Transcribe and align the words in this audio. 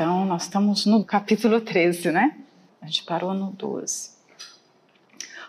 Então, 0.00 0.24
nós 0.24 0.44
estamos 0.44 0.86
no 0.86 1.04
capítulo 1.04 1.60
13, 1.60 2.10
né? 2.10 2.34
A 2.80 2.86
gente 2.86 3.02
parou 3.04 3.34
no 3.34 3.50
12. 3.50 4.12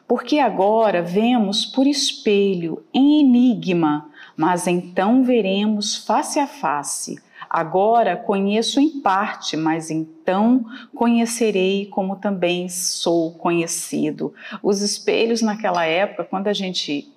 Porque 0.06 0.40
agora 0.40 1.02
vemos 1.02 1.66
por 1.66 1.88
espelho, 1.88 2.84
em 2.94 3.22
enigma, 3.22 4.10
mas 4.36 4.68
então 4.68 5.24
veremos 5.24 5.96
face 6.06 6.38
a 6.38 6.48
face. 6.48 7.18
Agora 7.50 8.18
conheço 8.18 8.82
em 8.82 9.00
parte, 9.00 9.56
mas 9.56 9.90
então 9.90 10.66
conhecerei 10.94 11.86
como 11.86 12.18
também 12.18 12.68
sou 12.68 13.32
conhecido. 13.32 14.34
Os 14.62 14.82
espelhos 14.82 15.42
naquela 15.42 15.86
época, 15.86 16.26
quando 16.26 16.50
a 16.50 16.54
gente 16.54 17.10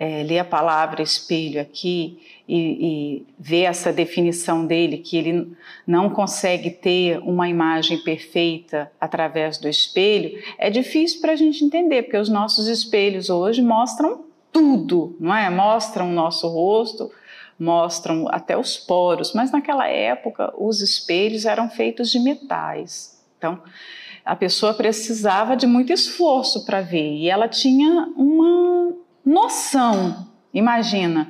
é, 0.00 0.22
lê 0.22 0.38
a 0.38 0.44
palavra 0.46 1.02
espelho 1.02 1.60
aqui 1.60 2.18
e, 2.48 2.56
e 2.58 3.26
vê 3.38 3.60
essa 3.60 3.92
definição 3.92 4.64
dele, 4.64 4.96
que 4.96 5.14
ele 5.18 5.52
não 5.86 6.08
consegue 6.08 6.70
ter 6.70 7.18
uma 7.18 7.50
imagem 7.50 7.98
perfeita 7.98 8.90
através 8.98 9.58
do 9.58 9.68
espelho, 9.68 10.42
é 10.56 10.70
difícil 10.70 11.20
para 11.20 11.32
a 11.32 11.36
gente 11.36 11.62
entender, 11.62 12.04
porque 12.04 12.16
os 12.16 12.30
nossos 12.30 12.66
espelhos 12.66 13.28
hoje 13.28 13.60
mostram 13.60 14.24
tudo, 14.50 15.14
não 15.20 15.36
é? 15.36 15.50
Mostram 15.50 16.08
o 16.08 16.14
nosso 16.14 16.48
rosto, 16.48 17.12
mostram 17.58 18.26
até 18.30 18.56
os 18.56 18.78
poros, 18.78 19.34
mas 19.34 19.52
naquela 19.52 19.86
época 19.86 20.50
os 20.56 20.80
espelhos 20.80 21.44
eram 21.44 21.68
feitos 21.68 22.10
de 22.10 22.18
metais. 22.18 23.22
Então, 23.36 23.60
a 24.24 24.34
pessoa 24.34 24.72
precisava 24.72 25.54
de 25.54 25.66
muito 25.66 25.92
esforço 25.92 26.64
para 26.64 26.80
ver 26.80 27.16
e 27.16 27.28
ela 27.28 27.48
tinha 27.48 28.08
uma 28.16 28.94
noção. 29.24 30.28
Imagina, 30.52 31.28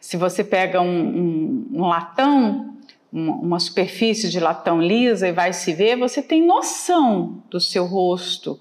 se 0.00 0.16
você 0.16 0.42
pega 0.42 0.80
um, 0.80 0.86
um, 0.86 1.66
um 1.72 1.86
latão, 1.86 2.76
uma, 3.12 3.34
uma 3.34 3.60
superfície 3.60 4.28
de 4.28 4.40
latão 4.40 4.80
lisa 4.80 5.28
e 5.28 5.32
vai 5.32 5.52
se 5.52 5.72
ver, 5.72 5.96
você 5.96 6.22
tem 6.22 6.46
noção 6.46 7.42
do 7.50 7.60
seu 7.60 7.84
rosto, 7.84 8.58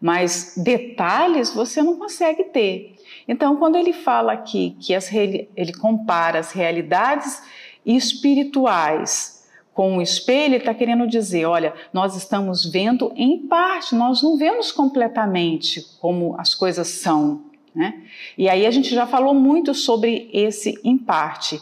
mas 0.00 0.54
detalhes 0.56 1.52
você 1.54 1.82
não 1.82 1.96
consegue 1.96 2.44
ter. 2.44 2.96
Então, 3.28 3.56
quando 3.56 3.76
ele 3.76 3.92
fala 3.92 4.32
aqui 4.32 4.76
que 4.80 4.94
as, 4.94 5.12
ele 5.12 5.72
compara 5.78 6.38
as 6.38 6.52
realidades 6.52 7.42
espirituais 7.84 9.40
com 9.72 9.98
o 9.98 10.02
espelho, 10.02 10.54
ele 10.54 10.56
está 10.56 10.74
querendo 10.74 11.06
dizer: 11.06 11.44
olha, 11.44 11.74
nós 11.92 12.16
estamos 12.16 12.64
vendo 12.64 13.12
em 13.14 13.46
parte, 13.46 13.94
nós 13.94 14.22
não 14.22 14.36
vemos 14.36 14.72
completamente 14.72 15.86
como 16.00 16.34
as 16.38 16.54
coisas 16.54 16.88
são. 16.88 17.49
Né? 17.74 18.02
E 18.36 18.48
aí 18.48 18.66
a 18.66 18.70
gente 18.70 18.90
já 18.90 19.06
falou 19.06 19.34
muito 19.34 19.74
sobre 19.74 20.28
esse 20.32 20.78
em 20.82 20.98
parte. 20.98 21.60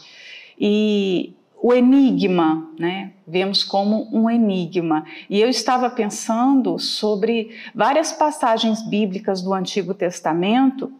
E 0.59 1.33
o 1.61 1.73
enigma, 1.73 2.69
né? 2.79 3.11
Vemos 3.27 3.63
como 3.63 4.07
um 4.11 4.29
enigma. 4.29 5.05
E 5.29 5.39
eu 5.39 5.49
estava 5.49 5.89
pensando 5.89 6.79
sobre 6.79 7.55
várias 7.75 8.11
passagens 8.11 8.81
bíblicas 8.87 9.41
do 9.41 9.53
Antigo 9.53 9.93
Testamento 9.93 10.91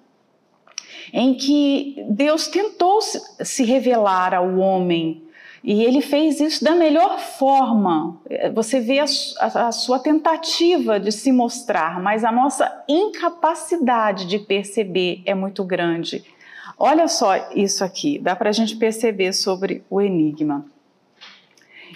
em 1.14 1.34
que 1.34 2.06
Deus 2.10 2.48
tentou 2.48 3.00
se 3.02 3.64
revelar 3.64 4.34
ao 4.34 4.58
homem 4.58 5.24
e 5.64 5.84
ele 5.84 6.02
fez 6.02 6.40
isso 6.40 6.64
da 6.64 6.76
melhor 6.76 7.20
forma. 7.20 8.20
Você 8.54 8.80
vê 8.80 9.00
a, 9.00 9.06
a, 9.40 9.68
a, 9.68 9.72
sua 9.72 10.00
tentativa 10.00 11.00
de 11.00 11.12
se 11.12 11.32
mostrar, 11.32 12.02
mas 12.02 12.24
a 12.24 12.32
nossa 12.32 12.84
incapacidade 12.88 14.26
de 14.26 14.40
perceber 14.40 15.22
é 15.26 15.36
muito 15.36 15.64
grande. 15.64 16.24
Olha 16.78 17.08
só 17.08 17.36
isso 17.54 17.84
aqui, 17.84 18.18
dá 18.20 18.36
para 18.36 18.50
a 18.50 18.54
gente 18.54 18.76
perceber 18.78 19.34
sobre 19.34 19.84
o 19.90 20.00
enigma. 20.00 20.66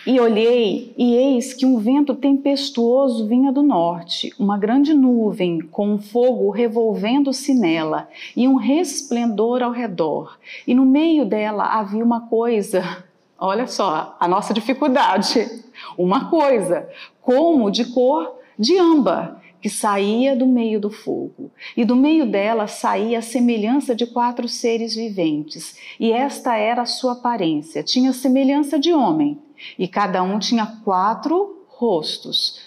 E 0.06 0.19
olhei, 0.19 0.94
e 0.97 1.16
eis 1.16 1.53
que 1.53 1.66
um 1.66 1.78
vento 1.78 2.16
tempestuoso 2.16 3.28
vinha 3.28 3.52
do 3.52 3.62
norte, 3.62 4.34
uma 4.38 4.57
grande 4.57 4.94
nuvem 4.94 5.62
com 5.62 5.88
um 5.88 5.97
fogo 6.00 6.50
revolvendo-se 6.50 7.53
nela, 7.53 8.09
e 8.35 8.47
um 8.47 8.56
resplendor 8.56 9.62
ao 9.62 9.72
redor. 9.72 10.38
E 10.68 10.73
no 10.73 10.85
meio 10.85 11.25
dela 11.25 11.79
havia 11.79 12.03
uma 12.03 12.28
coisa, 12.28 13.06
olha 13.46 13.68
só, 13.68 14.16
a 14.18 14.28
nossa 14.28 14.54
dificuldade, 14.54 15.64
uma 15.98 16.30
coisa, 16.30 16.88
como 17.22 17.70
de 17.70 17.84
cor 17.86 18.40
de 18.58 18.78
âmbar, 18.78 19.42
que 19.62 19.70
saía 19.70 20.36
do 20.36 20.48
meio 20.48 20.80
do 20.80 20.90
fogo, 20.90 21.52
e 21.76 21.84
do 21.84 21.96
meio 21.96 22.26
dela 22.26 22.68
saía 22.68 23.20
a 23.20 23.22
semelhança 23.22 23.94
de 23.94 24.06
quatro 24.06 24.48
seres 24.48 24.96
viventes, 24.96 25.78
e 26.00 26.12
esta 26.12 26.56
era 26.56 26.84
a 26.84 26.86
sua 26.86 27.14
aparência, 27.14 27.84
tinha 27.84 28.14
semelhança 28.14 28.80
de 28.80 28.94
homem. 28.94 29.40
E 29.78 29.88
cada 29.88 30.22
um 30.24 30.40
tinha 30.40 30.66
quatro 30.84 31.66
rostos, 31.68 32.59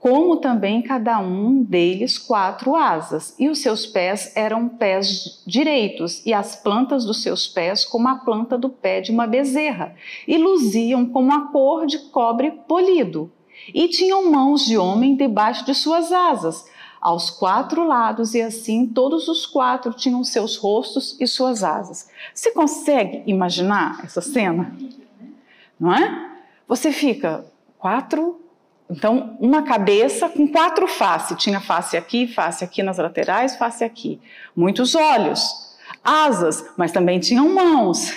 como 0.00 0.36
também 0.36 0.82
cada 0.82 1.18
um 1.18 1.62
deles 1.62 2.18
quatro 2.18 2.76
asas, 2.76 3.34
e 3.38 3.48
os 3.48 3.58
seus 3.58 3.86
pés 3.86 4.32
eram 4.36 4.68
pés 4.68 5.42
direitos, 5.46 6.24
e 6.24 6.32
as 6.32 6.56
plantas 6.56 7.04
dos 7.04 7.22
seus 7.22 7.48
pés 7.48 7.84
como 7.84 8.08
a 8.08 8.16
planta 8.16 8.56
do 8.56 8.68
pé 8.68 9.00
de 9.00 9.10
uma 9.10 9.26
bezerra, 9.26 9.94
e 10.26 10.38
luziam 10.38 11.06
como 11.06 11.32
a 11.32 11.48
cor 11.48 11.86
de 11.86 11.98
cobre 11.98 12.50
polido, 12.68 13.30
e 13.74 13.88
tinham 13.88 14.30
mãos 14.30 14.64
de 14.64 14.78
homem 14.78 15.16
debaixo 15.16 15.64
de 15.64 15.74
suas 15.74 16.12
asas, 16.12 16.64
aos 17.00 17.30
quatro 17.30 17.86
lados, 17.86 18.34
e 18.34 18.40
assim 18.40 18.86
todos 18.86 19.28
os 19.28 19.46
quatro 19.46 19.92
tinham 19.92 20.22
seus 20.24 20.56
rostos 20.56 21.16
e 21.20 21.26
suas 21.26 21.62
asas. 21.62 22.08
Você 22.34 22.52
consegue 22.52 23.22
imaginar 23.26 24.00
essa 24.04 24.20
cena? 24.20 24.76
Não 25.78 25.92
é? 25.92 26.26
você 26.66 26.90
fica 26.92 27.44
quatro. 27.78 28.40
Então, 28.88 29.36
uma 29.40 29.62
cabeça 29.62 30.28
com 30.28 30.46
quatro 30.46 30.86
faces. 30.86 31.36
Tinha 31.42 31.60
face 31.60 31.96
aqui, 31.96 32.26
face 32.26 32.64
aqui 32.64 32.82
nas 32.82 32.98
laterais, 32.98 33.56
face 33.56 33.82
aqui. 33.82 34.20
Muitos 34.54 34.94
olhos, 34.94 35.76
asas, 36.02 36.64
mas 36.76 36.92
também 36.92 37.18
tinham 37.18 37.48
mãos. 37.48 38.12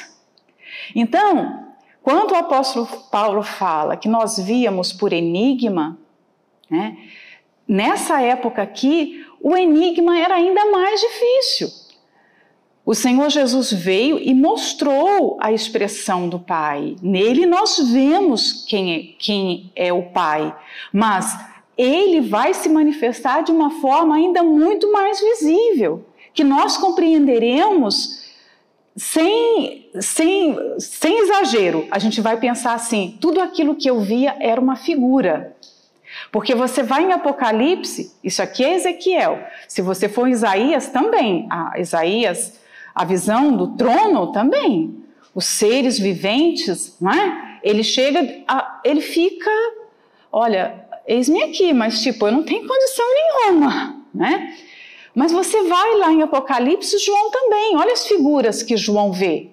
Então, 0.95 1.65
quando 2.03 2.31
o 2.31 2.35
apóstolo 2.35 2.87
Paulo 3.11 3.41
fala 3.41 3.97
que 3.97 4.07
nós 4.07 4.37
víamos 4.37 4.93
por 4.93 5.11
enigma, 5.11 5.97
né, 6.69 6.97
nessa 7.67 8.21
época 8.21 8.61
aqui, 8.61 9.25
o 9.41 9.55
enigma 9.55 10.17
era 10.17 10.35
ainda 10.35 10.69
mais 10.71 10.99
difícil. 11.01 11.88
O 12.89 12.95
Senhor 12.95 13.29
Jesus 13.29 13.71
veio 13.71 14.17
e 14.17 14.33
mostrou 14.33 15.37
a 15.39 15.51
expressão 15.51 16.27
do 16.27 16.39
Pai. 16.39 16.95
Nele 17.03 17.45
nós 17.45 17.77
vemos 17.77 18.65
quem 18.67 18.95
é, 18.95 19.03
quem 19.19 19.71
é 19.75 19.93
o 19.93 20.09
Pai, 20.09 20.57
mas 20.91 21.37
ele 21.77 22.19
vai 22.19 22.51
se 22.51 22.67
manifestar 22.67 23.43
de 23.43 23.51
uma 23.51 23.79
forma 23.79 24.15
ainda 24.15 24.41
muito 24.41 24.91
mais 24.91 25.21
visível, 25.21 26.03
que 26.33 26.43
nós 26.43 26.77
compreenderemos 26.77 28.27
sem, 28.95 29.87
sem, 30.01 30.57
sem 30.79 31.19
exagero. 31.19 31.87
A 31.91 31.99
gente 31.99 32.19
vai 32.21 32.37
pensar 32.37 32.73
assim: 32.73 33.19
tudo 33.21 33.39
aquilo 33.39 33.75
que 33.75 33.87
eu 33.87 33.99
via 33.99 34.35
era 34.39 34.59
uma 34.59 34.75
figura. 34.75 35.55
Porque 36.31 36.55
você 36.55 36.81
vai 36.81 37.03
em 37.03 37.11
Apocalipse, 37.11 38.11
isso 38.23 38.41
aqui 38.41 38.65
é 38.65 38.73
Ezequiel. 38.73 39.43
Se 39.67 39.79
você 39.79 40.09
for 40.09 40.27
em 40.27 40.31
Isaías, 40.31 40.87
também. 40.87 41.45
Ah, 41.51 41.73
Isaías 41.77 42.57
a 42.99 43.05
visão 43.05 43.55
do 43.55 43.77
trono 43.77 44.33
também. 44.33 44.93
Os 45.33 45.45
seres 45.45 45.97
viventes, 45.97 46.97
não 46.99 47.13
é? 47.13 47.59
Ele 47.63 47.81
chega, 47.81 48.43
a, 48.45 48.81
ele 48.83 48.99
fica, 48.99 49.49
olha, 50.29 50.85
eis-me 51.07 51.41
aqui, 51.43 51.71
mas 51.71 52.01
tipo, 52.03 52.27
eu 52.27 52.33
não 52.33 52.43
tenho 52.43 52.67
condição 52.67 53.05
nenhuma, 53.13 54.03
né? 54.13 54.53
Mas 55.15 55.31
você 55.31 55.63
vai 55.63 55.95
lá 55.95 56.11
em 56.11 56.23
Apocalipse, 56.23 56.97
João 56.97 57.31
também, 57.31 57.77
olha 57.77 57.93
as 57.93 58.05
figuras 58.05 58.61
que 58.61 58.75
João 58.75 59.13
vê. 59.13 59.47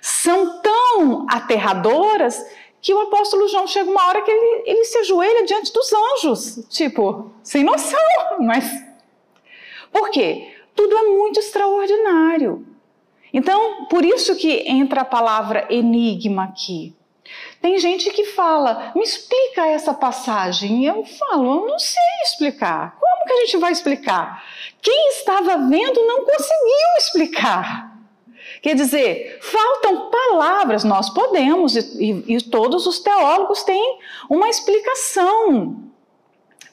São 0.00 0.60
tão 0.62 1.26
aterradoras 1.28 2.46
que 2.80 2.94
o 2.94 3.00
apóstolo 3.00 3.48
João 3.48 3.66
chega 3.66 3.90
uma 3.90 4.06
hora 4.06 4.22
que 4.22 4.30
ele, 4.30 4.62
ele 4.66 4.84
se 4.84 4.98
ajoelha 4.98 5.44
diante 5.44 5.72
dos 5.72 5.92
anjos, 5.92 6.64
tipo, 6.70 7.32
sem 7.42 7.64
noção, 7.64 7.98
mas. 8.38 8.70
Por 9.90 10.10
quê? 10.10 10.54
Tudo 10.76 10.96
é 10.96 11.02
muito 11.02 11.40
extraordinário. 11.40 12.73
Então, 13.34 13.86
por 13.86 14.04
isso 14.04 14.36
que 14.36 14.62
entra 14.70 15.00
a 15.00 15.04
palavra 15.04 15.66
enigma 15.68 16.44
aqui. 16.44 16.94
Tem 17.60 17.76
gente 17.78 18.10
que 18.10 18.26
fala, 18.26 18.92
me 18.94 19.02
explica 19.02 19.66
essa 19.66 19.92
passagem. 19.92 20.84
Eu 20.84 21.04
falo, 21.04 21.62
eu 21.62 21.66
não 21.66 21.78
sei 21.78 22.02
explicar. 22.22 22.96
Como 23.00 23.24
que 23.24 23.32
a 23.32 23.40
gente 23.40 23.56
vai 23.56 23.72
explicar? 23.72 24.44
Quem 24.80 25.08
estava 25.08 25.56
vendo 25.56 26.06
não 26.06 26.24
conseguiu 26.24 26.96
explicar. 26.98 27.92
Quer 28.62 28.76
dizer, 28.76 29.40
faltam 29.42 30.10
palavras, 30.10 30.84
nós 30.84 31.10
podemos, 31.10 31.74
e, 31.74 32.24
e, 32.28 32.40
todos 32.40 32.86
os 32.86 32.98
teólogos 33.00 33.62
têm 33.64 33.98
uma 34.30 34.48
explicação 34.48 35.82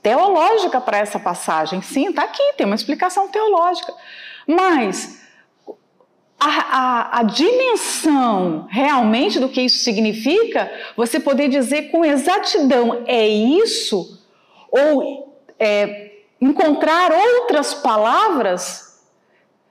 teológica 0.04 0.80
para 0.80 1.00
essa 1.00 1.20
passagem. 1.20 1.82
Sim, 1.82 2.10
está 2.10 2.24
aqui, 2.24 2.54
tem 2.56 2.68
uma 2.68 2.76
explicação 2.76 3.28
teológica. 3.30 3.94
Mas 4.46 5.22
a, 6.42 6.50
a, 6.50 7.20
a, 7.20 7.24
dimensão 7.24 8.66
realmente 8.68 9.40
do 9.40 9.48
que 9.48 9.62
isso 9.62 9.84
significa, 9.84 10.72
você 10.98 11.20
poder 11.20 11.48
dizer 11.50 11.92
com 11.92 12.04
exatidão 12.04 13.04
é 13.06 13.28
isso, 13.28 14.20
ou 14.72 15.38
é, 15.60 16.14
encontrar 16.42 17.12
outras 17.12 17.76
palavras, 17.76 19.00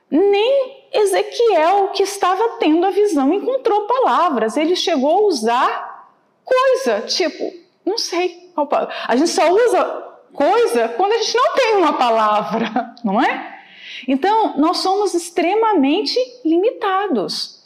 nem 0.09 0.87
Ezequiel, 0.93 1.89
que 1.89 2.05
estava 2.05 2.57
tendo 2.61 2.87
a 2.87 2.91
visão, 2.91 3.33
encontrou 3.33 3.89
palavras. 3.89 4.57
Ele 4.57 4.77
chegou 4.77 5.19
a 5.19 5.27
usar 5.27 6.07
coisa, 6.45 7.01
tipo, 7.03 7.53
não 7.85 7.99
sei. 7.99 8.53
A 9.09 9.17
gente 9.17 9.31
só 9.31 9.51
usa 9.51 10.11
coisa 10.33 10.89
quando 10.91 11.13
a 11.13 11.19
gente 11.19 11.37
não 11.37 11.55
tem 11.55 11.77
uma 11.77 11.93
palavra, 11.95 12.95
não 13.03 13.21
é? 13.21 13.60
Então, 14.07 14.59
nós 14.59 14.79
somos 14.79 15.15
extremamente 15.15 16.19
limitados. 16.45 17.61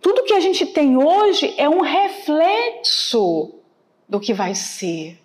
Tudo 0.00 0.24
que 0.24 0.34
a 0.34 0.40
gente 0.40 0.66
tem 0.66 0.96
hoje 0.96 1.54
é 1.58 1.68
um 1.68 1.80
reflexo 1.80 3.54
do 4.08 4.18
que 4.18 4.32
vai 4.32 4.54
ser. 4.54 5.18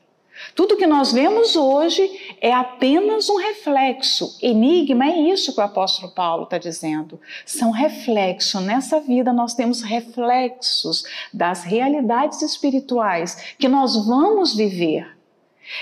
Tudo 0.54 0.78
que 0.78 0.86
nós 0.86 1.12
vemos 1.12 1.56
hoje 1.56 2.36
é 2.40 2.54
apenas 2.54 3.30
um 3.30 3.38
reflexo. 3.38 4.38
Enigma 4.42 5.06
é 5.06 5.18
isso 5.18 5.54
que 5.54 5.60
o 5.60 5.64
apóstolo 5.64 6.12
Paulo 6.12 6.44
está 6.44 6.58
dizendo. 6.58 7.20
São 7.46 7.72
reflexos. 7.72 8.62
Nessa 8.62 9.00
vida 9.00 9.34
nós 9.34 9.56
temos 9.56 9.82
reflexos 9.82 11.04
das 11.34 11.64
realidades 11.64 12.42
espirituais 12.42 13.56
que 13.58 13.68
nós 13.68 14.06
vamos 14.06 14.56
viver. 14.56 15.18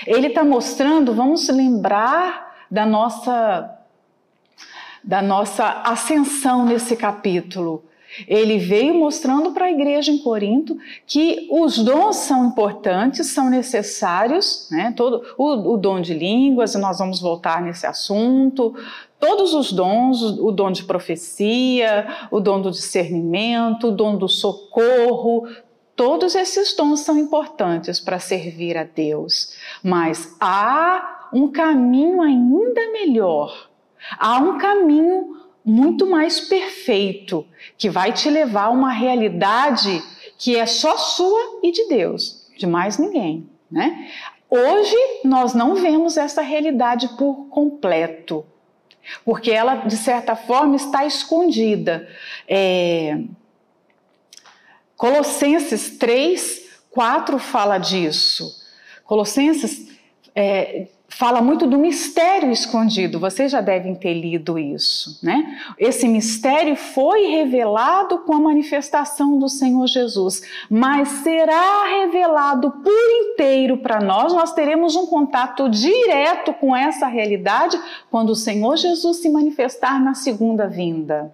Ele 0.06 0.28
está 0.28 0.42
mostrando, 0.42 1.14
vamos 1.14 1.48
lembrar 1.48 2.66
da 2.70 2.84
nossa 2.86 3.75
da 5.06 5.22
nossa 5.22 5.82
ascensão 5.84 6.64
nesse 6.66 6.96
capítulo. 6.96 7.84
Ele 8.26 8.58
veio 8.58 8.94
mostrando 8.94 9.52
para 9.52 9.66
a 9.66 9.70
igreja 9.70 10.10
em 10.10 10.18
Corinto 10.18 10.76
que 11.06 11.48
os 11.50 11.78
dons 11.78 12.16
são 12.16 12.46
importantes, 12.46 13.26
são 13.28 13.50
necessários, 13.50 14.68
né? 14.70 14.92
Todo 14.96 15.22
o, 15.36 15.74
o 15.74 15.76
dom 15.76 16.00
de 16.00 16.14
línguas, 16.14 16.74
e 16.74 16.78
nós 16.78 16.98
vamos 16.98 17.20
voltar 17.20 17.60
nesse 17.62 17.86
assunto, 17.86 18.74
todos 19.20 19.52
os 19.54 19.72
dons, 19.72 20.22
o 20.22 20.50
dom 20.50 20.72
de 20.72 20.84
profecia, 20.84 22.06
o 22.30 22.40
dom 22.40 22.60
do 22.60 22.70
discernimento, 22.70 23.88
o 23.88 23.92
dom 23.92 24.16
do 24.16 24.28
socorro, 24.28 25.46
todos 25.94 26.34
esses 26.34 26.74
dons 26.74 27.00
são 27.00 27.18
importantes 27.18 28.00
para 28.00 28.18
servir 28.18 28.78
a 28.78 28.84
Deus. 28.84 29.54
Mas 29.82 30.34
há 30.40 31.28
um 31.32 31.48
caminho 31.48 32.22
ainda 32.22 32.92
melhor 32.92 33.68
Há 34.18 34.38
um 34.38 34.58
caminho 34.58 35.36
muito 35.64 36.06
mais 36.06 36.40
perfeito 36.40 37.46
que 37.76 37.90
vai 37.90 38.12
te 38.12 38.30
levar 38.30 38.66
a 38.66 38.70
uma 38.70 38.92
realidade 38.92 40.02
que 40.38 40.56
é 40.56 40.66
só 40.66 40.96
sua 40.96 41.60
e 41.62 41.72
de 41.72 41.88
Deus, 41.88 42.48
de 42.56 42.66
mais 42.66 42.98
ninguém, 42.98 43.48
né? 43.70 44.08
Hoje 44.48 44.96
nós 45.24 45.54
não 45.54 45.74
vemos 45.74 46.16
essa 46.16 46.40
realidade 46.40 47.08
por 47.16 47.48
completo, 47.48 48.46
porque 49.24 49.50
ela 49.50 49.74
de 49.76 49.96
certa 49.96 50.36
forma 50.36 50.76
está 50.76 51.04
escondida. 51.04 52.08
É... 52.46 53.18
Colossenses 54.96 55.98
3, 55.98 56.80
4 56.90 57.38
fala 57.38 57.78
disso. 57.78 58.64
Colossenses 59.04 59.98
é, 60.34 60.88
fala 61.08 61.40
muito 61.40 61.66
do 61.66 61.78
mistério 61.78 62.50
escondido. 62.50 63.18
Vocês 63.18 63.50
já 63.52 63.60
devem 63.60 63.94
ter 63.94 64.14
lido 64.14 64.58
isso, 64.58 65.18
né? 65.22 65.58
Esse 65.78 66.06
mistério 66.08 66.76
foi 66.76 67.26
revelado 67.26 68.18
com 68.18 68.34
a 68.34 68.40
manifestação 68.40 69.38
do 69.38 69.48
Senhor 69.48 69.86
Jesus, 69.86 70.42
mas 70.68 71.08
será 71.08 71.84
revelado 72.00 72.70
por 72.70 73.10
inteiro 73.30 73.78
para 73.78 74.00
nós. 74.00 74.32
Nós 74.32 74.52
teremos 74.52 74.96
um 74.96 75.06
contato 75.06 75.68
direto 75.68 76.52
com 76.54 76.76
essa 76.76 77.06
realidade 77.06 77.80
quando 78.10 78.30
o 78.30 78.36
Senhor 78.36 78.76
Jesus 78.76 79.18
se 79.18 79.30
manifestar 79.30 80.02
na 80.02 80.14
segunda 80.14 80.66
vinda. 80.68 81.32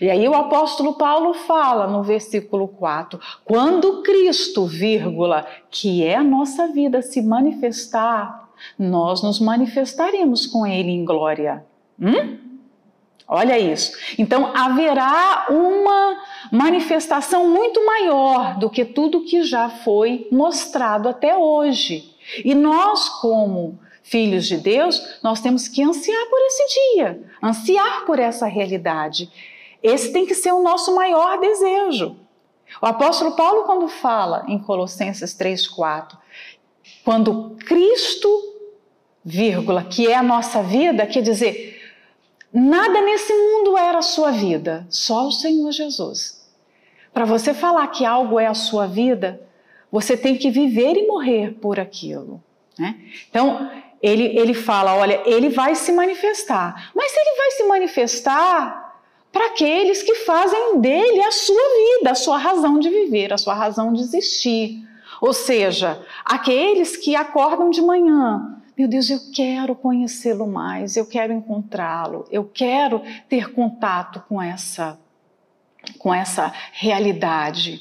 E 0.00 0.08
aí 0.08 0.26
o 0.28 0.34
apóstolo 0.34 0.94
Paulo 0.94 1.34
fala 1.34 1.86
no 1.86 2.02
versículo 2.02 2.68
4: 2.68 3.20
quando 3.44 4.02
Cristo, 4.02 4.66
vírgula, 4.66 5.46
que 5.70 6.04
é 6.04 6.16
a 6.16 6.24
nossa 6.24 6.68
vida, 6.68 7.02
se 7.02 7.20
manifestar, 7.20 8.43
nós 8.78 9.22
nos 9.22 9.40
manifestaremos 9.40 10.46
com 10.46 10.66
Ele 10.66 10.90
em 10.90 11.04
glória. 11.04 11.64
Hum? 12.00 12.38
Olha 13.26 13.58
isso. 13.58 13.96
Então 14.18 14.54
haverá 14.54 15.46
uma 15.48 16.22
manifestação 16.52 17.48
muito 17.48 17.84
maior 17.84 18.58
do 18.58 18.68
que 18.68 18.84
tudo 18.84 19.24
que 19.24 19.42
já 19.42 19.70
foi 19.70 20.28
mostrado 20.30 21.08
até 21.08 21.36
hoje. 21.36 22.14
E 22.44 22.54
nós, 22.54 23.08
como 23.08 23.78
filhos 24.02 24.46
de 24.46 24.58
Deus, 24.58 25.18
nós 25.22 25.40
temos 25.40 25.66
que 25.68 25.82
ansiar 25.82 26.26
por 26.28 26.38
esse 26.40 26.94
dia, 26.94 27.22
ansiar 27.42 28.04
por 28.04 28.18
essa 28.18 28.46
realidade. 28.46 29.30
Esse 29.82 30.12
tem 30.12 30.26
que 30.26 30.34
ser 30.34 30.52
o 30.52 30.62
nosso 30.62 30.94
maior 30.94 31.40
desejo. 31.40 32.16
O 32.80 32.86
apóstolo 32.86 33.36
Paulo, 33.36 33.64
quando 33.64 33.88
fala 33.88 34.44
em 34.48 34.58
Colossenses 34.58 35.36
3,4, 35.36 36.16
quando 37.04 37.56
Cristo 37.66 38.28
vírgula, 39.24 39.84
que 39.84 40.06
é 40.06 40.14
a 40.14 40.22
nossa 40.22 40.62
vida, 40.62 41.06
quer 41.06 41.22
dizer, 41.22 41.80
nada 42.52 43.00
nesse 43.00 43.32
mundo 43.32 43.78
era 43.78 43.98
a 43.98 44.02
sua 44.02 44.30
vida, 44.30 44.86
só 44.90 45.26
o 45.26 45.32
Senhor 45.32 45.72
Jesus. 45.72 46.44
Para 47.12 47.24
você 47.24 47.54
falar 47.54 47.86
que 47.88 48.04
algo 48.04 48.38
é 48.38 48.46
a 48.46 48.54
sua 48.54 48.86
vida, 48.86 49.40
você 49.90 50.16
tem 50.16 50.36
que 50.36 50.50
viver 50.50 50.96
e 50.96 51.06
morrer 51.06 51.54
por 51.60 51.78
aquilo. 51.78 52.42
Né? 52.78 52.96
Então, 53.30 53.70
ele, 54.02 54.36
ele 54.36 54.52
fala: 54.52 54.96
olha, 54.96 55.22
ele 55.24 55.48
vai 55.48 55.74
se 55.74 55.92
manifestar, 55.92 56.90
mas 56.94 57.16
ele 57.16 57.36
vai 57.36 57.50
se 57.52 57.64
manifestar 57.64 58.84
para 59.32 59.46
aqueles 59.46 60.02
que 60.02 60.14
fazem 60.16 60.80
dele 60.80 61.22
a 61.22 61.30
sua 61.30 61.62
vida, 61.98 62.10
a 62.10 62.14
sua 62.14 62.36
razão 62.36 62.78
de 62.78 62.90
viver, 62.90 63.32
a 63.32 63.38
sua 63.38 63.54
razão 63.54 63.92
de 63.92 64.00
existir. 64.00 64.84
Ou 65.20 65.32
seja, 65.32 66.04
aqueles 66.24 66.96
que 66.96 67.14
acordam 67.16 67.70
de 67.70 67.80
manhã 67.80 68.54
meu 68.76 68.88
Deus, 68.88 69.08
eu 69.08 69.20
quero 69.32 69.76
conhecê-lo 69.76 70.48
mais, 70.48 70.96
eu 70.96 71.06
quero 71.06 71.32
encontrá-lo, 71.32 72.26
eu 72.28 72.44
quero 72.44 73.00
ter 73.28 73.52
contato 73.52 74.24
com 74.28 74.42
essa, 74.42 74.98
com 75.96 76.12
essa 76.12 76.52
realidade. 76.72 77.80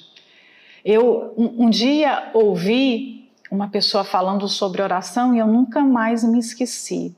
Eu 0.86 1.34
um, 1.36 1.66
um 1.66 1.70
dia 1.70 2.30
ouvi 2.36 3.32
uma 3.50 3.70
pessoa 3.70 4.04
falando 4.04 4.48
sobre 4.48 4.84
oração 4.84 5.34
e 5.34 5.40
eu 5.40 5.48
nunca 5.48 5.82
mais 5.82 6.24
me 6.24 6.38
esqueci. 6.38 7.16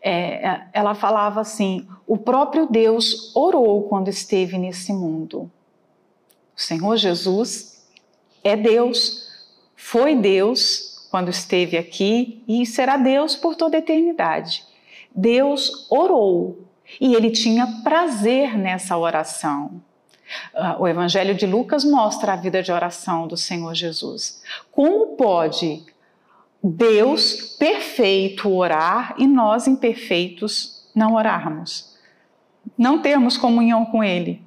É, 0.00 0.46
é 0.48 0.68
ela 0.72 0.94
falava 0.94 1.40
assim: 1.40 1.88
o 2.06 2.16
próprio 2.16 2.68
Deus 2.68 3.34
orou 3.34 3.88
quando 3.88 4.06
esteve 4.06 4.56
nesse 4.56 4.92
mundo. 4.92 5.50
O 6.56 6.60
Senhor 6.60 6.96
Jesus 6.96 7.84
é 8.44 8.56
Deus, 8.56 9.25
foi 9.76 10.16
Deus 10.16 11.06
quando 11.10 11.28
esteve 11.28 11.76
aqui 11.76 12.42
e 12.48 12.64
será 12.66 12.96
Deus 12.96 13.36
por 13.36 13.54
toda 13.54 13.76
a 13.76 13.78
eternidade. 13.78 14.64
Deus 15.14 15.86
orou 15.90 16.66
e 17.00 17.14
ele 17.14 17.30
tinha 17.30 17.66
prazer 17.82 18.56
nessa 18.56 18.96
oração. 18.96 19.80
Ah, 20.54 20.76
o 20.78 20.88
Evangelho 20.88 21.34
de 21.34 21.46
Lucas 21.46 21.84
mostra 21.84 22.32
a 22.32 22.36
vida 22.36 22.62
de 22.62 22.72
oração 22.72 23.26
do 23.26 23.36
Senhor 23.36 23.74
Jesus. 23.74 24.42
Como 24.72 25.16
pode 25.16 25.84
Deus 26.62 27.56
perfeito 27.58 28.52
orar 28.52 29.14
e 29.18 29.26
nós 29.26 29.66
imperfeitos 29.66 30.88
não 30.94 31.14
orarmos? 31.14 31.96
Não 32.76 33.00
termos 33.00 33.36
comunhão 33.36 33.86
com 33.86 34.02
Ele. 34.02 34.42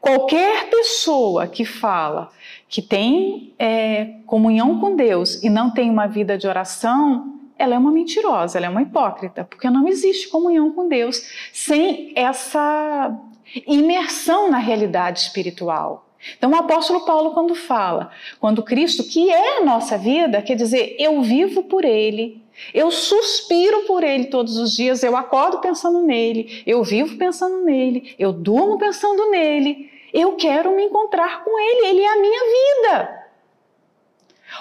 Qualquer 0.00 0.68
pessoa 0.68 1.46
que 1.46 1.64
fala 1.64 2.30
que 2.68 2.82
tem 2.82 3.54
é, 3.58 4.16
comunhão 4.26 4.78
com 4.78 4.94
Deus 4.94 5.42
e 5.42 5.48
não 5.48 5.70
tem 5.70 5.88
uma 5.90 6.06
vida 6.06 6.36
de 6.36 6.46
oração, 6.46 7.38
ela 7.58 7.74
é 7.74 7.78
uma 7.78 7.90
mentirosa, 7.90 8.58
ela 8.58 8.66
é 8.66 8.70
uma 8.70 8.82
hipócrita, 8.82 9.44
porque 9.44 9.68
não 9.68 9.88
existe 9.88 10.28
comunhão 10.28 10.70
com 10.70 10.88
Deus 10.88 11.22
sem 11.52 12.12
essa 12.14 13.18
imersão 13.66 14.50
na 14.50 14.58
realidade 14.58 15.20
espiritual. 15.20 16.06
Então, 16.36 16.50
o 16.50 16.56
apóstolo 16.56 17.04
Paulo, 17.04 17.32
quando 17.32 17.54
fala, 17.54 18.10
quando 18.40 18.62
Cristo, 18.62 19.04
que 19.04 19.30
é 19.30 19.58
a 19.58 19.64
nossa 19.64 19.96
vida, 19.96 20.42
quer 20.42 20.56
dizer, 20.56 20.96
eu 20.98 21.22
vivo 21.22 21.62
por 21.64 21.84
Ele, 21.84 22.42
eu 22.74 22.90
suspiro 22.90 23.84
por 23.86 24.02
Ele 24.02 24.24
todos 24.24 24.56
os 24.56 24.74
dias, 24.74 25.02
eu 25.02 25.16
acordo 25.16 25.60
pensando 25.60 26.02
nele, 26.02 26.62
eu 26.66 26.82
vivo 26.82 27.16
pensando 27.16 27.64
nele, 27.64 28.14
eu 28.18 28.32
durmo 28.32 28.78
pensando 28.78 29.30
nele, 29.30 29.90
eu 30.12 30.36
quero 30.36 30.74
me 30.74 30.84
encontrar 30.84 31.44
com 31.44 31.58
Ele, 31.58 31.86
Ele 31.86 32.02
é 32.02 32.12
a 32.12 32.20
minha 32.20 32.40
vida. 32.40 33.28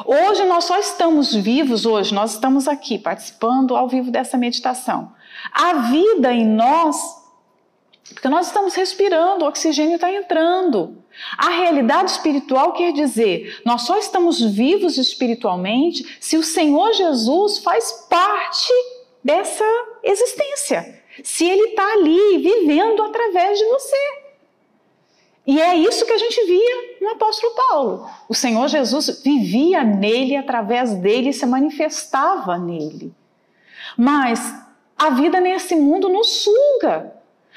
Hoje 0.06 0.46
nós 0.46 0.66
só 0.66 0.78
estamos 0.78 1.34
vivos, 1.34 1.86
hoje 1.86 2.14
nós 2.14 2.34
estamos 2.34 2.68
aqui 2.68 3.00
participando 3.00 3.76
ao 3.76 3.88
vivo 3.88 4.12
dessa 4.12 4.38
meditação. 4.38 5.14
A 5.54 5.74
vida 5.74 6.34
em 6.34 6.46
nós 6.46 6.96
Porque 8.14 8.30
nós 8.30 8.48
estamos 8.48 8.74
respirando, 8.74 9.44
o 9.44 9.48
oxigênio 9.50 9.96
está 9.96 10.12
entrando. 10.12 11.04
A 11.38 11.50
realidade 11.50 12.12
espiritual 12.12 12.72
quer 12.74 12.94
dizer, 12.94 13.62
nós 13.66 13.82
só 13.82 13.98
estamos 13.98 14.40
vivos 14.40 14.98
espiritualmente 14.98 16.18
se 16.20 16.38
o 16.38 16.44
Senhor 16.44 16.94
Jesus 16.94 17.60
faz 17.60 18.08
parte 18.10 18.72
dessa 19.24 19.66
existência. 20.04 21.04
Se 21.24 21.44
Ele 21.46 21.70
está 21.70 21.94
ali 21.94 22.38
vivendo 22.38 23.04
através 23.04 23.60
de 23.60 23.66
você. 23.66 24.27
E 25.48 25.62
é 25.62 25.76
isso 25.76 26.06
que 26.06 26.12
a 26.12 26.18
gente 26.18 26.46
via 26.46 26.98
no 27.00 27.12
apóstolo 27.12 27.56
Paulo. 27.56 28.10
O 28.28 28.36
Senhor 28.36 28.68
Jesus 28.68 29.22
vivia 29.24 29.82
nele, 29.82 30.36
através 30.36 30.94
dele, 30.96 31.32
se 31.32 31.46
manifestava 31.46 32.58
nele. 32.58 33.14
Mas 33.98 34.54
a 34.98 35.10
vida 35.12 35.40
nesse 35.40 35.74
mundo 35.74 36.10
nos 36.10 36.44
suga. 36.44 37.14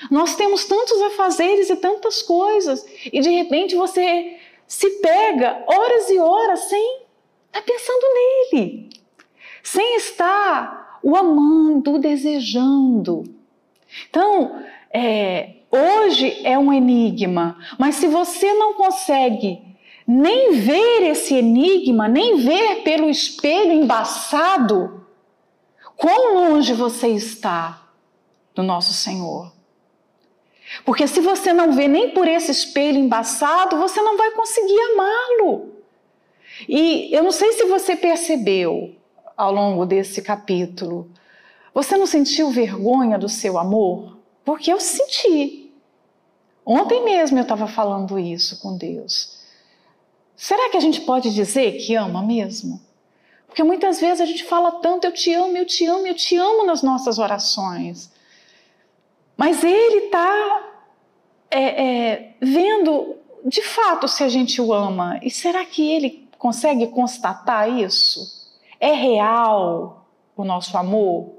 Nós 0.09 0.37
temos 0.37 0.67
tantos 0.67 1.03
afazeres 1.03 1.69
e 1.69 1.77
tantas 1.77 2.23
coisas, 2.23 2.87
e 3.13 3.21
de 3.21 3.29
repente 3.29 3.75
você 3.75 4.39
se 4.67 4.89
pega 5.01 5.65
horas 5.67 6.09
e 6.11 6.19
horas 6.19 6.61
sem 6.61 7.01
estar 7.47 7.63
pensando 7.63 8.07
nele, 8.15 8.91
sem 9.65 9.97
estar 9.97 11.01
o 11.03 11.17
amando, 11.17 11.95
o 11.95 11.99
desejando. 11.99 13.25
Então, 14.09 14.63
é, 14.93 15.57
hoje 15.71 16.41
é 16.45 16.59
um 16.59 16.73
enigma, 16.73 17.57
mas 17.79 17.97
se 17.97 18.07
você 18.07 18.53
não 18.55 18.75
consegue 18.75 19.63
nem 20.07 20.53
ver 20.53 21.11
esse 21.11 21.35
enigma, 21.35 22.09
nem 22.09 22.37
ver 22.37 22.83
pelo 22.83 23.09
espelho 23.09 23.73
embaçado, 23.73 25.07
quão 25.97 26.35
longe 26.35 26.73
você 26.73 27.09
está 27.09 27.89
do 28.55 28.63
nosso 28.63 28.93
Senhor. 28.93 29.53
Porque 30.85 31.07
se 31.07 31.21
você 31.21 31.53
não 31.53 31.73
vê 31.73 31.89
nem 31.89 32.11
por 32.11 32.27
esse 32.27 32.51
espelho 32.51 32.99
embaçado, 32.99 33.77
você 33.77 34.01
não 34.01 34.17
vai 34.17 34.31
conseguir 34.33 34.79
amá-lo. 34.93 35.75
E 36.69 37.09
eu 37.13 37.23
não 37.23 37.33
sei 37.33 37.53
se 37.53 37.65
você 37.67 37.97
percebeu 37.97 38.95
ao 39.37 39.53
longo 39.53 39.87
desse 39.87 40.23
capítulo, 40.23 41.11
você 41.73 41.97
não 41.97 42.07
sentiu 42.07 42.51
vergonha 42.51 43.19
do 43.19 43.29
seu 43.29 43.59
amor? 43.59 44.19
Porque 44.45 44.73
eu 44.73 44.81
senti. 44.81 45.60
Ontem 46.73 47.05
mesmo 47.05 47.37
eu 47.37 47.43
estava 47.43 47.67
falando 47.67 48.17
isso 48.17 48.61
com 48.61 48.77
Deus. 48.77 49.41
Será 50.37 50.71
que 50.71 50.77
a 50.77 50.81
gente 50.81 51.01
pode 51.01 51.35
dizer 51.35 51.73
que 51.79 51.97
ama 51.97 52.23
mesmo? 52.23 52.81
Porque 53.49 53.65
muitas 53.65 54.01
vezes 54.01 54.21
a 54.21 54.25
gente 54.25 54.45
fala 54.45 54.71
tanto, 54.81 55.05
eu 55.05 55.13
te 55.13 55.35
amo, 55.35 55.57
eu 55.57 55.67
te 55.67 55.85
amo, 55.85 56.07
eu 56.07 56.15
te 56.15 56.37
amo 56.37 56.65
nas 56.65 56.81
nossas 56.81 57.19
orações. 57.19 58.13
Mas 59.37 59.65
ele 59.65 60.05
está 60.05 60.71
é, 61.51 61.61
é, 61.61 62.37
vendo 62.41 63.17
de 63.45 63.63
fato 63.63 64.07
se 64.07 64.23
a 64.23 64.29
gente 64.29 64.63
o 64.63 64.73
ama. 64.73 65.19
E 65.25 65.29
será 65.29 65.65
que 65.65 65.91
ele 65.91 66.29
consegue 66.39 66.87
constatar 66.87 67.69
isso? 67.69 68.49
É 68.79 68.93
real 68.93 70.07
o 70.37 70.45
nosso 70.45 70.79
amor? 70.79 71.35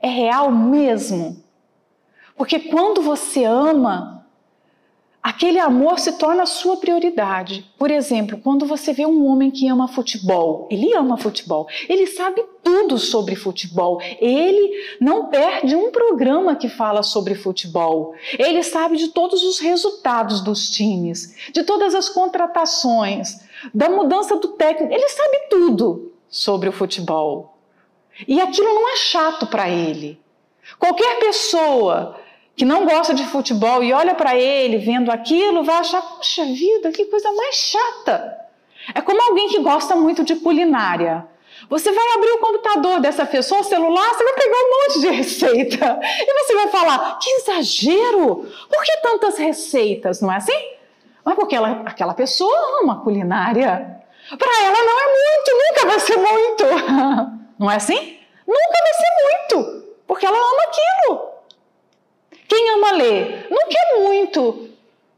É 0.00 0.06
real 0.08 0.52
mesmo? 0.52 1.42
Porque 2.36 2.60
quando 2.60 3.02
você 3.02 3.42
ama, 3.42 4.19
aquele 5.22 5.58
amor 5.58 5.98
se 5.98 6.12
torna 6.12 6.44
a 6.44 6.46
sua 6.46 6.76
prioridade. 6.78 7.70
Por 7.78 7.90
exemplo, 7.90 8.38
quando 8.42 8.66
você 8.66 8.92
vê 8.92 9.04
um 9.04 9.26
homem 9.26 9.50
que 9.50 9.68
ama 9.68 9.86
futebol, 9.86 10.66
ele 10.70 10.94
ama 10.94 11.16
futebol, 11.16 11.68
ele 11.88 12.06
sabe 12.06 12.42
tudo 12.62 12.98
sobre 12.98 13.36
futebol, 13.36 14.00
ele 14.20 14.72
não 15.00 15.26
perde 15.26 15.76
um 15.76 15.90
programa 15.90 16.56
que 16.56 16.68
fala 16.68 17.02
sobre 17.02 17.34
futebol, 17.34 18.14
ele 18.38 18.62
sabe 18.62 18.96
de 18.96 19.08
todos 19.08 19.42
os 19.42 19.58
resultados 19.58 20.40
dos 20.40 20.70
times, 20.70 21.34
de 21.52 21.62
todas 21.64 21.94
as 21.94 22.08
contratações, 22.08 23.40
da 23.74 23.90
mudança 23.90 24.36
do 24.36 24.48
técnico, 24.48 24.92
ele 24.92 25.08
sabe 25.08 25.48
tudo 25.50 26.12
sobre 26.28 26.68
o 26.68 26.72
futebol. 26.72 27.56
E 28.26 28.40
aquilo 28.40 28.68
não 28.68 28.92
é 28.92 28.96
chato 28.96 29.46
para 29.46 29.68
ele. 29.68 30.20
Qualquer 30.78 31.18
pessoa 31.18 32.16
que 32.56 32.64
não 32.64 32.84
gosta 32.84 33.14
de 33.14 33.24
futebol 33.24 33.82
e 33.82 33.92
olha 33.92 34.14
para 34.14 34.36
ele 34.36 34.78
vendo 34.78 35.10
aquilo, 35.10 35.64
vai 35.64 35.76
achar, 35.76 36.02
puxa 36.02 36.44
vida, 36.44 36.90
que 36.92 37.06
coisa 37.06 37.32
mais 37.32 37.54
chata. 37.54 38.38
É 38.94 39.00
como 39.00 39.20
alguém 39.22 39.48
que 39.48 39.60
gosta 39.60 39.94
muito 39.96 40.24
de 40.24 40.36
culinária. 40.36 41.26
Você 41.68 41.92
vai 41.92 42.12
abrir 42.14 42.32
o 42.32 42.38
computador 42.38 43.00
dessa 43.00 43.26
pessoa, 43.26 43.60
o 43.60 43.64
celular, 43.64 44.14
você 44.14 44.24
vai 44.24 44.32
pegar 44.34 44.56
um 44.56 44.70
monte 44.70 45.00
de 45.00 45.08
receita. 45.16 46.00
E 46.02 46.44
você 46.44 46.54
vai 46.54 46.68
falar, 46.68 47.18
que 47.18 47.30
exagero! 47.30 48.46
Por 48.68 48.82
que 48.82 48.96
tantas 49.02 49.38
receitas? 49.38 50.20
Não 50.20 50.32
é 50.32 50.36
assim? 50.36 50.58
Mas 51.24 51.34
porque 51.34 51.54
ela, 51.54 51.82
aquela 51.84 52.14
pessoa 52.14 52.52
ama 52.82 53.02
culinária. 53.02 54.00
Para 54.38 54.64
ela 54.64 54.78
não 54.84 55.00
é 55.00 55.06
muito, 55.06 55.50
nunca 55.54 55.86
vai 55.86 56.00
ser 56.00 56.16
muito. 56.16 57.40
Não 57.58 57.70
é 57.70 57.76
assim? 57.76 58.18
Nunca 58.46 58.78
vai 58.82 58.94
ser 58.94 59.58
muito, 59.58 59.84
porque 60.06 60.24
ela 60.24 60.36
ama 60.36 60.62
aquilo. 60.62 61.29
Quem 62.50 62.70
ama 62.70 62.90
ler 62.90 63.46
não 63.48 63.68
quer 63.68 64.00
muito 64.00 64.70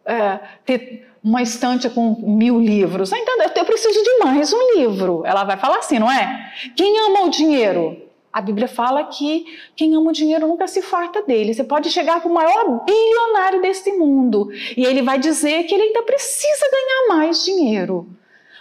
é, 0.04 0.38
ter 0.66 1.08
uma 1.24 1.40
estante 1.40 1.88
com 1.88 2.14
mil 2.20 2.60
livros. 2.60 3.10
Então, 3.10 3.36
eu 3.56 3.64
preciso 3.64 4.02
de 4.02 4.18
mais 4.22 4.52
um 4.52 4.74
livro. 4.76 5.22
Ela 5.24 5.42
vai 5.42 5.56
falar 5.56 5.78
assim, 5.78 5.98
não 5.98 6.12
é? 6.12 6.52
Quem 6.76 6.98
ama 7.06 7.22
o 7.22 7.30
dinheiro? 7.30 8.02
A 8.30 8.42
Bíblia 8.42 8.68
fala 8.68 9.04
que 9.04 9.46
quem 9.74 9.94
ama 9.94 10.10
o 10.10 10.12
dinheiro 10.12 10.46
nunca 10.46 10.66
se 10.66 10.82
farta 10.82 11.22
dele. 11.22 11.54
Você 11.54 11.64
pode 11.64 11.88
chegar 11.88 12.20
para 12.20 12.30
o 12.30 12.34
maior 12.34 12.84
bilionário 12.84 13.62
deste 13.62 13.92
mundo 13.92 14.50
e 14.76 14.84
ele 14.84 15.00
vai 15.00 15.18
dizer 15.18 15.64
que 15.64 15.74
ele 15.74 15.84
ainda 15.84 16.02
precisa 16.02 16.66
ganhar 16.70 17.16
mais 17.16 17.42
dinheiro. 17.44 18.06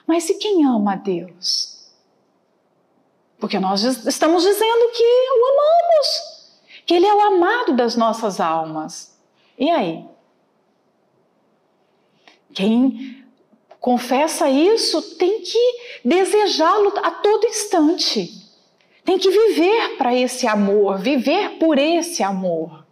Mas 0.08 0.30
e 0.30 0.36
quem 0.36 0.66
ama 0.66 0.94
a 0.94 0.96
Deus? 0.96 1.90
Porque 3.38 3.60
nós 3.60 3.84
estamos 3.84 4.44
dizendo 4.44 4.92
que 4.94 5.04
o 5.04 5.46
amamos 5.46 6.31
que 6.92 6.96
Ele 6.96 7.08
é 7.08 7.16
o 7.16 7.22
amado 7.22 7.72
das 7.72 7.96
nossas 7.96 8.42
almas. 8.42 9.18
E 9.58 9.70
aí? 9.70 10.06
Quem 12.54 13.26
confessa 13.80 14.50
isso 14.50 15.02
tem 15.16 15.40
que 15.40 15.80
desejá-lo 16.04 16.92
a 16.98 17.12
todo 17.12 17.48
instante. 17.48 18.30
Tem 19.06 19.18
que 19.18 19.30
viver 19.30 19.96
para 19.98 20.14
esse 20.14 20.46
amor, 20.46 20.98
viver 21.00 21.52
por 21.52 21.80
esse 21.80 22.24
amor. 22.24 22.86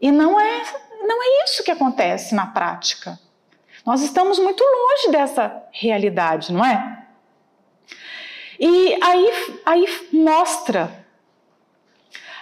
E 0.00 0.10
não 0.10 0.40
é, 0.40 0.64
não 1.06 1.22
é 1.22 1.44
isso 1.44 1.62
que 1.62 1.70
acontece 1.70 2.34
na 2.34 2.46
prática. 2.46 3.16
Nós 3.86 4.02
estamos 4.02 4.40
muito 4.40 4.64
longe 4.64 5.12
dessa 5.12 5.62
realidade, 5.70 6.52
não 6.52 6.64
é? 6.64 7.06
E 8.58 8.98
aí, 9.00 9.60
aí 9.64 10.08
mostra 10.12 10.97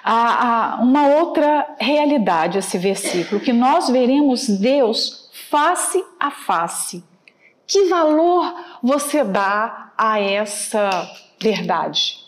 a, 0.08 0.76
a 0.76 0.82
uma 0.82 1.08
outra 1.08 1.74
realidade 1.80 2.58
esse 2.58 2.78
versículo, 2.78 3.40
que 3.40 3.52
nós 3.52 3.90
veremos 3.90 4.46
Deus 4.46 5.28
face 5.50 6.02
a 6.20 6.30
face. 6.30 7.02
Que 7.66 7.88
valor 7.88 8.54
você 8.80 9.24
dá 9.24 9.92
a 9.98 10.20
essa 10.20 10.88
verdade? 11.40 12.24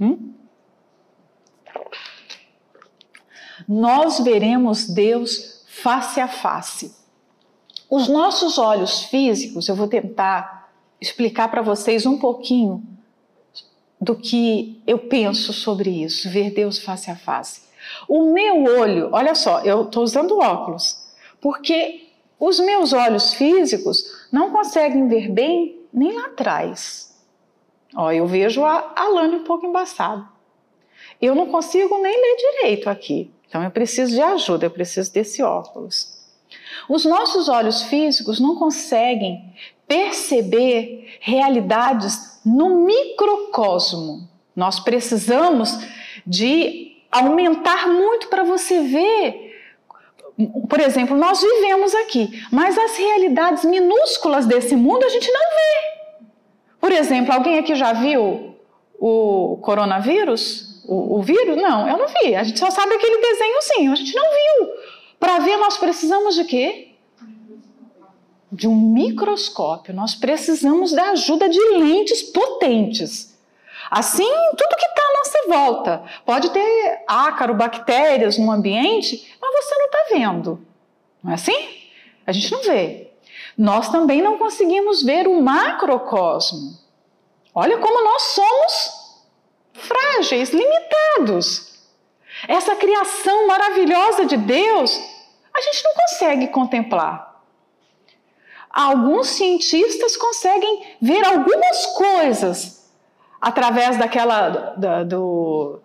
Hum? 0.00 0.32
Nós 3.66 4.20
veremos 4.20 4.86
Deus 4.86 5.64
face 5.66 6.20
a 6.20 6.28
face. 6.28 6.94
Os 7.90 8.06
nossos 8.06 8.58
olhos 8.58 9.02
físicos, 9.06 9.68
eu 9.68 9.74
vou 9.74 9.88
tentar 9.88 10.70
explicar 11.00 11.48
para 11.48 11.62
vocês 11.62 12.06
um 12.06 12.16
pouquinho 12.16 12.91
do 14.02 14.16
que 14.16 14.82
eu 14.84 14.98
penso 14.98 15.52
sobre 15.52 15.88
isso, 15.88 16.28
ver 16.28 16.50
Deus 16.50 16.76
face 16.76 17.08
a 17.08 17.14
face. 17.14 17.62
O 18.08 18.32
meu 18.32 18.64
olho, 18.64 19.10
olha 19.12 19.32
só, 19.32 19.60
eu 19.60 19.82
estou 19.82 20.02
usando 20.02 20.40
óculos, 20.40 20.98
porque 21.40 22.08
os 22.38 22.58
meus 22.58 22.92
olhos 22.92 23.32
físicos 23.34 24.26
não 24.32 24.50
conseguem 24.50 25.06
ver 25.06 25.30
bem 25.30 25.80
nem 25.94 26.12
lá 26.12 26.26
atrás. 26.26 27.16
Ó, 27.94 28.10
eu 28.10 28.26
vejo 28.26 28.64
a 28.64 28.92
Alane 28.96 29.36
um 29.36 29.44
pouco 29.44 29.66
embaçado. 29.66 30.26
Eu 31.20 31.36
não 31.36 31.46
consigo 31.46 31.96
nem 31.98 32.12
ler 32.12 32.36
direito 32.36 32.90
aqui, 32.90 33.30
então 33.48 33.62
eu 33.62 33.70
preciso 33.70 34.12
de 34.12 34.20
ajuda, 34.20 34.66
eu 34.66 34.70
preciso 34.70 35.12
desse 35.12 35.44
óculos. 35.44 36.20
Os 36.88 37.04
nossos 37.04 37.48
olhos 37.48 37.82
físicos 37.84 38.40
não 38.40 38.56
conseguem 38.56 39.54
perceber 39.86 41.18
realidades 41.20 42.31
no 42.44 42.84
microcosmo. 42.84 44.28
Nós 44.54 44.80
precisamos 44.80 45.78
de 46.26 46.92
aumentar 47.10 47.88
muito 47.88 48.28
para 48.28 48.42
você 48.42 48.80
ver. 48.80 49.52
Por 50.68 50.80
exemplo, 50.80 51.16
nós 51.16 51.40
vivemos 51.40 51.94
aqui, 51.94 52.42
mas 52.50 52.76
as 52.76 52.96
realidades 52.96 53.64
minúsculas 53.64 54.46
desse 54.46 54.74
mundo 54.74 55.04
a 55.04 55.08
gente 55.08 55.30
não 55.30 55.40
vê. 55.40 56.26
Por 56.80 56.90
exemplo, 56.90 57.32
alguém 57.32 57.58
aqui 57.58 57.74
já 57.74 57.92
viu 57.92 58.56
o 58.98 59.58
coronavírus? 59.62 60.82
O, 60.86 61.18
o 61.18 61.22
vírus? 61.22 61.56
Não, 61.56 61.88
eu 61.88 61.98
não 61.98 62.06
vi. 62.08 62.34
A 62.34 62.42
gente 62.42 62.58
só 62.58 62.70
sabe 62.70 62.94
aquele 62.94 63.20
desenhozinho, 63.20 63.92
a 63.92 63.96
gente 63.96 64.14
não 64.14 64.24
viu. 64.24 64.68
Para 65.20 65.38
ver, 65.38 65.56
nós 65.58 65.76
precisamos 65.76 66.34
de 66.34 66.44
quê? 66.44 66.91
De 68.52 68.68
um 68.68 68.76
microscópio. 68.76 69.94
Nós 69.94 70.14
precisamos 70.14 70.92
da 70.92 71.10
ajuda 71.10 71.48
de 71.48 71.58
lentes 71.70 72.22
potentes. 72.22 73.32
Assim, 73.90 74.30
tudo 74.56 74.76
que 74.76 74.86
está 74.86 75.02
à 75.02 75.16
nossa 75.18 75.48
volta. 75.48 76.04
Pode 76.24 76.50
ter 76.50 77.04
ácaro, 77.06 77.54
bactérias 77.54 78.38
no 78.38 78.50
ambiente, 78.50 79.36
mas 79.40 79.64
você 79.64 79.74
não 79.74 79.86
está 79.86 79.98
vendo. 80.10 80.66
Não 81.22 81.32
é 81.32 81.34
assim? 81.34 81.68
A 82.26 82.32
gente 82.32 82.52
não 82.52 82.62
vê. 82.62 83.10
Nós 83.56 83.88
também 83.88 84.22
não 84.22 84.38
conseguimos 84.38 85.02
ver 85.02 85.26
o 85.26 85.40
macrocosmo. 85.40 86.78
Olha 87.54 87.78
como 87.78 88.04
nós 88.04 88.22
somos 88.22 89.02
frágeis, 89.74 90.50
limitados. 90.50 91.72
Essa 92.48 92.74
criação 92.76 93.46
maravilhosa 93.46 94.24
de 94.24 94.36
Deus, 94.36 94.98
a 95.54 95.60
gente 95.60 95.84
não 95.84 95.94
consegue 95.94 96.48
contemplar. 96.48 97.31
Alguns 98.72 99.28
cientistas 99.28 100.16
conseguem 100.16 100.82
ver 101.00 101.24
algumas 101.24 101.86
coisas 101.96 102.90
através 103.40 103.98
daquela 103.98 104.48
da, 104.76 105.04
do, 105.04 105.80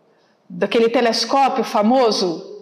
daquele 0.50 0.90
telescópio 0.90 1.64
famoso 1.64 2.58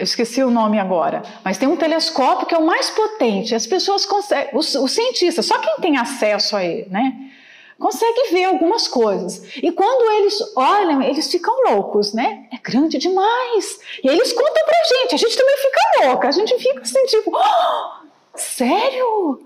eu 0.00 0.04
esqueci 0.04 0.42
o 0.42 0.50
nome 0.50 0.78
agora, 0.78 1.22
mas 1.44 1.58
tem 1.58 1.68
um 1.68 1.76
telescópio 1.76 2.46
que 2.46 2.54
é 2.54 2.58
o 2.58 2.64
mais 2.64 2.88
potente. 2.88 3.54
As 3.54 3.66
pessoas 3.66 4.06
conseguem, 4.06 4.48
os, 4.54 4.74
os 4.74 4.92
cientistas, 4.92 5.44
só 5.44 5.58
quem 5.58 5.76
tem 5.76 5.98
acesso 5.98 6.56
a 6.56 6.64
ele, 6.64 6.88
né? 6.88 7.30
Consegue 7.78 8.30
ver 8.32 8.44
algumas 8.44 8.88
coisas. 8.88 9.44
E 9.56 9.70
quando 9.70 10.10
eles 10.12 10.56
olham, 10.56 11.02
eles 11.02 11.30
ficam 11.30 11.54
loucos, 11.70 12.14
né? 12.14 12.46
É 12.50 12.56
grande 12.56 12.96
demais. 12.96 13.78
E 14.02 14.08
eles 14.08 14.32
contam 14.32 14.64
pra 14.64 15.02
gente, 15.02 15.14
a 15.16 15.18
gente 15.18 15.36
também 15.36 15.56
fica 15.58 16.06
louca, 16.06 16.28
a 16.28 16.32
gente 16.32 16.58
fica 16.58 16.80
assim, 16.80 17.04
tipo, 17.04 17.30
oh, 17.34 17.99
sério? 18.40 19.42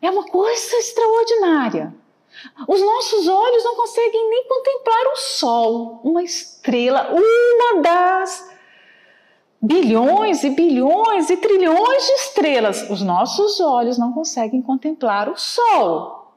É 0.00 0.10
uma 0.10 0.24
coisa 0.24 0.76
extraordinária. 0.76 1.94
Os 2.68 2.80
nossos 2.80 3.28
olhos 3.28 3.64
não 3.64 3.74
conseguem 3.74 4.28
nem 4.28 4.46
contemplar 4.46 5.06
o 5.12 5.16
sol, 5.16 6.00
uma 6.04 6.22
estrela, 6.22 7.10
uma 7.10 7.82
das 7.82 8.56
bilhões 9.60 10.44
e 10.44 10.50
bilhões 10.50 11.30
e 11.30 11.36
trilhões 11.36 12.06
de 12.06 12.12
estrelas. 12.12 12.88
Os 12.90 13.02
nossos 13.02 13.60
olhos 13.60 13.98
não 13.98 14.12
conseguem 14.12 14.62
contemplar 14.62 15.28
o 15.28 15.36
Sol. 15.36 16.34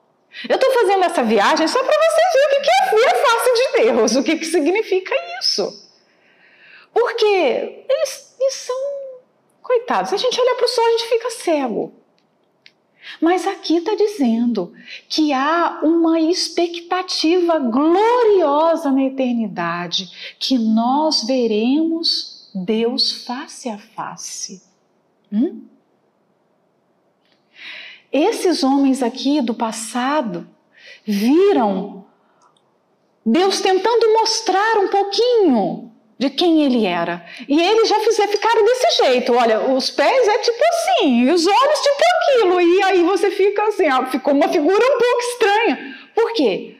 Eu 0.47 0.55
estou 0.55 0.71
fazendo 0.71 1.03
essa 1.03 1.23
viagem 1.23 1.67
só 1.67 1.83
para 1.83 1.97
vocês 1.97 2.33
verem 2.33 2.59
o 2.59 2.61
que 2.61 2.69
é 2.69 2.95
ver 2.95 3.07
a 3.07 3.25
face 3.25 3.53
de 3.53 3.83
Deus, 3.83 4.15
o 4.15 4.23
que, 4.23 4.35
que 4.37 4.45
significa 4.45 5.15
isso. 5.39 5.89
Porque 6.93 7.25
eles, 7.25 8.35
eles 8.39 8.53
são 8.53 8.75
coitados. 9.89 10.13
A 10.13 10.17
gente 10.17 10.39
olha 10.39 10.55
para 10.55 10.65
o 10.65 10.69
sol, 10.69 10.85
a 10.85 10.91
gente 10.91 11.09
fica 11.09 11.29
cego. 11.31 11.93
Mas 13.19 13.47
aqui 13.47 13.77
está 13.77 13.95
dizendo 13.95 14.71
que 15.07 15.33
há 15.33 15.79
uma 15.81 16.19
expectativa 16.19 17.57
gloriosa 17.57 18.91
na 18.91 19.03
eternidade, 19.03 20.35
que 20.39 20.59
nós 20.59 21.23
veremos 21.23 22.49
Deus 22.53 23.25
face 23.25 23.67
a 23.67 23.79
face. 23.79 24.61
Hum? 25.33 25.63
Esses 28.11 28.63
homens 28.63 29.01
aqui 29.01 29.41
do 29.41 29.53
passado 29.53 30.47
viram 31.03 32.05
Deus 33.25 33.61
tentando 33.61 34.13
mostrar 34.13 34.79
um 34.79 34.87
pouquinho 34.87 35.88
de 36.19 36.29
quem 36.29 36.63
ele 36.63 36.85
era. 36.85 37.25
E 37.47 37.59
eles 37.61 37.87
já 37.87 37.97
fizeram, 38.01 38.29
ficaram 38.29 38.65
desse 38.65 39.03
jeito. 39.03 39.33
Olha, 39.33 39.61
os 39.71 39.89
pés 39.89 40.27
é 40.27 40.37
tipo 40.39 40.59
assim, 40.69 41.21
e 41.21 41.31
os 41.31 41.47
olhos 41.47 41.79
tipo 41.79 42.01
aquilo. 42.17 42.61
E 42.61 42.83
aí 42.83 43.03
você 43.03 43.31
fica 43.31 43.63
assim, 43.63 43.89
ó, 43.89 44.05
ficou 44.07 44.33
uma 44.33 44.49
figura 44.49 44.85
um 44.85 44.99
pouco 44.99 45.19
estranha. 45.31 45.97
Por 46.13 46.33
quê? 46.33 46.75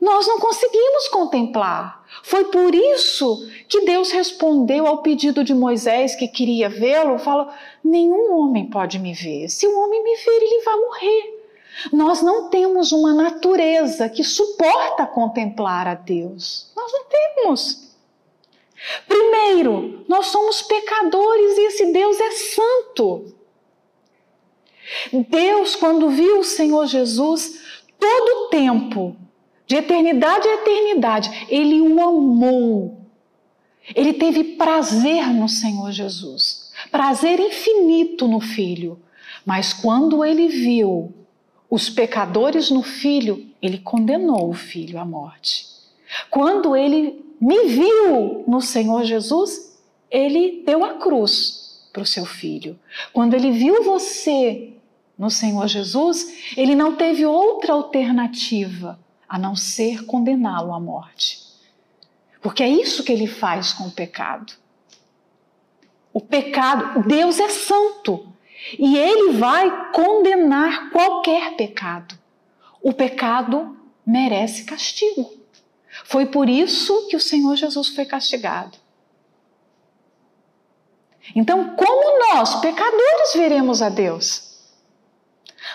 Nós 0.00 0.26
não 0.26 0.38
conseguimos 0.38 1.08
contemplar. 1.08 2.02
Foi 2.22 2.44
por 2.44 2.74
isso 2.74 3.46
que 3.68 3.82
Deus 3.82 4.10
respondeu 4.10 4.86
ao 4.86 5.02
pedido 5.02 5.44
de 5.44 5.52
Moisés, 5.52 6.14
que 6.14 6.26
queria 6.26 6.70
vê-lo, 6.70 7.18
falou: 7.18 7.48
Nenhum 7.84 8.38
homem 8.38 8.70
pode 8.70 8.98
me 8.98 9.12
ver. 9.12 9.50
Se 9.50 9.66
o 9.66 9.78
homem 9.78 10.02
me 10.02 10.16
ver, 10.16 10.42
ele 10.42 10.62
vai 10.64 10.76
morrer. 10.76 11.38
Nós 11.92 12.22
não 12.22 12.48
temos 12.48 12.90
uma 12.90 13.12
natureza 13.12 14.08
que 14.08 14.24
suporta 14.24 15.06
contemplar 15.06 15.86
a 15.86 15.94
Deus. 15.94 16.72
Nós 16.74 16.90
não 16.90 17.04
temos. 17.04 17.87
Primeiro, 19.06 20.04
nós 20.08 20.26
somos 20.26 20.62
pecadores 20.62 21.58
e 21.58 21.66
esse 21.66 21.92
Deus 21.92 22.20
é 22.20 22.30
santo. 22.30 23.34
Deus, 25.28 25.76
quando 25.76 26.08
viu 26.10 26.40
o 26.40 26.44
Senhor 26.44 26.86
Jesus, 26.86 27.60
todo 27.98 28.46
o 28.46 28.48
tempo 28.48 29.16
de 29.66 29.76
eternidade 29.76 30.48
a 30.48 30.54
eternidade, 30.54 31.46
ele 31.48 31.80
o 31.80 32.00
amou. 32.00 32.98
Ele 33.94 34.14
teve 34.14 34.44
prazer 34.56 35.26
no 35.28 35.48
Senhor 35.48 35.92
Jesus, 35.92 36.72
prazer 36.90 37.40
infinito 37.40 38.26
no 38.26 38.40
Filho. 38.40 39.00
Mas 39.44 39.72
quando 39.72 40.24
ele 40.24 40.48
viu 40.48 41.14
os 41.70 41.88
pecadores 41.88 42.70
no 42.70 42.82
Filho, 42.82 43.46
ele 43.60 43.78
condenou 43.78 44.50
o 44.50 44.54
Filho 44.54 44.98
à 44.98 45.04
morte. 45.04 45.67
Quando 46.30 46.76
ele 46.76 47.24
me 47.40 47.66
viu 47.66 48.44
no 48.46 48.60
Senhor 48.60 49.04
Jesus, 49.04 49.78
ele 50.10 50.62
deu 50.64 50.84
a 50.84 50.94
cruz 50.94 51.88
para 51.92 52.02
o 52.02 52.06
seu 52.06 52.24
filho. 52.24 52.78
Quando 53.12 53.34
ele 53.34 53.50
viu 53.50 53.82
você 53.82 54.72
no 55.18 55.30
Senhor 55.30 55.66
Jesus, 55.66 56.52
ele 56.56 56.74
não 56.74 56.96
teve 56.96 57.26
outra 57.26 57.72
alternativa 57.72 58.98
a 59.28 59.38
não 59.38 59.54
ser 59.54 60.04
condená-lo 60.06 60.72
à 60.72 60.80
morte. 60.80 61.40
Porque 62.40 62.62
é 62.62 62.68
isso 62.68 63.02
que 63.02 63.12
ele 63.12 63.26
faz 63.26 63.72
com 63.72 63.84
o 63.84 63.90
pecado. 63.90 64.52
O 66.12 66.20
pecado, 66.20 67.06
Deus 67.06 67.38
é 67.38 67.48
santo 67.48 68.26
e 68.78 68.96
ele 68.96 69.32
vai 69.32 69.92
condenar 69.92 70.90
qualquer 70.90 71.54
pecado. 71.56 72.18
O 72.82 72.92
pecado 72.92 73.76
merece 74.06 74.64
castigo. 74.64 75.37
Foi 76.08 76.24
por 76.24 76.48
isso 76.48 77.06
que 77.08 77.16
o 77.16 77.20
Senhor 77.20 77.54
Jesus 77.54 77.88
foi 77.88 78.06
castigado. 78.06 78.78
Então, 81.36 81.76
como 81.76 82.18
nós, 82.32 82.54
pecadores, 82.62 83.34
veremos 83.34 83.82
a 83.82 83.90
Deus? 83.90 84.56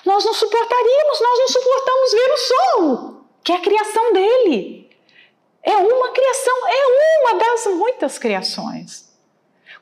Nós 0.04 0.26
não 0.26 0.34
suportaríamos, 0.34 1.22
nós 1.22 1.39
não 1.39 1.48
suportamos 1.50 2.12
ver 2.12 2.32
o 2.32 2.38
sol 2.38 3.26
que 3.43 3.52
é 3.52 3.58
a 3.58 3.62
criação 3.62 4.12
dele. 4.12 4.89
É 5.62 5.78
uma 5.78 6.10
criação, 6.12 6.67
é 6.67 7.22
uma 7.22 7.39
das 7.39 7.67
muitas 7.76 8.17
criações. 8.17 9.13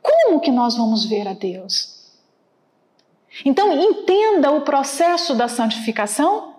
Como 0.01 0.41
que 0.41 0.51
nós 0.51 0.75
vamos 0.75 1.05
ver 1.05 1.29
a 1.29 1.33
Deus? 1.33 2.11
Então, 3.45 3.71
entenda 3.71 4.51
o 4.51 4.65
processo 4.65 5.33
da 5.33 5.47
santificação. 5.47 6.57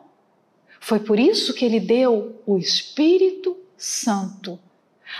Foi 0.81 0.99
por 0.99 1.21
isso 1.21 1.53
que 1.53 1.67
ele 1.67 1.79
deu 1.79 2.41
o 2.47 2.57
Espírito 2.57 3.62
Santo. 3.83 4.61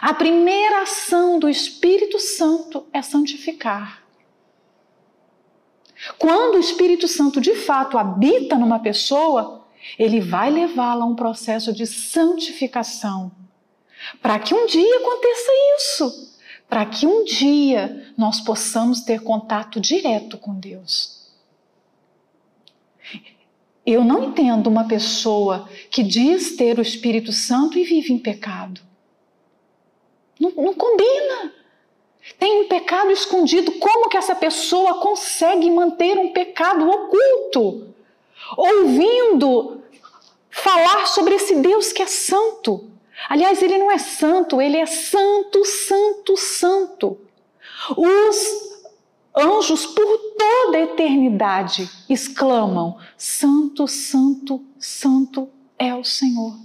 A 0.01 0.15
primeira 0.15 0.83
ação 0.83 1.41
do 1.41 1.49
Espírito 1.49 2.21
Santo 2.21 2.87
é 2.93 3.03
santificar. 3.03 4.05
Quando 6.17 6.55
o 6.55 6.61
Espírito 6.61 7.09
Santo 7.09 7.41
de 7.41 7.57
fato 7.57 7.99
habita 7.99 8.57
numa 8.57 8.79
pessoa, 8.79 9.67
ele 9.99 10.21
vai 10.21 10.49
levá-la 10.49 11.05
a 11.05 11.09
um 11.09 11.17
processo 11.17 11.73
de 11.73 11.89
santificação, 11.89 13.33
para 14.21 14.39
que 14.39 14.55
um 14.55 14.65
dia 14.67 14.97
aconteça 14.99 15.51
isso, 15.77 16.39
para 16.69 16.87
que 16.87 17.05
um 17.05 17.25
dia 17.25 18.15
nós 18.17 18.41
possamos 18.41 19.01
ter 19.01 19.23
contato 19.23 19.81
direto 19.81 20.39
com 20.39 20.55
Deus. 20.55 21.22
Eu 23.85 24.05
não 24.05 24.25
entendo 24.25 24.69
uma 24.69 24.87
pessoa 24.87 25.69
que 25.91 26.03
diz 26.03 26.57
ter 26.57 26.79
o 26.79 26.83
Espírito 26.83 27.33
Santo 27.33 27.79
e 27.79 27.85
vive 27.85 28.13
em 28.13 28.19
pecado. 28.19 28.81
Não, 30.39 30.51
não 30.53 30.75
combina. 30.75 31.53
Tem 32.39 32.63
um 32.63 32.69
pecado 32.69 33.11
escondido. 33.11 33.73
Como 33.73 34.09
que 34.09 34.17
essa 34.17 34.35
pessoa 34.35 35.01
consegue 35.01 35.71
manter 35.71 36.17
um 36.19 36.33
pecado 36.33 36.89
oculto? 36.89 37.93
ouvindo 38.57 39.83
falar 40.51 41.07
sobre 41.07 41.35
esse 41.35 41.57
Deus 41.57 41.93
que 41.93 42.03
é 42.03 42.07
santo. 42.07 42.91
Aliás, 43.29 43.63
ele 43.63 43.79
não 43.79 43.91
é 43.91 43.99
santo, 43.99 44.61
ele 44.61 44.77
é 44.77 44.87
santo, 44.87 45.65
santo, 45.65 46.37
santo. 46.37 47.21
Os 47.97 48.72
anjos 49.37 49.87
por 49.87 50.19
toda 50.39 50.79
a 50.79 50.83
eternidade 50.83 51.89
exclamam: 52.09 52.97
Santo, 53.17 53.87
Santo, 53.89 54.65
Santo 54.79 55.49
é 55.79 55.95
o 55.95 56.05
Senhor. 56.05 56.57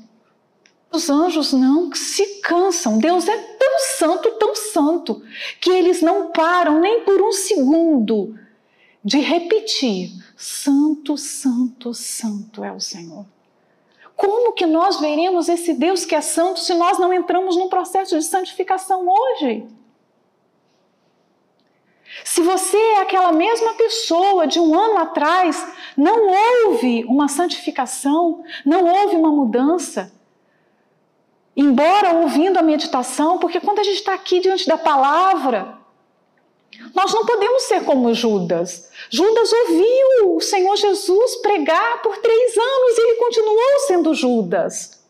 Os 0.92 1.10
anjos 1.10 1.54
não 1.54 1.94
se 1.94 2.42
cansam, 2.42 2.98
Deus 2.98 3.28
é 3.28 3.38
tão 3.38 3.80
santo, 3.98 4.32
tão 4.32 4.56
santo, 4.56 5.22
que 5.60 5.70
eles 5.70 6.02
não 6.02 6.32
param 6.32 6.80
nem 6.80 7.02
por 7.04 7.22
um 7.22 7.32
segundo 7.32 8.38
de 9.04 9.20
repetir: 9.20 10.12
Santo, 10.36 11.18
Santo, 11.18 11.94
Santo 11.94 12.64
é 12.64 12.72
o 12.72 12.80
Senhor. 12.80 13.26
Como 14.16 14.54
que 14.54 14.66
nós 14.66 15.00
veremos 15.00 15.48
esse 15.48 15.76
Deus 15.76 16.04
que 16.04 16.16
é 16.16 16.22
santo 16.22 16.60
se 16.60 16.74
nós 16.74 16.98
não 16.98 17.14
entramos 17.14 17.56
num 17.56 17.70
processo 17.70 18.18
de 18.18 18.26
santificação 18.26 19.08
hoje? 19.08 19.64
Se 22.24 22.42
você 22.42 22.78
é 22.78 23.02
aquela 23.02 23.32
mesma 23.32 23.74
pessoa 23.74 24.48
de 24.48 24.60
um 24.60 24.78
ano 24.78 24.98
atrás, 24.98 25.66
não 25.96 26.28
houve 26.66 27.06
uma 27.06 27.28
santificação, 27.28 28.44
não 28.66 28.86
houve 28.86 29.16
uma 29.16 29.30
mudança. 29.30 30.12
Embora 31.56 32.14
ouvindo 32.14 32.58
a 32.58 32.62
meditação, 32.62 33.40
porque 33.40 33.60
quando 33.60 33.80
a 33.80 33.84
gente 33.84 33.98
está 33.98 34.14
aqui 34.14 34.40
diante 34.40 34.68
da 34.68 34.78
palavra, 34.78 35.78
nós 36.94 37.14
não 37.14 37.26
podemos 37.26 37.64
ser 37.64 37.84
como 37.84 38.14
Judas. 38.14 38.92
Judas 39.10 39.52
ouviu 39.52 40.36
o 40.36 40.42
Senhor 40.42 40.76
Jesus 40.76 41.38
pregar 41.38 42.02
por 42.02 42.18
três 42.18 42.58
anos 42.58 42.98
e 42.98 43.02
ele 43.02 43.16
continuou 43.16 43.80
sendo 43.88 44.14
Judas. 44.14 45.04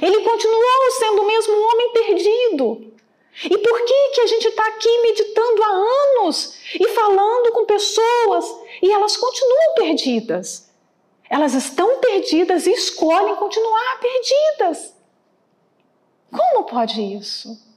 Ele 0.00 0.22
continuou 0.22 0.90
sendo 0.98 1.22
o 1.22 1.26
mesmo 1.26 1.54
homem 1.54 1.92
perdido. 1.92 2.92
E 3.44 3.58
por 3.58 3.84
que, 3.84 4.10
que 4.14 4.20
a 4.20 4.26
gente 4.26 4.48
está 4.48 4.66
aqui 4.66 5.02
meditando 5.02 5.62
há 5.62 5.68
anos 5.68 6.58
e 6.74 6.88
falando 6.88 7.52
com 7.52 7.64
pessoas 7.64 8.44
e 8.82 8.92
elas 8.92 9.16
continuam 9.16 9.74
perdidas? 9.76 10.70
Elas 11.28 11.54
estão 11.54 12.00
perdidas 12.00 12.66
e 12.66 12.72
escolhem 12.72 13.36
continuar 13.36 14.00
perdidas. 14.00 14.94
Como 16.30 16.64
pode 16.64 17.00
isso? 17.00 17.70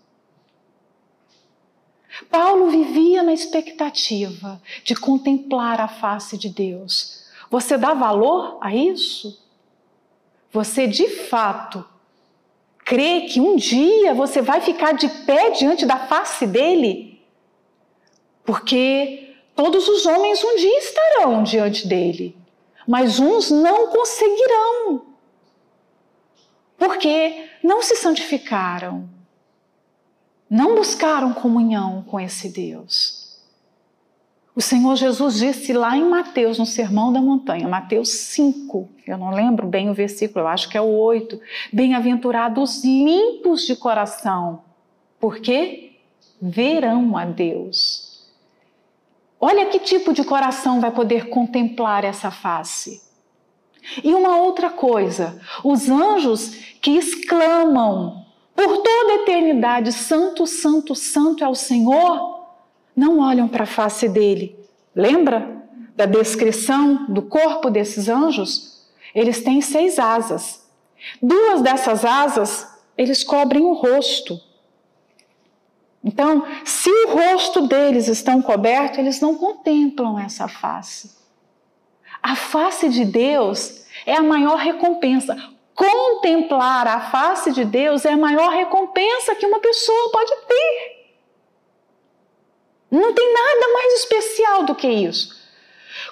Paulo 2.29 2.69
vivia 2.69 3.23
na 3.23 3.33
expectativa 3.33 4.61
de 4.83 4.95
contemplar 4.95 5.79
a 5.79 5.87
face 5.87 6.37
de 6.37 6.49
Deus. 6.49 7.23
Você 7.49 7.77
dá 7.77 7.93
valor 7.93 8.57
a 8.61 8.75
isso? 8.75 9.39
Você 10.51 10.87
de 10.87 11.07
fato 11.07 11.83
crê 12.86 13.22
que 13.22 13.39
um 13.39 13.56
dia 13.56 14.13
você 14.13 14.41
vai 14.41 14.62
ficar 14.62 14.93
de 14.93 15.08
pé 15.26 15.52
diante 15.52 15.86
da 15.86 15.98
face 15.98 16.46
dele? 16.46 17.22
Porque 18.46 19.36
todos 19.56 19.88
os 19.88 20.06
homens 20.06 20.43
um 20.43 20.56
dia 20.58 20.80
estarão 20.80 21.43
diante 21.43 21.88
dele, 21.88 22.38
mas 22.88 23.19
uns 23.19 23.50
não 23.50 23.88
conseguirão. 23.88 25.06
Porque 26.78 27.50
não 27.63 27.82
se 27.82 27.96
santificaram, 27.96 29.10
não 30.50 30.76
buscaram 30.76 31.34
comunhão 31.34 32.04
com 32.04 32.19
esse 32.19 32.50
Deus. 32.50 33.22
O 34.55 34.61
Senhor 34.61 34.95
Jesus 34.95 35.39
disse 35.39 35.73
lá 35.73 35.97
em 35.97 36.07
Mateus, 36.07 36.59
no 36.59 36.65
Sermão 36.65 37.11
da 37.11 37.19
Montanha, 37.19 37.67
Mateus 37.67 38.09
5, 38.09 38.87
eu 39.07 39.17
não 39.17 39.31
lembro 39.31 39.65
bem 39.65 39.89
o 39.89 39.95
versículo, 39.95 40.45
eu 40.45 40.47
acho 40.47 40.69
que 40.69 40.77
é 40.77 40.81
o 40.81 40.85
8. 40.85 41.39
Bem-aventurados 41.71 42.83
limpos 42.83 43.65
de 43.65 43.75
coração, 43.75 44.61
porque 45.19 45.97
verão 46.39 47.17
a 47.17 47.25
Deus. 47.25 48.27
Olha 49.41 49.65
que 49.65 49.79
tipo 49.79 50.13
de 50.13 50.23
coração 50.23 50.79
vai 50.79 50.91
poder 50.91 51.29
contemplar 51.29 52.05
essa 52.05 52.29
face. 52.29 53.01
E 54.03 54.13
uma 54.13 54.37
outra 54.37 54.69
coisa, 54.69 55.41
os 55.63 55.89
anjos 55.89 56.49
que 56.79 56.91
exclamam 56.91 58.23
por 58.55 58.67
toda 58.67 59.13
a 59.13 59.15
eternidade, 59.23 59.91
Santo, 59.91 60.45
Santo, 60.45 60.95
Santo 60.95 61.43
é 61.43 61.47
o 61.47 61.55
Senhor, 61.55 62.33
não 62.95 63.19
olham 63.19 63.47
para 63.47 63.63
a 63.63 63.67
face 63.67 64.08
dele. 64.08 64.58
Lembra 64.95 65.63
da 65.95 66.06
descrição 66.06 67.06
do 67.08 67.21
corpo 67.21 67.69
desses 67.69 68.08
anjos? 68.08 68.88
Eles 69.13 69.43
têm 69.43 69.62
seis 69.62 69.99
asas. 69.99 70.63
Duas 71.21 71.62
dessas 71.62 72.06
asas, 72.06 72.67
eles 72.97 73.23
cobrem 73.23 73.63
o 73.63 73.73
rosto. 73.73 74.39
Então, 76.03 76.45
se 76.65 76.89
o 76.89 77.10
rosto 77.12 77.67
deles 77.67 78.08
estão 78.08 78.41
coberto, 78.41 78.99
eles 78.99 79.21
não 79.21 79.36
contemplam 79.36 80.19
essa 80.19 80.47
face. 80.47 81.12
A 82.21 82.36
face 82.36 82.89
de 82.89 83.06
Deus 83.06 83.86
é 84.06 84.15
a 84.15 84.23
maior 84.23 84.58
recompensa. 84.58 85.36
Contemplar 85.73 86.88
a 86.88 86.99
face 86.99 87.51
de 87.51 87.65
Deus 87.65 88.06
é 88.06 88.13
a 88.13 88.17
maior 88.17 88.49
recompensa 88.49 89.36
que 89.36 89.45
uma 89.45 89.60
pessoa 89.60 90.12
pode 90.12 90.32
ter. 90.47 90.92
Não 92.93 93.12
tem 93.12 93.34
nada 93.34 93.73
mais 93.73 93.93
especial 94.01 94.65
do 94.65 94.75
que 94.75 94.88
isso. 94.88 95.36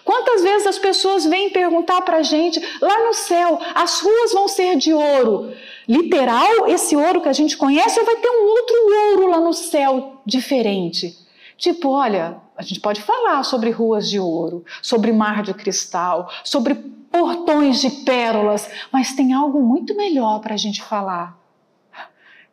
Quantas 0.04 0.42
vezes 0.42 0.66
as 0.66 0.80
pessoas 0.80 1.26
vêm 1.26 1.52
perguntar 1.52 2.02
para 2.02 2.18
a 2.18 2.24
gente, 2.24 2.60
lá 2.82 3.06
no 3.06 3.14
céu, 3.14 3.60
as 3.76 4.00
ruas 4.00 4.34
vão 4.34 4.48
ser 4.48 4.76
de 4.78 4.92
ouro? 4.92 5.54
Literal, 5.88 6.68
esse 6.68 6.96
ouro 6.96 7.22
que 7.22 7.30
a 7.30 7.34
gente 7.34 7.56
conhece, 7.56 8.00
ou 8.00 8.06
vai 8.06 8.16
ter 8.16 8.30
um 8.30 8.48
outro 8.48 8.76
ouro 9.12 9.28
lá 9.28 9.40
no 9.40 9.54
céu 9.54 10.22
diferente? 10.26 11.16
Tipo, 11.56 11.90
olha, 11.90 12.38
a 12.58 12.64
gente 12.64 12.80
pode 12.80 13.00
falar 13.04 13.44
sobre 13.44 13.70
ruas 13.70 14.10
de 14.10 14.20
ouro, 14.20 14.66
sobre 14.82 15.12
mar 15.12 15.44
de 15.44 15.54
cristal, 15.54 16.32
sobre 16.44 16.74
portões 17.12 17.80
de 17.80 17.92
pérolas, 18.04 18.68
mas 18.92 19.14
tem 19.14 19.34
algo 19.34 19.62
muito 19.62 19.96
melhor 19.96 20.40
para 20.40 20.56
a 20.56 20.58
gente 20.58 20.82
falar, 20.82 21.38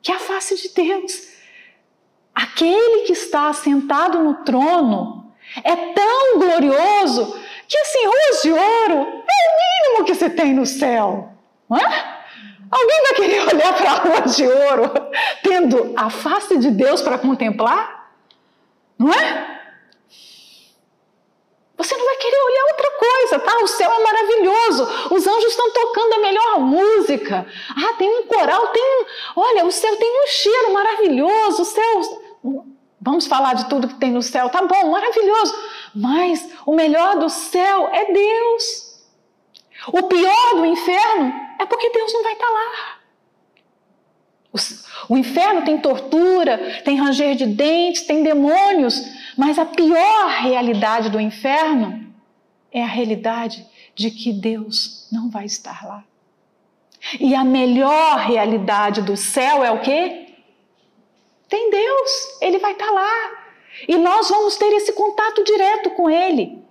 que 0.03 0.13
é 0.13 0.17
a 0.17 0.21
face 0.21 0.55
de 0.55 0.69
Deus. 0.75 1.28
Aquele 2.39 3.01
que 3.01 3.15
está 3.15 3.53
sentado 3.53 4.21
no 4.21 4.45
trono 4.45 5.35
é 5.65 5.75
tão 5.75 6.39
glorioso 6.39 7.37
que 7.67 7.77
assim, 7.77 8.07
ruas 8.07 8.43
de 8.43 8.53
ouro 8.53 8.95
é 8.95 9.39
o 9.49 9.91
mínimo 9.91 10.05
que 10.07 10.15
você 10.15 10.31
tem 10.31 10.55
no 10.55 10.65
céu. 10.65 11.33
Não 11.69 11.77
é? 11.77 12.19
Alguém 12.71 13.03
vai 13.03 13.15
querer 13.15 13.41
olhar 13.53 13.75
para 13.75 13.91
a 13.91 13.95
rua 13.95 14.21
de 14.21 14.47
ouro 14.47 14.93
tendo 15.43 15.95
a 15.97 16.11
face 16.11 16.57
de 16.59 16.71
Deus 16.71 17.03
para 17.03 17.19
contemplar? 17.19 18.13
Não 18.97 19.13
é? 19.13 19.61
Você 21.77 21.97
não 21.97 22.05
vai 22.05 22.17
querer 22.19 22.41
olhar 22.41 22.65
outra 22.71 22.91
coisa, 22.91 23.39
tá? 23.41 23.57
O 23.65 23.67
céu 23.67 23.93
é 23.93 23.99
maravilhoso, 24.01 25.15
os 25.15 25.27
anjos 25.27 25.51
estão 25.51 25.73
tocando 25.73 26.13
a 26.15 26.19
melhor 26.19 26.61
música. 26.61 27.47
Ah, 27.71 27.95
tem 27.95 28.09
um 28.09 28.23
coral, 28.29 28.69
tem 28.69 28.83
um. 28.83 29.41
Olha, 29.41 29.65
o 29.65 29.73
céu 29.73 29.97
tem 29.97 30.23
um 30.23 30.27
cheiro 30.29 30.73
maravilhoso, 30.73 31.63
o 31.63 31.65
céu. 31.65 32.28
Vamos 33.01 33.27
falar 33.27 33.55
de 33.55 33.69
tudo 33.69 33.89
que 33.89 33.95
tem 33.95 34.11
no 34.11 34.23
céu, 34.23 34.49
tá 34.51 34.65
bom, 34.67 34.91
maravilhoso. 34.91 35.55
Mas 35.95 36.51
o 36.67 36.75
melhor 36.75 37.19
do 37.19 37.29
céu 37.29 37.89
é 37.89 38.13
Deus. 38.13 38.89
O 39.89 40.03
pior 40.05 40.57
do 40.57 40.67
inferno 40.67 41.33
é 41.59 41.67
porque 41.67 41.91
Deus 41.91 42.13
não 42.13 42.23
vai 42.23 42.33
estar 42.33 42.47
tá 42.47 42.53
lá. 42.53 42.99
O 45.09 45.17
inferno 45.17 45.65
tem 45.65 45.79
tortura, 45.79 46.83
tem 46.85 46.97
ranger 46.97 47.37
de 47.37 47.47
dentes, 47.47 48.03
tem 48.03 48.23
demônios, 48.23 49.01
mas 49.37 49.59
a 49.59 49.65
pior 49.65 50.29
realidade 50.43 51.11
do 51.11 51.21
inferno 51.21 52.13
é 52.73 52.83
a 52.83 52.87
realidade 52.87 53.65
de 53.95 54.11
que 54.11 54.33
Deus 54.33 55.09
não 55.13 55.31
vai 55.31 55.45
estar 55.45 55.87
lá. 55.87 56.05
E 57.21 57.35
a 57.35 57.45
melhor 57.45 58.19
realidade 58.19 59.03
do 59.03 59.17
céu 59.17 59.65
é 59.65 59.71
o 59.71 59.81
quê? 59.81 60.28
Tem 61.49 61.71
Deus, 61.71 62.39
Ele 62.41 62.59
vai 62.59 62.73
estar 62.73 62.91
lá. 62.91 63.33
E 63.87 63.97
nós 63.97 64.29
vamos 64.29 64.57
ter 64.57 64.73
esse 64.75 64.93
contato 64.93 65.43
direto 65.45 65.91
com 65.91 66.11
Ele. 66.11 66.63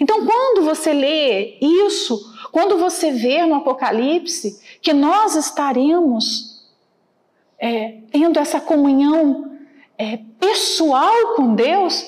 Então, 0.00 0.24
quando 0.24 0.62
você 0.62 0.92
lê 0.92 1.58
isso, 1.60 2.18
quando 2.52 2.78
você 2.78 3.10
vê 3.10 3.44
no 3.44 3.56
Apocalipse 3.56 4.60
que 4.80 4.92
nós 4.92 5.34
estaremos 5.34 6.62
é, 7.58 7.98
tendo 8.10 8.38
essa 8.38 8.60
comunhão 8.60 9.58
é, 9.98 10.18
pessoal 10.38 11.34
com 11.34 11.54
Deus, 11.54 12.04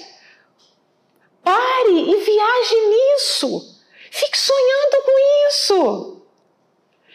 pare 1.42 1.92
e 1.92 2.16
viaje 2.16 2.74
nisso. 2.88 3.80
Fique 4.10 4.38
sonhando 4.38 5.04
com 5.04 5.48
isso. 5.48 6.13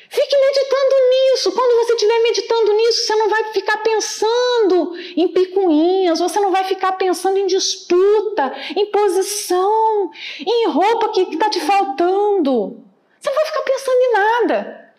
Fique 0.10 0.36
meditando 0.38 0.96
nisso. 1.12 1.52
Quando 1.52 1.86
você 1.86 1.94
estiver 1.94 2.20
meditando 2.24 2.74
nisso, 2.74 3.06
você 3.06 3.16
não 3.16 3.30
vai 3.30 3.44
ficar 3.54 3.78
pensando 3.78 4.94
em 5.16 5.28
picuinhas, 5.28 6.20
você 6.20 6.40
não 6.40 6.52
vai 6.52 6.64
ficar 6.64 6.94
pensando 6.94 7.38
em 7.38 7.46
disputa, 7.46 8.52
em 8.76 8.88
posição, 8.88 10.10
em 10.40 10.68
roupa 10.68 11.10
que 11.10 11.22
está 11.22 11.48
te 11.50 11.62
faltando. 11.62 12.84
Você 13.20 13.30
não 13.30 13.36
vai 13.36 13.46
ficar 13.46 13.62
pensando 13.62 13.98
em 14.02 14.14
nada. 14.14 14.94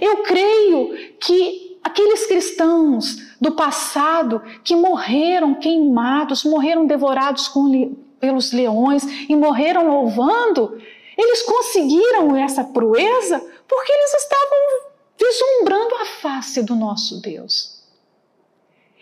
Eu 0.00 0.16
creio 0.24 1.14
que 1.20 1.78
aqueles 1.84 2.26
cristãos 2.26 3.18
do 3.40 3.52
passado 3.52 4.42
que 4.64 4.74
morreram 4.74 5.54
queimados, 5.54 6.42
morreram 6.42 6.84
devorados 6.84 7.48
pelos 8.18 8.52
leões 8.52 9.04
e 9.28 9.36
morreram 9.36 9.86
louvando, 9.86 10.82
eles 11.16 11.42
conseguiram 11.42 12.36
essa 12.36 12.64
proeza 12.64 13.40
porque 13.68 13.92
eles 13.92 14.14
estavam 14.14 14.92
vislumbrando 15.18 15.94
a 15.96 16.04
face 16.04 16.62
do 16.62 16.74
nosso 16.74 17.20
Deus. 17.20 17.82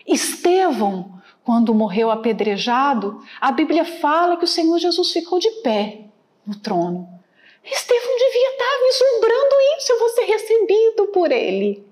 Estevão, 0.07 1.21
quando 1.43 1.73
morreu 1.73 2.11
apedrejado, 2.11 3.23
a 3.39 3.51
Bíblia 3.51 3.85
fala 3.85 4.37
que 4.37 4.45
o 4.45 4.47
Senhor 4.47 4.77
Jesus 4.79 5.11
ficou 5.11 5.39
de 5.39 5.49
pé 5.61 6.05
no 6.45 6.55
trono. 6.59 7.09
Estevão 7.63 8.17
devia 8.17 8.49
estar 8.51 8.79
vislumbrando 8.83 9.55
isso, 9.77 9.91
eu 9.91 9.99
vou 9.99 10.09
ser 10.09 10.25
recebido 10.25 11.07
por 11.07 11.31
ele. 11.31 11.85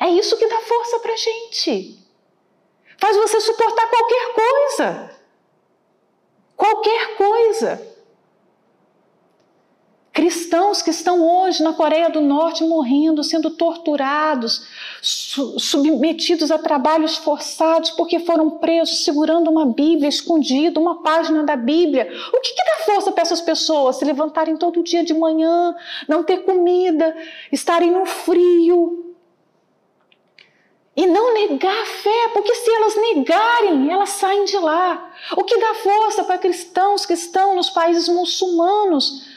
É 0.00 0.08
isso 0.08 0.36
que 0.36 0.46
dá 0.46 0.60
força 0.60 0.98
para 1.00 1.16
gente. 1.16 1.98
Faz 2.98 3.16
você 3.16 3.40
suportar 3.40 3.88
qualquer 3.88 4.34
coisa. 4.34 5.20
Qualquer 6.56 7.16
coisa. 7.16 7.93
Cristãos 10.14 10.80
que 10.80 10.90
estão 10.90 11.20
hoje 11.20 11.60
na 11.60 11.72
Coreia 11.72 12.08
do 12.08 12.20
Norte 12.20 12.62
morrendo, 12.62 13.24
sendo 13.24 13.50
torturados, 13.50 14.64
su 15.02 15.58
submetidos 15.58 16.52
a 16.52 16.58
trabalhos 16.58 17.16
forçados 17.16 17.90
porque 17.90 18.20
foram 18.20 18.48
presos 18.48 19.04
segurando 19.04 19.50
uma 19.50 19.66
Bíblia, 19.66 20.08
escondido, 20.08 20.80
uma 20.80 21.02
página 21.02 21.42
da 21.42 21.56
Bíblia. 21.56 22.08
O 22.32 22.40
que, 22.40 22.52
que 22.54 22.64
dá 22.64 22.84
força 22.84 23.10
para 23.10 23.22
essas 23.22 23.40
pessoas 23.40 23.96
se 23.96 24.04
levantarem 24.04 24.56
todo 24.56 24.84
dia 24.84 25.02
de 25.02 25.12
manhã, 25.12 25.74
não 26.08 26.22
ter 26.22 26.44
comida, 26.44 27.16
estarem 27.50 27.90
no 27.90 28.06
frio? 28.06 29.16
E 30.94 31.06
não 31.08 31.34
negar 31.34 31.76
a 31.76 31.86
fé, 31.86 32.28
porque 32.32 32.54
se 32.54 32.70
elas 32.70 32.94
negarem, 32.94 33.90
elas 33.90 34.10
saem 34.10 34.44
de 34.44 34.58
lá. 34.58 35.10
O 35.36 35.42
que 35.42 35.58
dá 35.58 35.74
força 35.74 36.22
para 36.22 36.38
cristãos 36.38 37.04
que 37.04 37.14
estão 37.14 37.56
nos 37.56 37.68
países 37.68 38.08
muçulmanos? 38.08 39.33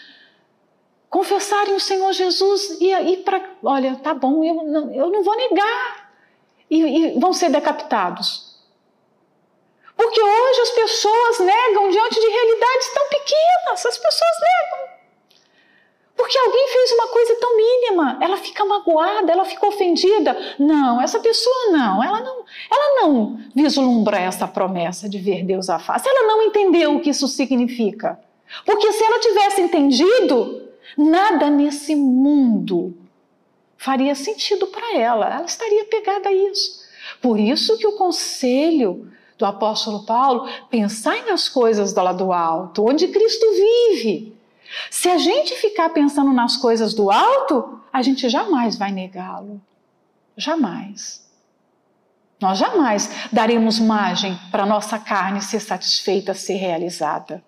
Confessarem 1.10 1.74
o 1.74 1.80
Senhor 1.80 2.12
Jesus 2.14 2.78
e, 2.82 2.92
e 2.94 3.18
para, 3.18 3.42
olha, 3.64 3.96
tá 3.96 4.14
bom, 4.14 4.44
eu 4.44 4.56
não, 4.56 4.94
eu 4.94 5.10
não 5.10 5.24
vou 5.24 5.36
negar, 5.36 6.08
e, 6.70 6.82
e 6.82 7.20
vão 7.20 7.34
ser 7.34 7.50
decapitados. 7.50 8.48
Porque 9.96 10.22
hoje 10.22 10.62
as 10.62 10.70
pessoas 10.72 11.40
negam 11.40 11.90
diante 11.90 12.20
de 12.20 12.28
realidades 12.28 12.94
tão 12.94 13.10
pequenas, 13.10 13.86
as 13.86 13.98
pessoas 13.98 14.32
negam. 14.42 14.98
Porque 16.16 16.38
alguém 16.38 16.68
fez 16.68 16.92
uma 16.94 17.08
coisa 17.08 17.36
tão 17.40 17.56
mínima, 17.56 18.18
ela 18.22 18.38
fica 18.38 18.66
magoada, 18.66 19.32
ela 19.32 19.46
fica 19.46 19.68
ofendida. 19.68 20.56
Não, 20.60 21.02
essa 21.02 21.20
pessoa 21.20 21.72
não, 21.72 22.04
ela 22.04 22.20
não, 22.22 22.46
ela 22.72 23.02
não 23.02 23.40
vislumbra 23.56 24.20
essa 24.20 24.48
promessa 24.48 25.08
de 25.08 25.20
ver 25.20 25.44
Deus 25.44 25.70
à 25.70 25.80
face. 25.80 26.10
Ela 26.10 26.28
não 26.28 26.44
entendeu 26.44 26.96
o 26.96 27.00
que 27.00 27.12
isso 27.12 27.28
significa. 27.28 28.20
Porque 28.66 28.92
se 28.94 29.04
ela 29.04 29.20
tivesse 29.20 29.62
entendido, 29.62 30.67
Nada 30.98 31.50
nesse 31.50 31.96
mundo 31.96 32.98
faria 33.78 34.16
sentido 34.16 34.68
para 34.68 34.98
ela, 34.98 35.28
ela 35.28 35.46
estaria 35.46 35.86
pegada 35.86 36.30
a 36.30 36.34
isso. 36.34 36.82
Por 37.22 37.40
isso 37.40 37.78
que 37.78 37.86
o 37.86 37.96
conselho 37.96 39.12
do 39.38 39.46
apóstolo 39.46 40.04
Paulo, 40.04 40.50
pensar 40.70 41.24
nas 41.26 41.48
coisas 41.48 41.94
do 41.94 42.02
lado 42.02 42.34
alto, 42.34 42.84
onde 42.88 43.08
Cristo 43.08 43.46
vive. 43.52 44.36
Se 44.90 45.08
a 45.08 45.18
gente 45.18 45.54
ficar 45.56 45.90
pensando 45.90 46.34
nas 46.34 46.58
coisas 46.58 46.94
do 46.94 47.12
alto, 47.12 47.80
a 47.94 48.02
gente 48.02 48.28
jamais 48.28 48.76
vai 48.76 48.92
negá-lo. 48.92 49.62
Jamais. 50.36 51.26
Nós 52.42 52.58
jamais 52.58 53.10
daremos 53.32 53.80
margem 53.80 54.38
para 54.52 54.66
nossa 54.66 55.00
carne 55.00 55.42
ser 55.42 55.60
satisfeita, 55.60 56.34
ser 56.34 56.56
realizada. 56.56 57.44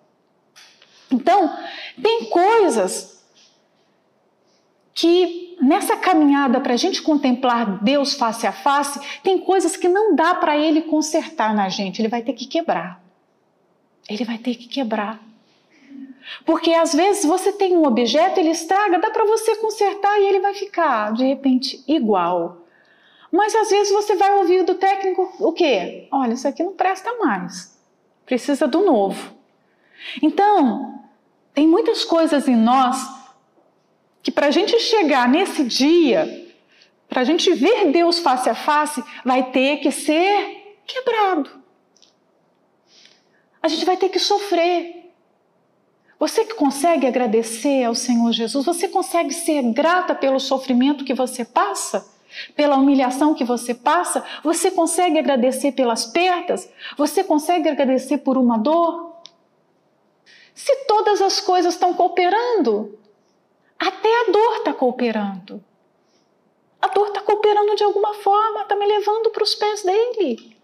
Então, 1.10 1.56
tem 2.00 2.26
coisas 2.26 3.19
que 5.00 5.56
nessa 5.62 5.96
caminhada 5.96 6.60
para 6.60 6.74
a 6.74 6.76
gente 6.76 7.00
contemplar 7.00 7.82
Deus 7.82 8.12
face 8.12 8.46
a 8.46 8.52
face, 8.52 9.00
tem 9.22 9.38
coisas 9.38 9.74
que 9.74 9.88
não 9.88 10.14
dá 10.14 10.34
para 10.34 10.58
Ele 10.58 10.82
consertar 10.82 11.54
na 11.54 11.70
gente, 11.70 12.02
Ele 12.02 12.08
vai 12.08 12.20
ter 12.20 12.34
que 12.34 12.44
quebrar. 12.44 13.02
Ele 14.06 14.24
vai 14.26 14.36
ter 14.36 14.56
que 14.56 14.68
quebrar. 14.68 15.18
Porque 16.44 16.74
às 16.74 16.92
vezes 16.92 17.24
você 17.24 17.50
tem 17.50 17.74
um 17.74 17.86
objeto, 17.86 18.38
ele 18.38 18.50
estraga, 18.50 18.98
dá 18.98 19.10
para 19.10 19.24
você 19.24 19.56
consertar 19.56 20.20
e 20.20 20.26
ele 20.26 20.40
vai 20.40 20.52
ficar 20.52 21.14
de 21.14 21.24
repente 21.24 21.82
igual. 21.88 22.58
Mas 23.32 23.54
às 23.54 23.70
vezes 23.70 23.90
você 23.90 24.16
vai 24.16 24.34
ouvir 24.34 24.64
do 24.64 24.74
técnico 24.74 25.32
o 25.38 25.52
quê? 25.52 26.08
Olha, 26.12 26.34
isso 26.34 26.46
aqui 26.46 26.62
não 26.62 26.74
presta 26.74 27.10
mais. 27.18 27.74
Precisa 28.26 28.68
do 28.68 28.84
novo. 28.84 29.32
Então, 30.22 31.00
tem 31.54 31.66
muitas 31.66 32.04
coisas 32.04 32.46
em 32.46 32.56
nós 32.56 33.19
que 34.22 34.30
para 34.30 34.48
a 34.48 34.50
gente 34.50 34.78
chegar 34.78 35.28
nesse 35.28 35.64
dia, 35.64 36.48
para 37.08 37.22
a 37.22 37.24
gente 37.24 37.52
ver 37.52 37.90
Deus 37.90 38.18
face 38.18 38.48
a 38.48 38.54
face, 38.54 39.02
vai 39.24 39.50
ter 39.50 39.78
que 39.78 39.90
ser 39.90 40.78
quebrado. 40.86 41.50
A 43.62 43.68
gente 43.68 43.84
vai 43.84 43.96
ter 43.96 44.08
que 44.08 44.18
sofrer. 44.18 45.12
Você 46.18 46.44
que 46.44 46.54
consegue 46.54 47.06
agradecer 47.06 47.84
ao 47.84 47.94
Senhor 47.94 48.30
Jesus, 48.32 48.64
você 48.64 48.88
consegue 48.88 49.32
ser 49.32 49.62
grata 49.72 50.14
pelo 50.14 50.38
sofrimento 50.38 51.04
que 51.04 51.14
você 51.14 51.44
passa? 51.44 52.06
Pela 52.54 52.76
humilhação 52.76 53.34
que 53.34 53.42
você 53.42 53.74
passa? 53.74 54.24
Você 54.44 54.70
consegue 54.70 55.18
agradecer 55.18 55.72
pelas 55.72 56.06
perdas? 56.06 56.70
Você 56.96 57.24
consegue 57.24 57.68
agradecer 57.68 58.18
por 58.18 58.36
uma 58.36 58.58
dor? 58.58 59.16
Se 60.54 60.84
todas 60.86 61.22
as 61.22 61.40
coisas 61.40 61.74
estão 61.74 61.94
cooperando, 61.94 62.98
até 63.80 64.08
a 64.08 64.30
dor 64.30 64.56
está 64.58 64.74
cooperando. 64.74 65.64
A 66.82 66.88
dor 66.88 67.08
está 67.08 67.22
cooperando 67.22 67.74
de 67.74 67.82
alguma 67.82 68.12
forma, 68.14 68.60
está 68.60 68.76
me 68.76 68.86
levando 68.86 69.30
para 69.30 69.42
os 69.42 69.54
pés 69.54 69.82
dele. 69.82 70.56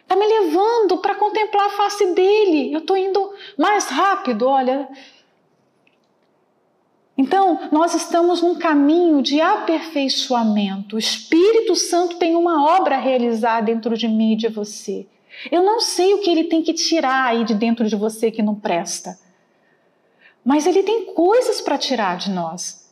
Está 0.00 0.16
me 0.16 0.26
levando 0.26 0.98
para 0.98 1.14
contemplar 1.14 1.66
a 1.66 1.70
face 1.70 2.14
dele. 2.14 2.72
Eu 2.72 2.80
estou 2.80 2.96
indo 2.96 3.34
mais 3.58 3.88
rápido, 3.88 4.46
olha. 4.46 4.88
Então, 7.16 7.68
nós 7.70 7.94
estamos 7.94 8.40
num 8.40 8.54
caminho 8.54 9.22
de 9.22 9.40
aperfeiçoamento. 9.40 10.96
O 10.96 10.98
Espírito 10.98 11.76
Santo 11.76 12.16
tem 12.16 12.34
uma 12.34 12.64
obra 12.78 12.96
a 12.96 13.00
realizar 13.00 13.60
dentro 13.60 13.96
de 13.96 14.08
mim 14.08 14.32
e 14.32 14.36
de 14.36 14.48
você. 14.48 15.06
Eu 15.50 15.62
não 15.62 15.80
sei 15.80 16.14
o 16.14 16.20
que 16.20 16.30
ele 16.30 16.44
tem 16.44 16.62
que 16.62 16.72
tirar 16.72 17.26
aí 17.26 17.44
de 17.44 17.54
dentro 17.54 17.86
de 17.86 17.96
você 17.96 18.30
que 18.30 18.42
não 18.42 18.54
presta. 18.54 19.18
Mas 20.44 20.66
ele 20.66 20.82
tem 20.82 21.14
coisas 21.14 21.60
para 21.60 21.78
tirar 21.78 22.16
de 22.16 22.30
nós. 22.30 22.82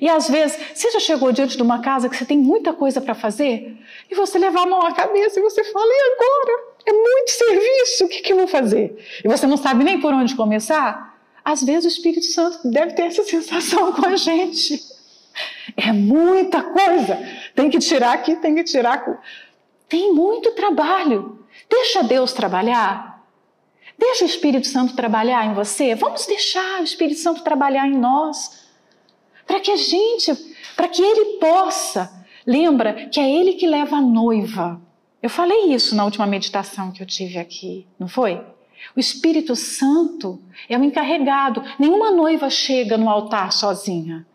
E 0.00 0.08
às 0.08 0.28
vezes, 0.28 0.58
você 0.74 0.90
já 0.90 0.98
chegou 0.98 1.30
diante 1.30 1.56
de 1.56 1.62
uma 1.62 1.80
casa 1.80 2.08
que 2.08 2.16
você 2.16 2.24
tem 2.24 2.38
muita 2.38 2.72
coisa 2.72 3.00
para 3.00 3.14
fazer 3.14 3.76
e 4.10 4.14
você 4.14 4.38
leva 4.38 4.62
a 4.62 4.66
mão 4.66 4.84
à 4.84 4.92
cabeça 4.92 5.38
e 5.38 5.42
você 5.42 5.62
fala: 5.64 5.86
e 5.86 6.14
agora? 6.14 6.76
É 6.86 6.92
muito 6.92 7.30
serviço, 7.30 8.04
o 8.04 8.08
que, 8.08 8.20
que 8.20 8.32
eu 8.32 8.36
vou 8.36 8.46
fazer? 8.46 8.96
E 9.24 9.28
você 9.28 9.46
não 9.46 9.56
sabe 9.56 9.82
nem 9.82 10.00
por 10.00 10.12
onde 10.12 10.36
começar? 10.36 11.16
Às 11.44 11.62
vezes 11.62 11.84
o 11.84 11.88
Espírito 11.88 12.26
Santo 12.26 12.68
deve 12.68 12.92
ter 12.94 13.02
essa 13.02 13.22
sensação 13.24 13.92
com 13.92 14.06
a 14.06 14.16
gente. 14.16 14.80
É 15.76 15.92
muita 15.92 16.62
coisa. 16.62 17.18
Tem 17.54 17.68
que 17.70 17.78
tirar 17.78 18.12
aqui, 18.14 18.36
tem 18.36 18.54
que 18.54 18.64
tirar. 18.64 19.20
Tem 19.88 20.12
muito 20.12 20.52
trabalho. 20.52 21.44
Deixa 21.68 22.02
Deus 22.02 22.32
trabalhar. 22.32 23.15
Deixa 23.98 24.24
o 24.24 24.28
Espírito 24.28 24.66
Santo 24.66 24.94
trabalhar 24.94 25.46
em 25.46 25.54
você. 25.54 25.94
Vamos 25.94 26.26
deixar 26.26 26.80
o 26.80 26.84
Espírito 26.84 27.20
Santo 27.20 27.42
trabalhar 27.42 27.88
em 27.88 27.96
nós. 27.96 28.66
Para 29.46 29.60
que 29.60 29.70
a 29.70 29.76
gente, 29.76 30.34
para 30.76 30.88
que 30.88 31.02
ele 31.02 31.38
possa. 31.38 32.24
Lembra 32.46 33.08
que 33.08 33.18
é 33.18 33.30
ele 33.30 33.54
que 33.54 33.66
leva 33.66 33.96
a 33.96 34.00
noiva. 34.00 34.80
Eu 35.22 35.30
falei 35.30 35.72
isso 35.72 35.96
na 35.96 36.04
última 36.04 36.26
meditação 36.26 36.92
que 36.92 37.02
eu 37.02 37.06
tive 37.06 37.38
aqui, 37.38 37.86
não 37.98 38.06
foi? 38.06 38.40
O 38.94 39.00
Espírito 39.00 39.56
Santo 39.56 40.40
é 40.68 40.78
o 40.78 40.84
encarregado. 40.84 41.62
Nenhuma 41.78 42.10
noiva 42.10 42.50
chega 42.50 42.96
no 42.96 43.08
altar 43.08 43.52
sozinha. 43.52 44.26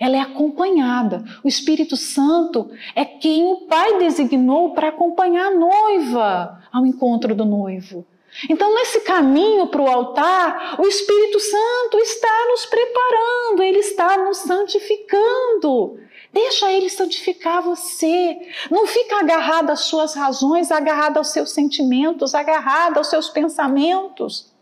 Ela 0.00 0.16
é 0.16 0.20
acompanhada. 0.20 1.24
O 1.44 1.48
Espírito 1.48 1.96
Santo 1.96 2.70
é 2.94 3.04
quem 3.04 3.44
o 3.44 3.62
Pai 3.62 3.98
designou 3.98 4.74
para 4.74 4.88
acompanhar 4.88 5.46
a 5.46 5.54
noiva 5.54 6.62
ao 6.72 6.84
encontro 6.84 7.34
do 7.34 7.44
noivo. 7.44 8.04
Então, 8.50 8.74
nesse 8.74 9.00
caminho 9.00 9.66
para 9.68 9.80
o 9.80 9.88
altar, 9.88 10.76
o 10.78 10.86
Espírito 10.86 11.40
Santo 11.40 11.98
está 11.98 12.46
nos 12.48 12.66
preparando, 12.66 13.62
ele 13.62 13.78
está 13.78 14.18
nos 14.18 14.38
santificando. 14.38 15.98
Deixa 16.32 16.70
ele 16.70 16.90
santificar 16.90 17.62
você. 17.62 18.36
Não 18.70 18.86
fica 18.86 19.20
agarrado 19.20 19.70
às 19.70 19.80
suas 19.80 20.14
razões, 20.14 20.70
agarrado 20.70 21.16
aos 21.16 21.28
seus 21.28 21.52
sentimentos, 21.52 22.34
agarrado 22.34 22.98
aos 22.98 23.08
seus 23.08 23.30
pensamentos. 23.30 24.52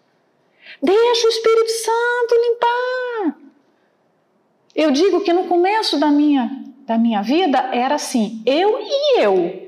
Deixa 0.81 1.27
o 1.27 1.31
Espírito 1.31 1.71
Santo 1.71 2.35
limpar. 2.43 3.39
Eu 4.75 4.91
digo 4.93 5.21
que 5.23 5.33
no 5.33 5.49
começo 5.49 5.99
da 5.99 6.09
minha, 6.09 6.51
da 6.87 6.97
minha 6.97 7.23
vida 7.23 7.59
era 7.73 7.97
assim, 7.97 8.43
eu 8.47 8.79
e 8.81 9.21
eu. 9.21 9.64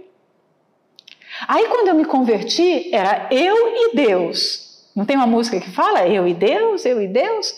Aí 1.47 1.69
quando 1.69 1.89
eu 1.89 1.95
me 1.95 2.05
converti, 2.05 2.95
era 2.95 3.29
eu 3.31 3.69
e 3.69 3.97
Deus. 3.97 4.89
Não 4.95 5.05
tem 5.05 5.17
uma 5.17 5.27
música 5.27 5.61
que 5.61 5.71
fala 5.71 6.09
eu 6.09 6.27
e 6.27 6.35
Deus, 6.35 6.85
eu 6.85 7.01
e 7.01 7.07
Deus? 7.07 7.55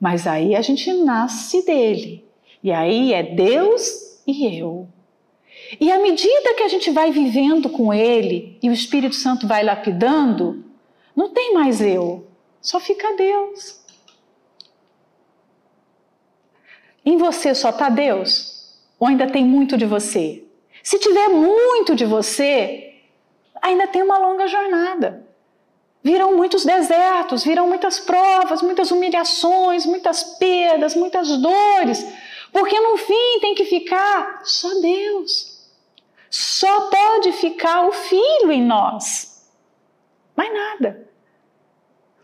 Mas 0.00 0.26
aí 0.26 0.56
a 0.56 0.62
gente 0.62 0.92
nasce 0.92 1.64
dele. 1.64 2.24
E 2.62 2.72
aí 2.72 3.12
é 3.12 3.22
Deus 3.22 4.20
e 4.26 4.58
eu. 4.58 4.88
E 5.80 5.90
à 5.90 5.98
medida 5.98 6.54
que 6.54 6.62
a 6.62 6.68
gente 6.68 6.90
vai 6.90 7.10
vivendo 7.10 7.68
com 7.68 7.92
Ele 7.92 8.58
e 8.62 8.68
o 8.68 8.72
Espírito 8.72 9.14
Santo 9.14 9.46
vai 9.46 9.62
lapidando, 9.62 10.64
não 11.14 11.30
tem 11.30 11.54
mais 11.54 11.80
eu, 11.80 12.26
só 12.60 12.80
fica 12.80 13.16
Deus. 13.16 13.80
Em 17.04 17.16
você 17.16 17.54
só 17.54 17.70
está 17.70 17.88
Deus? 17.88 18.78
Ou 18.98 19.08
ainda 19.08 19.26
tem 19.26 19.44
muito 19.44 19.76
de 19.76 19.84
você? 19.84 20.44
Se 20.82 20.98
tiver 20.98 21.28
muito 21.28 21.94
de 21.94 22.04
você, 22.04 22.91
ainda 23.62 23.86
tem 23.86 24.02
uma 24.02 24.18
longa 24.18 24.48
jornada. 24.48 25.24
Virão 26.02 26.36
muitos 26.36 26.64
desertos, 26.64 27.44
virão 27.44 27.68
muitas 27.68 28.00
provas, 28.00 28.60
muitas 28.60 28.90
humilhações, 28.90 29.86
muitas 29.86 30.24
perdas, 30.24 30.96
muitas 30.96 31.28
dores, 31.38 32.04
porque 32.52 32.78
no 32.78 32.96
fim 32.96 33.38
tem 33.40 33.54
que 33.54 33.64
ficar 33.64 34.42
só 34.44 34.68
Deus. 34.80 35.52
Só 36.28 36.88
pode 36.88 37.32
ficar 37.32 37.86
o 37.86 37.92
Filho 37.92 38.50
em 38.50 38.64
nós. 38.64 39.46
Mais 40.34 40.52
nada. 40.52 41.08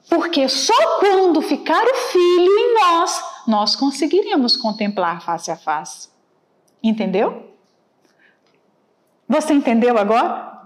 Porque 0.09 0.49
só 0.49 0.99
quando 0.99 1.43
ficar 1.43 1.85
o 1.85 1.95
Filho 1.95 2.59
em 2.59 2.75
nós, 2.75 3.25
nós 3.47 3.77
conseguiremos 3.77 4.57
contemplar 4.57 5.23
face 5.23 5.51
a 5.51 5.57
face. 5.57 6.09
Entendeu? 6.83 7.53
Você 9.29 9.53
entendeu 9.53 9.99
agora? 9.99 10.58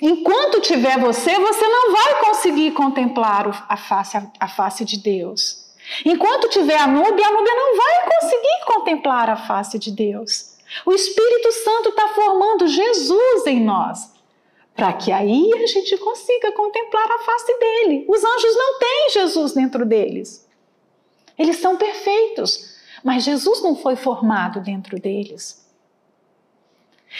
Enquanto 0.00 0.60
tiver 0.60 0.98
você, 0.98 1.38
você 1.38 1.68
não 1.68 1.92
vai 1.92 2.20
conseguir 2.20 2.72
contemplar 2.72 3.66
a 3.68 3.76
face, 3.76 4.16
a 4.38 4.48
face 4.48 4.84
de 4.84 4.98
Deus. 4.98 5.64
Enquanto 6.04 6.48
tiver 6.48 6.76
a 6.76 6.86
Núbia, 6.86 7.26
a 7.26 7.32
Núbia 7.32 7.54
não 7.54 7.76
vai 7.76 8.10
conseguir 8.10 8.64
contemplar 8.66 9.30
a 9.30 9.36
face 9.36 9.78
de 9.78 9.90
Deus. 9.90 10.56
O 10.84 10.92
Espírito 10.92 11.52
Santo 11.52 11.90
está 11.90 12.08
formando 12.08 12.66
Jesus 12.66 13.46
em 13.46 13.64
nós, 13.64 14.12
para 14.74 14.92
que 14.92 15.12
aí 15.12 15.50
a 15.54 15.66
gente 15.66 15.96
consiga 15.98 16.52
contemplar 16.52 17.10
a 17.10 17.18
face 17.20 17.58
dele. 17.58 18.04
Os 18.08 18.22
anjos 18.22 18.56
não 18.56 18.78
têm 18.78 19.10
Jesus 19.12 19.52
dentro 19.52 19.86
deles. 19.86 20.46
Eles 21.38 21.58
são 21.58 21.76
perfeitos, 21.76 22.76
mas 23.04 23.22
Jesus 23.22 23.62
não 23.62 23.76
foi 23.76 23.94
formado 23.94 24.60
dentro 24.60 24.98
deles. 24.98 25.65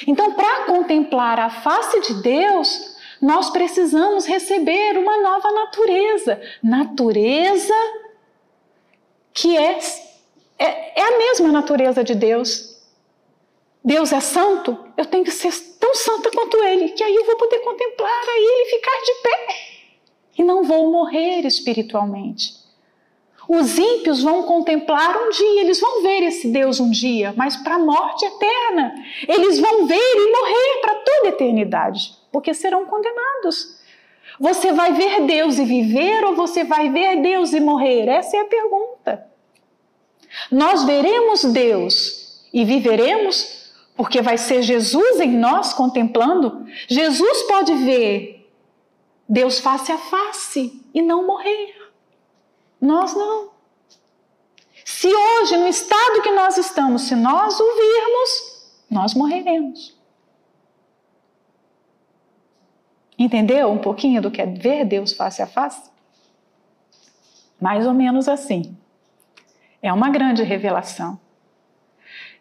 Então, 0.07 0.33
para 0.33 0.65
contemplar 0.65 1.39
a 1.39 1.49
face 1.49 2.01
de 2.01 2.15
Deus, 2.23 2.97
nós 3.21 3.51
precisamos 3.51 4.27
receber 4.27 4.99
uma 4.99 5.23
nova 5.23 5.51
natureza 5.53 6.41
natureza 6.63 7.75
que 9.33 9.57
é, 9.57 9.79
é, 10.59 11.01
é 11.01 11.03
a 11.03 11.19
mesma 11.19 11.49
natureza 11.49 12.03
de 12.03 12.15
Deus. 12.15 12.75
Deus 13.85 14.13
é 14.13 14.21
santo, 14.21 14.77
eu 14.97 15.07
tenho 15.07 15.23
que 15.23 15.31
ser 15.31 15.53
tão 15.79 15.95
santa 15.95 16.31
quanto 16.31 16.57
Ele, 16.65 16.89
que 16.89 17.05
aí 17.05 17.15
eu 17.15 17.25
vou 17.25 17.37
poder 17.37 17.59
contemplar 17.61 18.11
a 18.11 18.37
Ele 18.37 18.63
e 18.63 18.71
ficar 18.71 19.03
de 19.03 19.15
pé. 19.23 19.47
E 20.39 20.43
não 20.43 20.65
vou 20.65 20.91
morrer 20.91 21.47
espiritualmente. 21.47 22.66
Os 23.49 23.79
ímpios 23.79 24.23
vão 24.23 24.43
contemplar 24.43 25.17
um 25.17 25.31
dia, 25.31 25.61
eles 25.61 25.81
vão 25.81 26.03
ver 26.03 26.23
esse 26.25 26.49
Deus 26.49 26.81
um 26.81 26.91
dia, 26.91 27.33
mas 27.37 27.57
para 27.57 27.77
a 27.77 27.79
morte 27.79 28.25
eterna. 28.25 28.95
Eles 29.29 29.61
vão 29.61 29.87
ver 29.87 29.95
e 29.97 30.33
morrer 30.33 30.81
para 30.81 30.95
toda 30.97 31.27
a 31.27 31.31
eternidade, 31.31 32.13
porque 32.33 32.53
serão 32.53 32.87
condenados. 32.87 33.77
Você 34.41 34.73
vai 34.73 34.93
ver 34.93 35.23
Deus 35.23 35.59
e 35.59 35.65
viver 35.65 36.25
ou 36.25 36.35
você 36.35 36.65
vai 36.65 36.91
ver 36.91 37.23
Deus 37.23 37.53
e 37.53 37.61
morrer? 37.61 38.09
Essa 38.09 38.37
é 38.37 38.41
a 38.41 38.47
pergunta. 38.47 39.27
Nós 40.51 40.85
veremos 40.85 41.45
Deus 41.45 42.47
e 42.53 42.65
viveremos 42.65 43.73
porque 43.97 44.21
vai 44.21 44.37
ser 44.37 44.63
Jesus 44.63 45.21
em 45.21 45.31
nós 45.31 45.73
contemplando. 45.73 46.67
Jesus 46.87 47.43
pode 47.45 47.73
ver 47.77 48.51
Deus 49.29 49.59
face 49.59 49.91
a 49.91 49.99
face 49.99 50.83
e 50.93 51.01
não 51.01 51.27
morrer. 51.27 51.86
Nós 52.81 53.15
não. 53.15 53.51
Se 54.85 55.09
hoje, 55.09 55.57
no 55.57 55.67
estado 55.67 56.23
que 56.23 56.31
nós 56.31 56.57
estamos, 56.57 57.03
se 57.03 57.15
nós 57.15 57.59
o 57.59 57.65
virmos, 57.65 58.73
nós 58.91 59.15
morreremos. 59.15 59.97
Entendeu 63.19 63.71
um 63.71 63.79
pouquinho 63.79 64.21
do 64.21 64.31
que 64.31 64.43
é 64.43 64.47
ver 64.47 64.85
Deus 64.85 65.13
face 65.13 65.43
a 65.43 65.47
face? 65.47 65.91
Mais 67.61 67.87
ou 67.87 67.95
menos 67.95 68.29
assim. 68.29 68.77
É 69.83 69.93
uma 69.93 70.11
grande 70.11 70.43
revelação. 70.43 71.19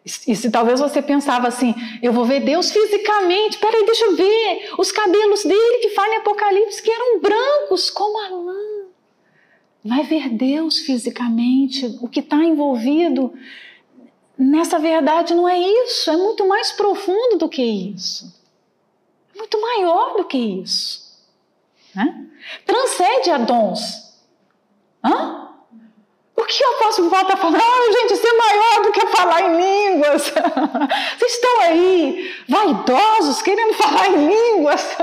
E 0.04 0.36
se 0.36 0.50
talvez 0.52 0.78
você 0.78 1.02
pensava 1.02 1.48
assim, 1.48 1.74
eu 2.00 2.12
vou 2.12 2.24
ver 2.24 2.40
Deus 2.40 2.70
fisicamente, 2.70 3.58
peraí, 3.58 3.84
deixa 3.84 4.04
eu 4.04 4.14
ver 4.14 4.70
os 4.78 4.92
cabelos 4.92 5.42
dele 5.42 5.78
que 5.78 5.90
fala 5.90 6.14
em 6.14 6.18
Apocalipse 6.18 6.80
que 6.80 6.92
eram 6.92 7.20
brancos 7.20 7.90
como 7.90 8.24
a 8.24 8.28
lã. 8.28 8.75
Vai 9.86 10.02
ver 10.02 10.30
Deus 10.30 10.80
fisicamente, 10.80 11.86
o 12.00 12.08
que 12.08 12.20
está 12.20 12.36
envolvido 12.36 13.32
nessa 14.38 14.78
verdade 14.78 15.34
não 15.34 15.48
é 15.48 15.58
isso, 15.58 16.10
é 16.10 16.16
muito 16.16 16.46
mais 16.46 16.72
profundo 16.72 17.38
do 17.38 17.48
que 17.48 17.62
isso 17.62 18.36
muito 19.36 19.60
maior 19.60 20.16
do 20.16 20.24
que 20.24 20.38
isso. 20.38 21.04
Né? 21.94 22.26
Transcende 22.64 23.30
a 23.30 23.38
dons. 23.38 24.16
Hã? 25.04 25.42
O 26.34 26.44
que 26.44 26.64
o 26.64 26.74
apóstolo 26.74 27.10
Paulo 27.10 27.28
está 27.28 27.36
falando? 27.36 27.62
Ah, 27.62 27.92
gente, 27.92 28.14
isso 28.14 28.26
é 28.26 28.32
maior 28.36 28.82
do 28.82 28.92
que 28.92 29.06
falar 29.06 29.42
em 29.42 29.56
línguas. 29.56 30.22
Vocês 31.18 31.32
estão 31.32 31.60
aí, 31.62 32.34
vaidosos, 32.48 33.40
querendo 33.40 33.74
falar 33.74 34.08
em 34.08 34.28
línguas. 34.28 34.96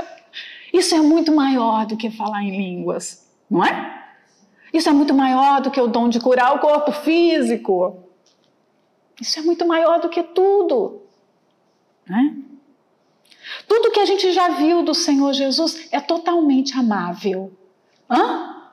Isso 0.72 0.94
é 0.94 0.98
muito 0.98 1.32
maior 1.32 1.86
do 1.86 1.96
que 1.96 2.10
falar 2.10 2.42
em 2.42 2.56
línguas, 2.56 3.26
não 3.50 3.64
é? 3.64 3.93
Isso 4.74 4.88
é 4.88 4.92
muito 4.92 5.14
maior 5.14 5.60
do 5.60 5.70
que 5.70 5.80
o 5.80 5.86
dom 5.86 6.08
de 6.08 6.18
curar 6.18 6.56
o 6.56 6.58
corpo 6.58 6.90
físico. 6.90 8.02
Isso 9.20 9.38
é 9.38 9.42
muito 9.42 9.64
maior 9.64 10.00
do 10.00 10.08
que 10.08 10.20
tudo. 10.20 11.02
Né? 12.04 12.36
Tudo 13.68 13.92
que 13.92 14.00
a 14.00 14.04
gente 14.04 14.32
já 14.32 14.48
viu 14.48 14.82
do 14.82 14.92
Senhor 14.92 15.32
Jesus 15.32 15.88
é 15.92 16.00
totalmente 16.00 16.76
amável. 16.76 17.52
Hã? 18.10 18.72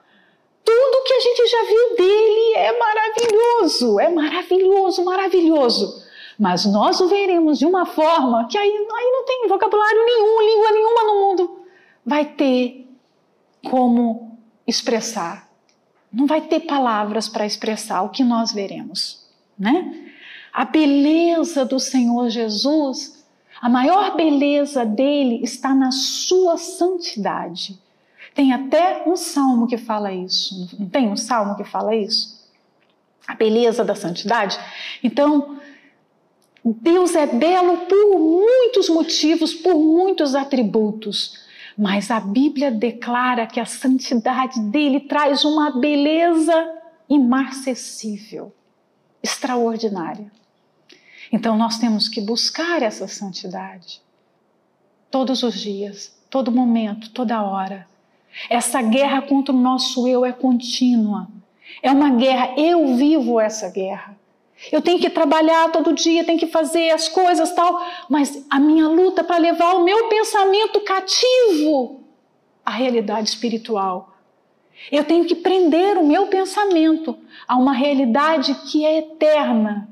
Tudo 0.65 1.03
que 1.05 1.13
a 1.13 1.19
gente 1.19 1.47
já 1.47 1.63
viu 1.65 1.95
dele 1.95 2.53
é 2.55 2.79
maravilhoso, 2.79 3.99
é 3.99 4.09
maravilhoso, 4.09 5.05
maravilhoso. 5.05 6.03
Mas 6.39 6.65
nós 6.65 6.99
o 6.99 7.07
veremos 7.07 7.59
de 7.59 7.65
uma 7.67 7.85
forma 7.85 8.47
que 8.47 8.57
aí, 8.57 8.67
aí 8.67 9.11
não 9.11 9.23
tem 9.23 9.47
vocabulário 9.47 10.03
nenhum, 10.03 10.41
língua 10.41 10.71
nenhuma 10.71 11.03
no 11.03 11.19
mundo 11.19 11.61
vai 12.03 12.25
ter 12.25 12.87
como 13.69 14.39
expressar. 14.65 15.50
Não 16.11 16.25
vai 16.25 16.41
ter 16.41 16.61
palavras 16.61 17.29
para 17.29 17.45
expressar 17.45 18.01
o 18.01 18.09
que 18.09 18.23
nós 18.23 18.51
veremos, 18.51 19.25
né? 19.57 20.07
A 20.53 20.65
beleza 20.65 21.63
do 21.63 21.79
Senhor 21.79 22.29
Jesus 22.29 23.21
a 23.61 23.69
maior 23.69 24.15
beleza 24.15 24.83
dele 24.83 25.39
está 25.43 25.75
na 25.75 25.91
sua 25.91 26.57
santidade. 26.57 27.79
Tem 28.33 28.51
até 28.53 29.03
um 29.05 29.15
salmo 29.15 29.67
que 29.67 29.77
fala 29.77 30.11
isso. 30.11 30.67
Não 30.79 30.89
tem 30.89 31.07
um 31.07 31.15
salmo 31.15 31.55
que 31.55 31.63
fala 31.63 31.95
isso? 31.95 32.41
A 33.27 33.35
beleza 33.35 33.85
da 33.85 33.93
santidade. 33.93 34.57
Então, 35.03 35.59
Deus 36.65 37.13
é 37.13 37.27
belo 37.27 37.77
por 37.85 38.19
muitos 38.19 38.89
motivos, 38.89 39.53
por 39.53 39.75
muitos 39.75 40.33
atributos. 40.33 41.39
Mas 41.81 42.11
a 42.11 42.19
Bíblia 42.19 42.69
declara 42.69 43.47
que 43.47 43.59
a 43.59 43.65
santidade 43.65 44.59
dele 44.59 44.99
traz 44.99 45.43
uma 45.43 45.79
beleza 45.79 46.53
imarcessível, 47.09 48.53
extraordinária. 49.23 50.31
Então 51.31 51.57
nós 51.57 51.79
temos 51.79 52.07
que 52.07 52.21
buscar 52.21 52.83
essa 52.83 53.07
santidade 53.07 53.99
todos 55.09 55.41
os 55.41 55.59
dias, 55.59 56.15
todo 56.29 56.51
momento, 56.51 57.09
toda 57.09 57.41
hora. 57.41 57.87
Essa 58.47 58.79
guerra 58.83 59.23
contra 59.23 59.51
o 59.51 59.59
nosso 59.59 60.07
eu 60.07 60.23
é 60.23 60.31
contínua. 60.31 61.27
É 61.81 61.89
uma 61.89 62.11
guerra, 62.11 62.53
eu 62.59 62.95
vivo 62.95 63.39
essa 63.39 63.71
guerra. 63.71 64.15
Eu 64.69 64.81
tenho 64.81 64.99
que 64.99 65.09
trabalhar 65.09 65.71
todo 65.71 65.93
dia, 65.93 66.23
tenho 66.23 66.37
que 66.37 66.47
fazer 66.47 66.91
as 66.91 67.07
coisas 67.07 67.53
tal, 67.53 67.81
mas 68.09 68.45
a 68.49 68.59
minha 68.59 68.87
luta 68.87 69.23
para 69.23 69.37
levar 69.37 69.75
o 69.75 69.83
meu 69.83 70.07
pensamento 70.07 70.81
cativo 70.81 72.01
à 72.65 72.71
realidade 72.71 73.29
espiritual. 73.29 74.15
Eu 74.91 75.03
tenho 75.03 75.25
que 75.25 75.35
prender 75.35 75.97
o 75.97 76.05
meu 76.05 76.27
pensamento 76.27 77.17
a 77.47 77.55
uma 77.55 77.73
realidade 77.73 78.53
que 78.69 78.85
é 78.85 78.97
eterna, 78.97 79.87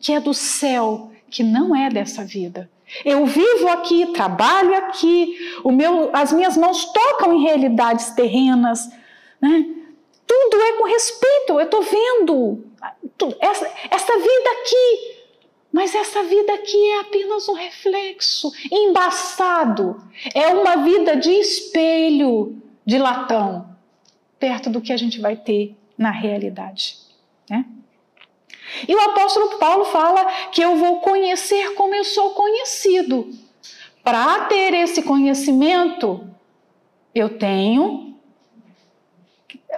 que 0.00 0.12
é 0.12 0.20
do 0.20 0.32
céu, 0.32 1.10
que 1.30 1.42
não 1.42 1.74
é 1.74 1.90
dessa 1.90 2.24
vida. 2.24 2.70
Eu 3.04 3.26
vivo 3.26 3.68
aqui, 3.68 4.06
trabalho 4.12 4.74
aqui, 4.74 5.36
meu, 5.66 6.10
as 6.12 6.32
minhas 6.32 6.56
mãos 6.56 6.86
tocam 6.86 7.34
em 7.34 7.42
realidades 7.42 8.10
terrenas, 8.12 8.88
né? 9.40 9.66
Tudo 10.26 10.62
é 10.62 10.72
com 10.72 10.86
respeito, 10.86 11.52
eu 11.52 11.60
estou 11.60 11.82
vendo 11.82 12.64
essa, 13.40 13.70
essa 13.90 14.16
vida 14.16 14.50
aqui, 14.60 15.18
Mas 15.72 15.94
essa 15.94 16.22
vida 16.22 16.54
aqui 16.54 16.90
é 16.92 17.00
apenas 17.00 17.48
um 17.48 17.52
reflexo, 17.52 18.50
embaçado. 18.72 20.02
É 20.34 20.48
uma 20.48 20.76
vida 20.76 21.16
de 21.16 21.30
espelho, 21.30 22.56
de 22.86 22.98
latão, 22.98 23.76
perto 24.38 24.70
do 24.70 24.80
que 24.80 24.92
a 24.92 24.96
gente 24.96 25.20
vai 25.20 25.36
ter 25.36 25.76
na 25.96 26.10
realidade. 26.10 26.96
Né? 27.50 27.66
E 28.86 28.94
o 28.94 29.00
apóstolo 29.00 29.58
Paulo 29.58 29.84
fala 29.86 30.24
que 30.50 30.62
eu 30.62 30.76
vou 30.76 31.00
conhecer 31.00 31.74
como 31.74 31.94
eu 31.94 32.04
sou 32.04 32.30
conhecido. 32.30 33.30
Para 34.02 34.46
ter 34.46 34.72
esse 34.72 35.02
conhecimento, 35.02 36.26
eu 37.14 37.38
tenho. 37.38 38.18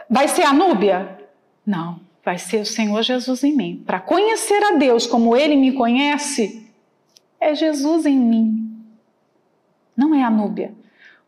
Vai 0.08 0.28
ser 0.28 0.42
a 0.42 0.52
Núbia? 0.52 1.18
Não, 1.66 2.00
vai 2.30 2.38
ser 2.38 2.60
o 2.60 2.64
Senhor 2.64 3.02
Jesus 3.02 3.42
em 3.42 3.56
mim. 3.56 3.82
Para 3.84 3.98
conhecer 3.98 4.62
a 4.62 4.76
Deus 4.76 5.04
como 5.04 5.36
Ele 5.36 5.56
me 5.56 5.72
conhece, 5.72 6.64
é 7.40 7.56
Jesus 7.56 8.06
em 8.06 8.16
mim. 8.16 8.86
Não 9.96 10.14
é 10.14 10.22
a 10.22 10.30
Núbia. 10.30 10.72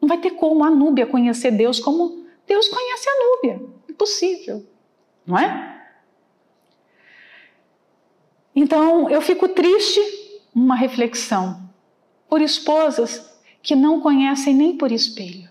Não 0.00 0.09
vai 0.09 0.18
ter 0.18 0.30
como 0.30 0.62
a 0.62 0.70
Núbia 0.70 1.05
conhecer 1.05 1.50
Deus 1.50 1.80
como 1.80 2.24
Deus 2.46 2.68
conhece 2.68 3.09
a 3.09 3.12
Núbia. 3.18 3.68
Impossível. 3.90 4.64
Não 5.26 5.36
é? 5.36 5.90
Então 8.55 9.11
eu 9.11 9.20
fico 9.20 9.48
triste, 9.48 10.00
uma 10.55 10.76
reflexão, 10.76 11.68
por 12.28 12.40
esposas 12.40 13.28
que 13.61 13.74
não 13.74 14.00
conhecem 14.00 14.55
nem 14.55 14.76
por 14.76 14.92
espelho, 14.92 15.50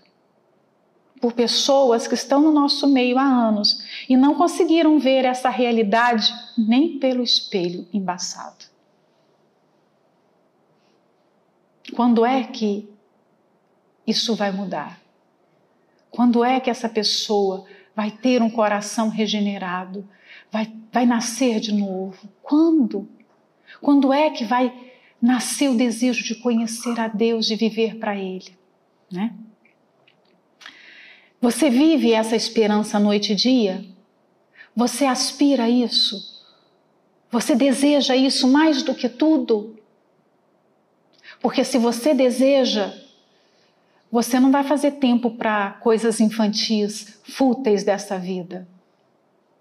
por 1.20 1.34
pessoas 1.34 2.08
que 2.08 2.14
estão 2.14 2.40
no 2.40 2.50
nosso 2.50 2.86
meio 2.86 3.18
há 3.18 3.22
anos 3.22 3.82
e 4.08 4.16
não 4.16 4.34
conseguiram 4.34 4.98
ver 4.98 5.24
essa 5.24 5.48
realidade 5.48 6.32
nem 6.56 6.98
pelo 6.98 7.22
espelho 7.22 7.86
embaçado. 7.92 8.64
Quando 11.94 12.24
é 12.24 12.42
que 12.44 12.88
isso 14.06 14.34
vai 14.34 14.50
mudar? 14.50 15.00
Quando 16.10 16.44
é 16.44 16.60
que 16.60 16.70
essa 16.70 16.88
pessoa 16.88 17.64
vai 17.94 18.10
ter 18.10 18.42
um 18.42 18.50
coração 18.50 19.08
regenerado, 19.08 20.08
vai, 20.50 20.72
vai 20.92 21.06
nascer 21.06 21.60
de 21.60 21.72
novo? 21.72 22.28
Quando? 22.42 23.08
Quando 23.80 24.12
é 24.12 24.30
que 24.30 24.44
vai 24.44 24.72
nascer 25.20 25.68
o 25.68 25.76
desejo 25.76 26.24
de 26.24 26.34
conhecer 26.36 26.98
a 26.98 27.08
Deus, 27.08 27.46
de 27.46 27.56
viver 27.56 27.96
para 27.96 28.16
Ele? 28.16 28.56
Né? 29.10 29.34
Você 31.40 31.68
vive 31.68 32.12
essa 32.12 32.36
esperança 32.36 32.98
noite 32.98 33.32
e 33.32 33.36
dia? 33.36 33.84
Você 34.74 35.04
aspira 35.04 35.68
isso? 35.68 36.32
Você 37.30 37.54
deseja 37.54 38.16
isso 38.16 38.46
mais 38.48 38.82
do 38.82 38.94
que 38.94 39.08
tudo? 39.08 39.76
Porque 41.40 41.64
se 41.64 41.78
você 41.78 42.14
deseja, 42.14 42.94
você 44.10 44.38
não 44.38 44.50
vai 44.50 44.62
fazer 44.62 44.92
tempo 44.92 45.30
para 45.30 45.70
coisas 45.80 46.20
infantis, 46.20 47.18
fúteis 47.24 47.82
dessa 47.82 48.18
vida. 48.18 48.68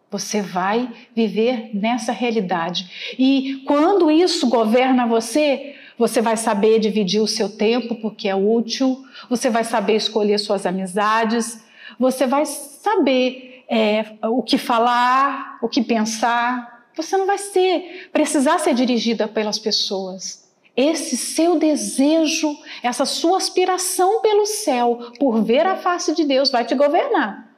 Você 0.10 0.42
vai 0.42 0.92
viver 1.16 1.72
nessa 1.74 2.12
realidade. 2.12 3.16
E 3.18 3.64
quando 3.66 4.12
isso 4.12 4.50
governa 4.50 5.08
você, 5.08 5.76
você 5.98 6.22
vai 6.22 6.36
saber 6.36 6.80
dividir 6.80 7.22
o 7.22 7.28
seu 7.28 7.48
tempo 7.48 7.96
porque 7.96 8.28
é 8.28 8.36
útil, 8.36 9.06
você 9.30 9.50
vai 9.50 9.64
saber 9.64 9.96
escolher 9.96 10.38
suas 10.38 10.66
amizades, 10.66 11.64
você 11.98 12.28
vai 12.28 12.46
saber 12.46 13.51
é, 13.72 14.18
o 14.24 14.44
que 14.44 14.58
falar, 14.58 15.58
o 15.62 15.70
que 15.70 15.82
pensar. 15.82 16.86
Você 16.96 17.16
não 17.16 17.26
vai 17.26 17.38
ser, 17.38 18.10
precisar 18.12 18.60
ser 18.60 18.74
dirigida 18.74 19.28
pelas 19.28 19.58
pessoas. 19.58 20.52
Esse 20.76 21.16
seu 21.16 21.58
desejo, 21.58 22.56
essa 22.84 23.06
sua 23.06 23.38
aspiração 23.38 24.22
pelo 24.22 24.46
céu, 24.46 25.12
por 25.18 25.42
ver 25.42 25.66
a 25.66 25.78
face 25.78 26.14
de 26.14 26.26
Deus, 26.26 26.52
vai 26.52 26.66
te 26.66 26.76
governar 26.76 27.52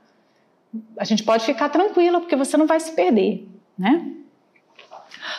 a 0.97 1.03
gente 1.03 1.23
pode 1.23 1.45
ficar 1.45 1.69
tranquila 1.69 2.19
porque 2.19 2.35
você 2.35 2.57
não 2.57 2.65
vai 2.65 2.79
se 2.79 2.91
perder, 2.93 3.47
né? 3.77 4.11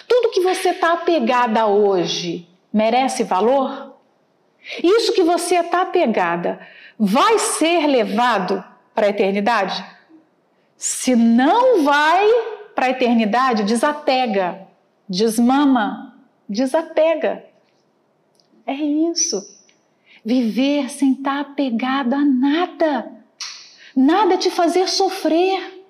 Tudo 0.09 0.31
que 0.31 0.41
você 0.41 0.71
está 0.71 0.93
apegada 0.93 1.67
hoje 1.67 2.49
merece 2.73 3.25
valor? 3.25 3.95
Isso 4.83 5.13
que 5.13 5.23
você 5.23 5.57
está 5.57 5.83
apegada 5.83 6.61
vai 6.99 7.39
ser 7.39 7.87
levado 7.87 8.65
para 8.95 9.07
a 9.07 9.11
eternidade? 9.11 9.85
Se 10.77 11.15
não 11.17 11.85
vai 11.85 12.27
para 12.75 12.87
a 12.87 12.91
eternidade, 12.91 13.65
desapega, 13.65 14.67
desmama, 15.09 16.17
desapega. 16.49 17.45
É 18.67 18.75
isso. 18.75 19.43
Viver 20.25 20.91
sem 20.91 21.13
estar 21.13 21.45
tá 21.45 21.51
apegado 21.51 22.15
a 22.15 22.25
nada 22.25 23.15
nada 23.95 24.37
te 24.37 24.51
fazer 24.51 24.89
sofrer. 24.89 25.85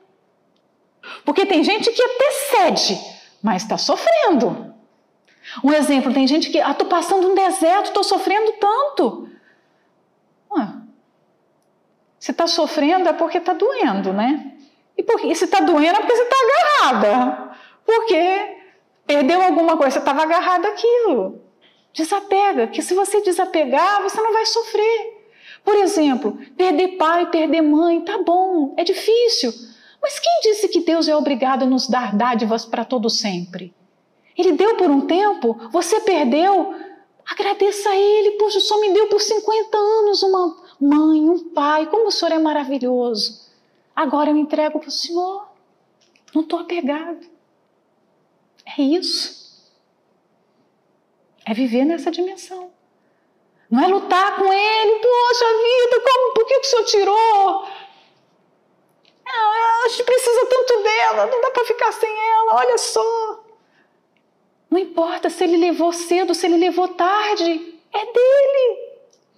Porque 1.24 1.47
tem 1.47 1.62
gente 1.62 1.91
que 1.91 2.03
até 2.03 2.30
cede, 2.32 3.01
mas 3.43 3.62
está 3.62 3.76
sofrendo. 3.78 4.74
Um 5.62 5.72
exemplo, 5.72 6.12
tem 6.12 6.26
gente 6.26 6.51
que, 6.51 6.61
ah, 6.61 6.70
estou 6.70 6.87
passando 6.87 7.30
um 7.30 7.35
deserto, 7.35 7.87
estou 7.87 8.05
sofrendo 8.05 8.53
tanto. 8.53 9.28
Ué, 10.51 10.72
se 12.18 12.30
está 12.30 12.47
sofrendo 12.47 13.09
é 13.09 13.12
porque 13.12 13.39
está 13.39 13.53
doendo, 13.53 14.12
né? 14.12 14.54
E, 14.97 15.03
porque, 15.03 15.27
e 15.27 15.35
se 15.35 15.45
está 15.45 15.61
doendo 15.61 15.97
é 15.97 16.01
porque 16.01 16.17
você 16.17 16.23
está 16.23 16.37
agarrada. 16.37 17.57
Porque 17.85 18.57
perdeu 19.07 19.43
alguma 19.43 19.77
coisa, 19.77 19.93
você 19.93 19.99
estava 19.99 20.23
agarrada 20.23 20.69
àquilo. 20.69 21.43
Desapega, 21.93 22.67
que 22.67 22.83
se 22.83 22.95
você 22.95 23.21
desapegar, 23.21 24.03
você 24.03 24.21
não 24.21 24.33
vai 24.33 24.47
sofrer. 24.47 25.25
Por 25.65 25.77
exemplo, 25.77 26.39
perder 26.57 26.97
pai, 26.97 27.31
perder 27.31 27.63
mãe, 27.63 28.01
tá 28.01 28.19
bom, 28.19 28.75
é 28.77 28.85
difícil. 28.85 29.53
Mas 30.03 30.19
quem 30.19 30.41
disse 30.43 30.69
que 30.69 30.81
Deus 30.81 31.09
é 31.09 31.17
obrigado 31.17 31.63
a 31.63 31.67
nos 31.67 31.89
dar 31.89 32.15
dádivas 32.15 32.65
para 32.65 32.85
todo 32.85 33.09
sempre? 33.09 33.75
Ele 34.37 34.53
deu 34.53 34.77
por 34.77 34.91
um 34.91 35.03
tempo, 35.03 35.57
você 35.71 36.01
perdeu, 36.01 36.75
agradeça 37.27 37.89
a 37.89 37.97
Ele, 37.97 38.33
poxa, 38.33 38.61
só 38.61 38.81
me 38.81 38.93
deu 38.93 39.09
por 39.09 39.21
50 39.21 39.79
anos 39.79 40.23
uma 40.23 40.57
mãe, 40.81 41.23
um 41.23 41.51
pai, 41.51 41.87
como 41.87 42.09
o 42.09 42.11
Senhor 42.11 42.33
é 42.33 42.39
maravilhoso. 42.39 43.44
Agora 43.95 44.31
eu 44.31 44.37
entrego 44.37 44.81
para 44.81 44.89
o 44.89 44.93
Senhor, 44.93 45.49
não 46.35 46.43
estou 46.43 46.61
apegado. 46.61 47.27
É 48.79 48.83
isso. 48.83 49.45
É 51.47 51.53
viver 51.53 51.85
nessa 51.85 52.11
dimensão. 52.11 52.73
Não 53.71 53.83
é 53.83 53.87
lutar 53.87 54.37
com 54.37 54.53
ele, 54.53 55.01
poxa 55.01 55.45
vida, 55.47 56.03
como, 56.05 56.35
por 56.35 56.47
que, 56.47 56.59
o 56.59 56.65
senhor 56.65 56.85
tirou? 56.85 57.69
Ah, 59.27 59.83
a 59.85 59.89
gente 59.89 60.05
precisa 60.05 60.47
tanto 60.47 60.83
dela, 60.83 61.27
não 61.27 61.41
dá 61.41 61.51
para 61.51 61.65
ficar 61.65 61.93
sem 61.93 62.11
ela, 62.11 62.55
olha 62.57 62.79
só. 62.79 63.45
Não 64.71 64.79
importa 64.79 65.29
se 65.31 65.45
ele 65.45 65.57
levou 65.57 65.93
cedo, 65.93 66.35
se 66.35 66.47
ele 66.47 66.57
levou 66.57 66.89
tarde, 66.89 67.81
é 67.93 68.05
dele. 68.05 68.95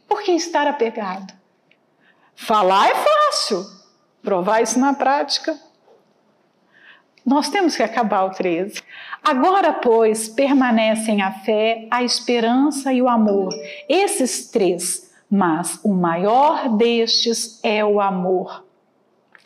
Por 0.09 0.23
que 0.23 0.33
estar 0.33 0.67
apegado? 0.67 1.33
Falar 2.35 2.91
é 2.91 2.95
fácil, 2.95 3.65
provar 4.23 4.63
isso 4.63 4.79
na 4.79 4.95
prática. 4.95 5.59
Nós 7.25 7.49
temos 7.49 7.77
que 7.77 7.83
acabar 7.83 8.25
o 8.25 8.31
13. 8.31 8.83
Agora, 9.23 9.73
pois, 9.73 10.29
permanecem 10.29 11.23
a 11.23 11.33
fé, 11.33 11.89
a 11.91 12.05
esperança 12.05 12.93
e 12.93 13.03
o 13.03 13.09
amor. 13.09 13.53
Esses 13.89 14.49
três, 14.49 15.13
mas 15.29 15.81
o 15.83 15.93
maior 15.93 16.69
destes 16.77 17.59
é 17.65 17.85
o 17.85 18.01
amor. 18.01 18.65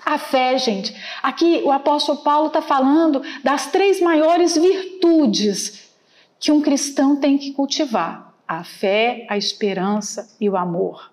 A 0.05 0.19
fé, 0.19 0.59
gente, 0.59 0.95
aqui 1.23 1.63
o 1.65 1.71
apóstolo 1.71 2.19
Paulo 2.19 2.49
está 2.49 2.61
falando 2.61 3.23
das 3.43 3.67
três 3.67 4.01
maiores 4.01 4.57
virtudes 4.57 5.91
que 6.39 6.51
um 6.51 6.61
cristão 6.61 7.17
tem 7.17 7.39
que 7.39 7.53
cultivar: 7.53 8.35
a 8.47 8.65
fé, 8.65 9.27
a 9.29 9.37
esperança 9.39 10.35
e 10.41 10.49
o 10.49 10.57
amor. 10.57 11.13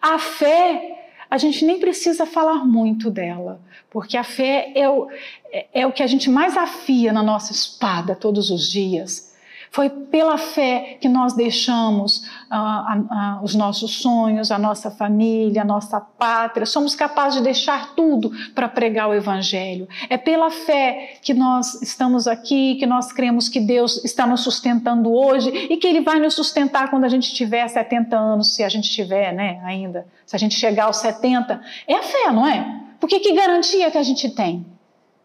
A 0.00 0.18
fé 0.18 1.03
a 1.34 1.38
gente 1.38 1.64
nem 1.64 1.80
precisa 1.80 2.24
falar 2.24 2.64
muito 2.64 3.10
dela, 3.10 3.60
porque 3.90 4.16
a 4.16 4.22
fé 4.22 4.70
é 4.72 4.88
o, 4.88 5.08
é, 5.50 5.66
é 5.80 5.84
o 5.84 5.90
que 5.90 6.00
a 6.00 6.06
gente 6.06 6.30
mais 6.30 6.56
afia 6.56 7.12
na 7.12 7.24
nossa 7.24 7.50
espada 7.50 8.14
todos 8.14 8.50
os 8.50 8.70
dias. 8.70 9.33
Foi 9.74 9.90
pela 9.90 10.38
fé 10.38 10.98
que 11.00 11.08
nós 11.08 11.32
deixamos 11.32 12.24
ah, 12.48 12.96
ah, 13.10 13.40
os 13.42 13.56
nossos 13.56 14.00
sonhos, 14.00 14.52
a 14.52 14.56
nossa 14.56 14.88
família, 14.88 15.62
a 15.62 15.64
nossa 15.64 16.00
pátria. 16.00 16.64
Somos 16.64 16.94
capazes 16.94 17.38
de 17.38 17.42
deixar 17.42 17.92
tudo 17.96 18.30
para 18.54 18.68
pregar 18.68 19.08
o 19.08 19.14
Evangelho. 19.14 19.88
É 20.08 20.16
pela 20.16 20.48
fé 20.48 21.18
que 21.20 21.34
nós 21.34 21.82
estamos 21.82 22.28
aqui, 22.28 22.76
que 22.76 22.86
nós 22.86 23.12
cremos 23.12 23.48
que 23.48 23.58
Deus 23.58 24.04
está 24.04 24.28
nos 24.28 24.42
sustentando 24.42 25.12
hoje 25.12 25.50
e 25.50 25.76
que 25.76 25.88
Ele 25.88 26.02
vai 26.02 26.20
nos 26.20 26.34
sustentar 26.34 26.88
quando 26.88 27.02
a 27.02 27.08
gente 27.08 27.34
tiver 27.34 27.66
70 27.66 28.16
anos, 28.16 28.54
se 28.54 28.62
a 28.62 28.68
gente 28.68 28.88
tiver 28.88 29.32
né, 29.32 29.60
ainda, 29.64 30.06
se 30.24 30.36
a 30.36 30.38
gente 30.38 30.54
chegar 30.54 30.84
aos 30.84 30.98
70. 30.98 31.60
É 31.88 31.94
a 31.96 32.02
fé, 32.04 32.30
não 32.30 32.46
é? 32.46 32.80
Porque 33.00 33.18
que 33.18 33.32
garantia 33.32 33.90
que 33.90 33.98
a 33.98 34.04
gente 34.04 34.30
tem? 34.30 34.64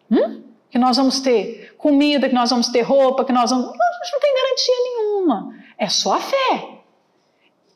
Hum? 0.10 0.50
que 0.70 0.78
nós 0.78 0.98
vamos 0.98 1.20
ter 1.20 1.69
comida, 1.80 2.28
que 2.28 2.36
nós 2.36 2.52
vamos 2.52 2.68
ter 2.68 2.82
roupa, 2.82 3.26
que 3.26 3.34
nós 3.34 3.50
vamos. 3.50 3.66
A 3.66 4.04
gente 4.04 4.14
não 4.14 4.20
tem 4.20 4.36
garantia 4.36 4.76
nenhuma. 4.84 5.56
É 5.78 5.90
só 5.90 6.14
a 6.14 6.20
fé. 6.20 6.70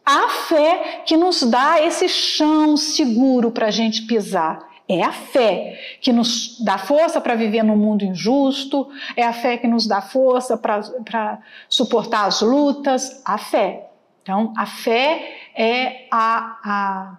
A 0.05 0.29
fé 0.29 1.01
que 1.05 1.15
nos 1.15 1.41
dá 1.43 1.81
esse 1.81 2.07
chão 2.09 2.77
seguro 2.77 3.49
para 3.49 3.67
a 3.67 3.71
gente 3.71 4.01
pisar. 4.03 4.71
É 4.87 5.01
a 5.01 5.13
fé 5.13 5.79
que 6.01 6.11
nos 6.11 6.59
dá 6.61 6.77
força 6.77 7.21
para 7.21 7.35
viver 7.35 7.63
num 7.63 7.77
mundo 7.77 8.03
injusto, 8.03 8.89
é 9.15 9.23
a 9.23 9.31
fé 9.31 9.55
que 9.55 9.65
nos 9.65 9.87
dá 9.87 10.01
força 10.01 10.57
para 10.57 11.39
suportar 11.69 12.25
as 12.25 12.41
lutas, 12.41 13.21
a 13.23 13.37
fé. 13.37 13.87
Então, 14.21 14.53
a 14.57 14.65
fé 14.65 15.37
é 15.55 16.05
a, 16.11 16.57
a, 16.63 17.17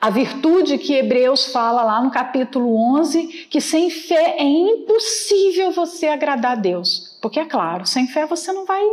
a 0.00 0.10
virtude 0.10 0.78
que 0.78 0.94
Hebreus 0.94 1.46
fala 1.46 1.82
lá 1.82 2.00
no 2.00 2.10
capítulo 2.10 2.76
11, 2.98 3.46
que 3.50 3.60
sem 3.60 3.90
fé 3.90 4.36
é 4.38 4.44
impossível 4.44 5.72
você 5.72 6.06
agradar 6.06 6.52
a 6.52 6.56
Deus. 6.56 7.18
Porque, 7.20 7.40
é 7.40 7.44
claro, 7.44 7.86
sem 7.86 8.06
fé 8.06 8.26
você 8.26 8.52
não 8.52 8.64
vai 8.64 8.84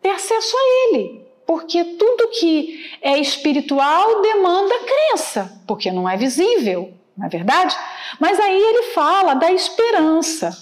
ter 0.00 0.10
acesso 0.10 0.56
a 0.56 0.94
Ele 0.94 1.28
porque 1.48 1.82
tudo 1.82 2.28
que 2.28 2.94
é 3.00 3.16
espiritual 3.16 4.20
demanda 4.20 4.74
crença, 4.80 5.58
porque 5.66 5.90
não 5.90 6.06
é 6.06 6.14
visível, 6.14 6.92
não 7.16 7.24
é 7.24 7.30
verdade? 7.30 7.74
Mas 8.20 8.38
aí 8.38 8.62
ele 8.62 8.92
fala 8.92 9.32
da 9.32 9.50
esperança. 9.50 10.54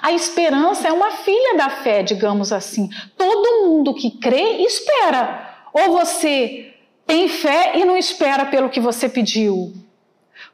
A 0.00 0.12
esperança 0.12 0.86
é 0.86 0.92
uma 0.92 1.10
filha 1.10 1.56
da 1.56 1.68
fé, 1.68 2.04
digamos 2.04 2.52
assim. 2.52 2.88
Todo 3.18 3.66
mundo 3.66 3.92
que 3.92 4.12
crê 4.12 4.62
espera. 4.62 5.52
Ou 5.72 5.98
você 5.98 6.72
tem 7.06 7.28
fé 7.28 7.78
e 7.78 7.84
não 7.84 7.96
espera 7.96 8.46
pelo 8.46 8.68
que 8.68 8.80
você 8.80 9.08
pediu. 9.08 9.72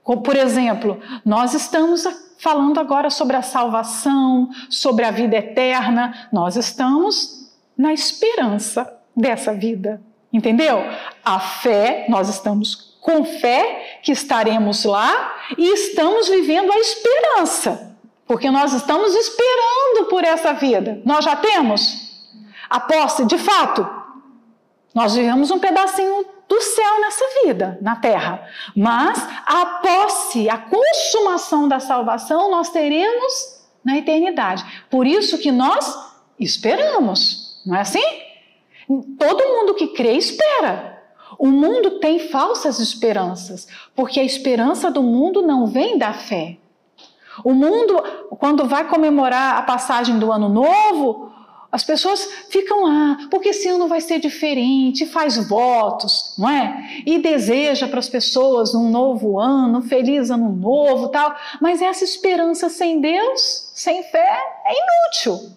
Como, 0.02 0.22
por 0.22 0.36
exemplo, 0.36 1.00
nós 1.24 1.54
estamos 1.54 2.06
falando 2.38 2.78
agora 2.78 3.08
sobre 3.08 3.36
a 3.36 3.42
salvação, 3.42 4.50
sobre 4.68 5.04
a 5.04 5.10
vida 5.10 5.36
eterna. 5.36 6.28
Nós 6.32 6.56
estamos 6.56 7.50
na 7.76 7.92
esperança 7.92 9.00
dessa 9.16 9.54
vida. 9.54 10.02
Entendeu? 10.32 10.78
A 11.24 11.38
fé, 11.38 12.06
nós 12.08 12.28
estamos 12.28 12.96
com 13.00 13.24
fé 13.24 13.98
que 14.02 14.12
estaremos 14.12 14.84
lá 14.84 15.34
e 15.58 15.74
estamos 15.74 16.28
vivendo 16.28 16.72
a 16.72 16.78
esperança, 16.78 17.96
porque 18.26 18.50
nós 18.50 18.72
estamos 18.72 19.14
esperando 19.14 20.08
por 20.08 20.24
essa 20.24 20.52
vida. 20.54 21.02
Nós 21.04 21.24
já 21.24 21.36
temos 21.36 22.12
a 22.70 22.80
posse, 22.80 23.26
de 23.26 23.36
fato. 23.36 23.86
Nós 24.94 25.14
vivemos 25.14 25.50
um 25.50 25.58
pedacinho 25.58 26.24
do 26.52 26.60
céu 26.60 27.00
nessa 27.00 27.24
vida, 27.44 27.78
na 27.80 27.96
terra. 27.96 28.46
Mas 28.76 29.26
a 29.46 29.64
posse, 29.82 30.50
a 30.50 30.58
consumação 30.58 31.66
da 31.66 31.80
salvação 31.80 32.50
nós 32.50 32.68
teremos 32.68 33.62
na 33.82 33.96
eternidade. 33.96 34.62
Por 34.90 35.06
isso 35.06 35.38
que 35.38 35.50
nós 35.50 35.98
esperamos, 36.38 37.58
não 37.64 37.74
é 37.74 37.80
assim? 37.80 38.04
Todo 39.18 39.48
mundo 39.48 39.74
que 39.74 39.88
crê 39.88 40.12
espera. 40.18 41.02
O 41.38 41.46
mundo 41.46 41.98
tem 42.00 42.18
falsas 42.18 42.78
esperanças, 42.78 43.66
porque 43.96 44.20
a 44.20 44.24
esperança 44.24 44.90
do 44.90 45.02
mundo 45.02 45.40
não 45.40 45.66
vem 45.66 45.96
da 45.96 46.12
fé. 46.12 46.58
O 47.42 47.54
mundo, 47.54 47.94
quando 48.38 48.66
vai 48.66 48.86
comemorar 48.86 49.56
a 49.56 49.62
passagem 49.62 50.18
do 50.18 50.30
ano 50.30 50.50
novo, 50.50 51.31
as 51.72 51.82
pessoas 51.82 52.28
ficam 52.50 52.84
lá, 52.84 53.16
porque 53.30 53.48
esse 53.48 53.66
ano 53.66 53.88
vai 53.88 54.02
ser 54.02 54.18
diferente, 54.18 55.06
faz 55.06 55.38
votos, 55.48 56.34
não 56.36 56.50
é? 56.50 57.02
E 57.06 57.18
deseja 57.18 57.88
para 57.88 57.98
as 57.98 58.10
pessoas 58.10 58.74
um 58.74 58.90
novo 58.90 59.40
ano, 59.40 59.78
um 59.78 59.82
feliz 59.82 60.30
ano 60.30 60.52
novo, 60.52 61.08
tal. 61.08 61.34
Mas 61.62 61.80
essa 61.80 62.04
esperança 62.04 62.68
sem 62.68 63.00
Deus, 63.00 63.70
sem 63.74 64.02
fé, 64.02 64.38
é 64.66 64.72
inútil. 64.74 65.50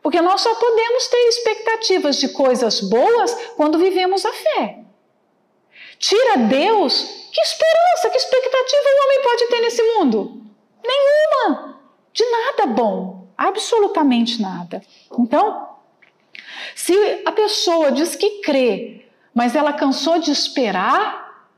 Porque 0.00 0.20
nós 0.20 0.40
só 0.40 0.54
podemos 0.54 1.08
ter 1.08 1.28
expectativas 1.28 2.16
de 2.18 2.28
coisas 2.28 2.80
boas 2.80 3.34
quando 3.56 3.80
vivemos 3.80 4.24
a 4.24 4.32
fé. 4.32 4.78
Tira 5.98 6.36
Deus, 6.36 7.02
que 7.32 7.40
esperança, 7.40 8.10
que 8.10 8.16
expectativa 8.16 8.82
o 8.84 9.04
homem 9.04 9.22
pode 9.24 9.48
ter 9.48 9.60
nesse 9.60 9.82
mundo? 9.82 10.42
Nenhuma. 10.84 11.80
De 12.12 12.24
nada 12.30 12.66
bom. 12.66 13.21
Absolutamente 13.36 14.40
nada. 14.40 14.82
Então, 15.18 15.68
se 16.74 16.94
a 17.24 17.32
pessoa 17.32 17.92
diz 17.92 18.14
que 18.16 18.40
crê, 18.40 19.06
mas 19.34 19.54
ela 19.54 19.72
cansou 19.72 20.18
de 20.18 20.30
esperar, 20.30 21.48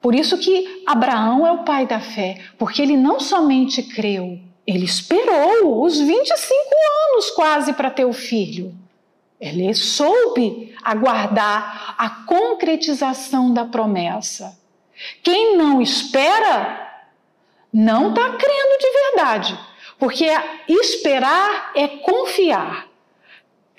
por 0.00 0.14
isso 0.14 0.38
que 0.38 0.82
Abraão 0.86 1.46
é 1.46 1.52
o 1.52 1.64
pai 1.64 1.86
da 1.86 2.00
fé, 2.00 2.40
porque 2.58 2.80
ele 2.80 2.96
não 2.96 3.20
somente 3.20 3.82
creu, 3.82 4.38
ele 4.66 4.84
esperou 4.84 5.82
os 5.82 5.98
25 5.98 6.54
anos 7.10 7.30
quase 7.30 7.72
para 7.72 7.90
ter 7.90 8.04
o 8.04 8.12
filho. 8.12 8.74
Ele 9.40 9.72
soube 9.74 10.74
aguardar 10.82 11.94
a 11.96 12.10
concretização 12.10 13.52
da 13.52 13.64
promessa. 13.64 14.58
Quem 15.22 15.56
não 15.56 15.80
espera, 15.80 17.04
não 17.72 18.10
está 18.10 18.22
crendo 18.36 18.78
de 18.78 18.90
verdade, 18.92 19.58
porque 20.00 20.26
esperar 20.66 21.72
é 21.76 21.86
confiar. 21.86 22.88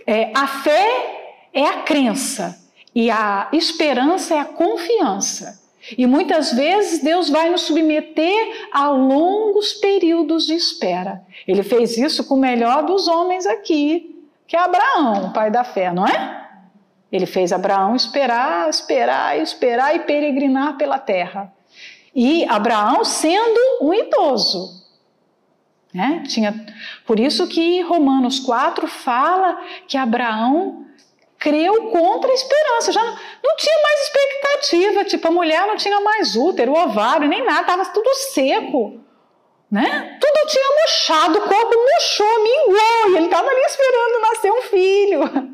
É, 0.06 0.32
a 0.36 0.48
fé 0.48 1.48
é 1.52 1.66
a 1.66 1.82
crença 1.82 2.58
e 2.94 3.10
a 3.10 3.50
esperança 3.52 4.36
é 4.36 4.40
a 4.40 4.46
confiança. 4.46 5.60
E 5.98 6.06
muitas 6.06 6.54
vezes 6.54 7.02
Deus 7.02 7.28
vai 7.28 7.50
nos 7.50 7.62
submeter 7.62 8.70
a 8.72 8.90
longos 8.90 9.74
períodos 9.74 10.46
de 10.46 10.54
espera. 10.54 11.24
Ele 11.48 11.64
fez 11.64 11.98
isso 11.98 12.24
com 12.26 12.36
o 12.36 12.40
melhor 12.40 12.84
dos 12.84 13.08
homens 13.08 13.48
aqui, 13.48 14.24
que 14.48 14.56
é 14.56 14.60
Abraão, 14.60 15.26
o 15.26 15.34
pai 15.34 15.50
da 15.50 15.64
fé, 15.64 15.92
não 15.92 16.06
é? 16.06 16.50
Ele 17.12 17.26
fez 17.26 17.52
Abraão 17.52 17.96
esperar, 17.96 18.70
esperar, 18.70 19.40
esperar 19.40 19.96
e 19.96 20.00
peregrinar 20.00 20.78
pela 20.78 21.00
terra. 21.00 21.52
E 22.14 22.46
Abraão 22.46 23.04
sendo 23.04 23.60
um 23.82 23.94
idoso. 23.94 24.81
Né? 25.94 26.24
Tinha, 26.28 26.66
por 27.06 27.20
isso 27.20 27.48
que 27.48 27.82
Romanos 27.82 28.40
4 28.40 28.88
fala 28.88 29.60
que 29.88 29.98
Abraão 29.98 30.86
creu 31.38 31.90
contra 31.90 32.32
a 32.32 32.34
esperança. 32.34 32.92
Já 32.92 33.04
não, 33.04 33.14
não, 33.44 33.56
tinha 33.58 33.76
mais 33.84 34.02
expectativa. 34.02 35.06
Tipo, 35.06 35.28
a 35.28 35.32
mulher 35.32 35.68
não 35.68 35.76
tinha 35.76 36.00
mais 36.00 36.36
útero, 36.36 36.74
ovário, 36.74 37.28
nem 37.28 37.44
nada, 37.44 37.62
estava 37.62 37.86
tudo 37.86 38.10
seco. 38.32 39.02
Né? 39.70 40.18
Tudo 40.20 40.50
tinha 40.50 40.66
murchado, 40.82 41.40
o 41.40 41.42
corpo 41.42 41.78
murchou, 41.78 42.44
minguou, 42.44 43.14
e 43.14 43.18
ele 43.18 43.26
estava 43.26 43.48
ali 43.48 43.62
esperando 43.62 44.22
nascer 44.22 44.52
um 44.52 44.62
filho. 44.64 45.52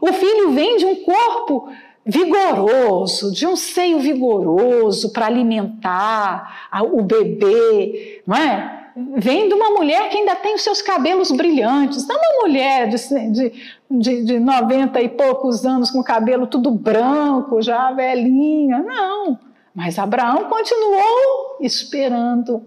O 0.00 0.12
filho 0.12 0.50
vem 0.50 0.76
de 0.76 0.84
um 0.84 0.96
corpo 0.96 1.72
vigoroso, 2.04 3.32
de 3.32 3.46
um 3.46 3.56
seio 3.56 3.98
vigoroso 3.98 5.12
para 5.12 5.26
alimentar 5.26 6.68
o 6.92 7.02
bebê, 7.02 8.22
não 8.26 8.36
é? 8.36 8.75
Vem 8.96 9.46
de 9.48 9.54
uma 9.54 9.70
mulher 9.70 10.08
que 10.08 10.16
ainda 10.16 10.34
tem 10.34 10.54
os 10.54 10.62
seus 10.62 10.80
cabelos 10.80 11.30
brilhantes, 11.30 12.06
não 12.08 12.16
uma 12.16 12.42
mulher 12.42 12.88
de, 12.88 12.96
de, 13.30 13.52
de, 13.90 14.24
de 14.24 14.40
90 14.40 15.00
e 15.02 15.08
poucos 15.10 15.66
anos 15.66 15.90
com 15.90 16.00
o 16.00 16.04
cabelo 16.04 16.46
tudo 16.46 16.70
branco, 16.70 17.60
já 17.60 17.92
velhinha, 17.92 18.78
não. 18.78 19.38
Mas 19.74 19.98
Abraão 19.98 20.44
continuou 20.44 21.58
esperando 21.60 22.64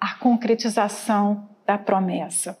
a 0.00 0.14
concretização 0.14 1.48
da 1.66 1.76
promessa. 1.76 2.56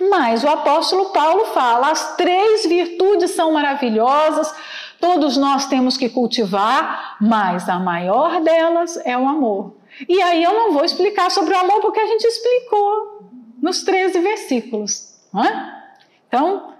Mas 0.00 0.42
o 0.42 0.48
apóstolo 0.48 1.10
Paulo 1.10 1.44
fala: 1.46 1.90
as 1.90 2.16
três 2.16 2.64
virtudes 2.64 3.32
são 3.32 3.52
maravilhosas, 3.52 4.52
todos 4.98 5.36
nós 5.36 5.66
temos 5.66 5.98
que 5.98 6.08
cultivar, 6.08 7.16
mas 7.20 7.68
a 7.68 7.78
maior 7.78 8.40
delas 8.40 8.98
é 9.04 9.16
o 9.16 9.28
amor. 9.28 9.76
E 10.08 10.20
aí 10.20 10.42
eu 10.42 10.52
não 10.52 10.72
vou 10.72 10.84
explicar 10.84 11.30
sobre 11.30 11.54
o 11.54 11.58
amor 11.58 11.80
porque 11.80 12.00
a 12.00 12.06
gente 12.06 12.24
explicou 12.24 13.28
nos 13.60 13.82
13 13.82 14.18
versículos. 14.20 15.14
É? 15.34 15.84
Então, 16.28 16.74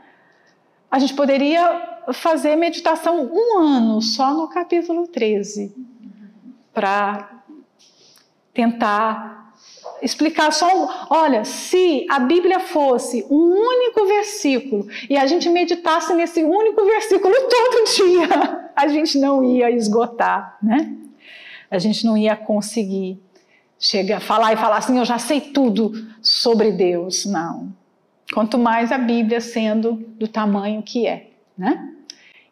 a 0.91 0.99
gente 0.99 1.15
poderia 1.15 2.03
fazer 2.13 2.57
meditação 2.57 3.31
um 3.33 3.59
ano 3.59 4.03
só 4.03 4.33
no 4.33 4.49
capítulo 4.49 5.09
13 5.09 5.75
para 6.73 7.43
tentar 8.53 9.53
explicar 10.03 10.53
só. 10.53 10.69
Olha, 11.11 11.45
se 11.45 12.07
a 12.11 12.19
Bíblia 12.19 12.61
fosse 12.61 13.27
um 13.31 13.37
único 13.37 14.07
versículo 14.07 14.87
e 15.09 15.17
a 15.17 15.27
gente 15.27 15.49
meditasse 15.49 16.13
nesse 16.15 16.45
único 16.45 16.85
versículo 16.85 17.35
todo 17.49 17.85
dia, 17.95 18.71
a 18.77 18.89
gente 18.89 19.19
não 19.19 19.43
ia 19.43 19.71
esgotar, 19.71 20.59
né? 20.63 21.04
A 21.77 21.79
gente 21.79 22.05
não 22.05 22.17
ia 22.17 22.37
conseguir 22.37 23.21
chegar, 23.79 24.21
falar 24.21 24.53
e 24.53 24.57
falar 24.57 24.79
assim, 24.79 24.99
eu 24.99 25.05
já 25.05 25.19
sei 25.19 25.41
tudo 25.41 25.93
sobre 26.23 26.73
Deus. 26.73 27.27
Não. 27.27 27.73
Quanto 28.33 28.59
mais 28.59 28.91
a 28.91 28.99
Bíblia 28.99 29.41
sendo 29.41 29.93
do 30.19 30.27
tamanho 30.27 30.83
que 30.83 31.07
é, 31.07 31.31
né? 31.57 31.91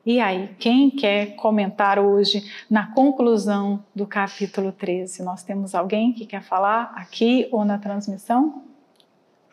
E 0.04 0.18
aí, 0.18 0.50
quem 0.58 0.90
quer 0.90 1.36
comentar 1.36 1.98
hoje 1.98 2.42
na 2.68 2.92
conclusão 2.92 3.84
do 3.94 4.04
capítulo 4.04 4.72
13? 4.72 5.22
Nós 5.22 5.44
temos 5.44 5.76
alguém 5.76 6.12
que 6.12 6.26
quer 6.26 6.42
falar 6.42 6.92
aqui 6.96 7.48
ou 7.52 7.64
na 7.64 7.78
transmissão? 7.78 8.64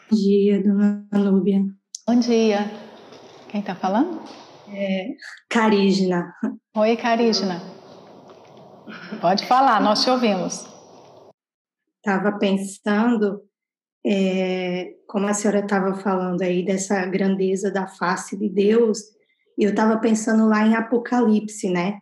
Bom 0.09 0.17
dia, 0.17 0.63
dona 0.63 1.05
Núbia. 1.13 1.63
Bom 2.07 2.15
dia. 2.15 2.65
Quem 3.47 3.61
está 3.61 3.75
falando? 3.75 4.19
É, 4.73 5.09
Carígena. 5.47 6.33
Oi, 6.75 6.97
Carígena. 6.97 7.78
Pode 9.21 9.45
falar, 9.45 9.81
nós 9.81 10.03
te 10.03 10.09
ouvimos. 10.09 10.67
Estava 11.97 12.37
pensando, 12.37 13.43
é, 14.05 14.95
como 15.07 15.27
a 15.27 15.33
senhora 15.33 15.59
estava 15.59 15.95
falando 15.95 16.41
aí, 16.41 16.63
dessa 16.63 17.05
grandeza 17.05 17.71
da 17.71 17.87
face 17.87 18.37
de 18.37 18.49
Deus, 18.49 18.99
e 19.57 19.63
eu 19.63 19.71
estava 19.71 19.97
pensando 19.97 20.47
lá 20.47 20.65
em 20.65 20.75
Apocalipse, 20.75 21.69
né? 21.69 21.99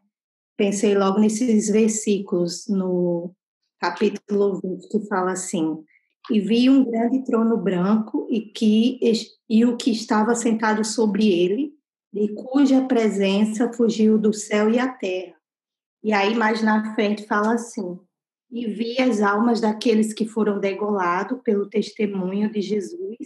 Pensei 0.56 0.96
logo 0.96 1.20
nesses 1.20 1.70
versículos 1.70 2.68
no 2.68 3.34
capítulo 3.80 4.60
20 4.62 4.88
que 4.90 5.08
fala 5.08 5.32
assim: 5.32 5.84
E 6.32 6.40
vi 6.40 6.70
um 6.70 6.84
grande 6.84 7.24
trono 7.24 7.58
branco 7.58 8.28
e 8.30 8.42
que 8.42 9.00
e 9.50 9.66
o 9.66 9.78
que 9.78 9.92
estava 9.92 10.36
sentado 10.36 10.84
sobre 10.84 11.28
ele, 11.28 11.74
de 12.14 12.34
cuja 12.34 12.82
presença 12.86 13.72
fugiu 13.74 14.18
do 14.18 14.34
céu 14.34 14.70
e 14.70 14.80
a 14.80 14.88
terra. 14.88 15.37
E 16.08 16.14
aí 16.14 16.34
mais 16.34 16.64
na 16.64 16.96
frente 16.96 17.28
fala 17.28 17.56
assim: 17.56 18.00
E 18.50 18.66
vi 18.66 18.98
as 18.98 19.22
almas 19.22 19.60
daqueles 19.60 20.14
que 20.14 20.26
foram 20.26 20.58
degolados 20.58 21.42
pelo 21.44 21.70
testemunho 21.70 22.50
de 22.50 22.62
Jesus 22.62 23.18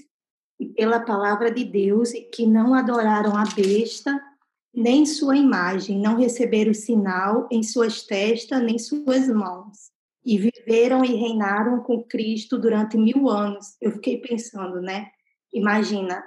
e 0.59 0.65
pela 0.65 0.99
palavra 0.99 1.51
de 1.51 1.63
Deus 1.63 2.11
e 2.11 2.21
que 2.21 2.47
não 2.47 2.73
adoraram 2.73 3.37
a 3.37 3.43
besta 3.43 4.19
nem 4.73 5.05
sua 5.05 5.37
imagem, 5.37 5.99
não 5.99 6.17
receberam 6.17 6.73
sinal 6.73 7.47
em 7.51 7.61
suas 7.61 8.01
testas 8.01 8.63
nem 8.63 8.79
suas 8.79 9.27
mãos. 9.27 9.91
E 10.25 10.39
viveram 10.39 11.05
e 11.05 11.13
reinaram 11.13 11.83
com 11.83 12.03
Cristo 12.03 12.57
durante 12.57 12.97
mil 12.97 13.29
anos. 13.29 13.75
Eu 13.79 13.91
fiquei 13.91 14.17
pensando, 14.17 14.81
né? 14.81 15.11
Imagina, 15.53 16.23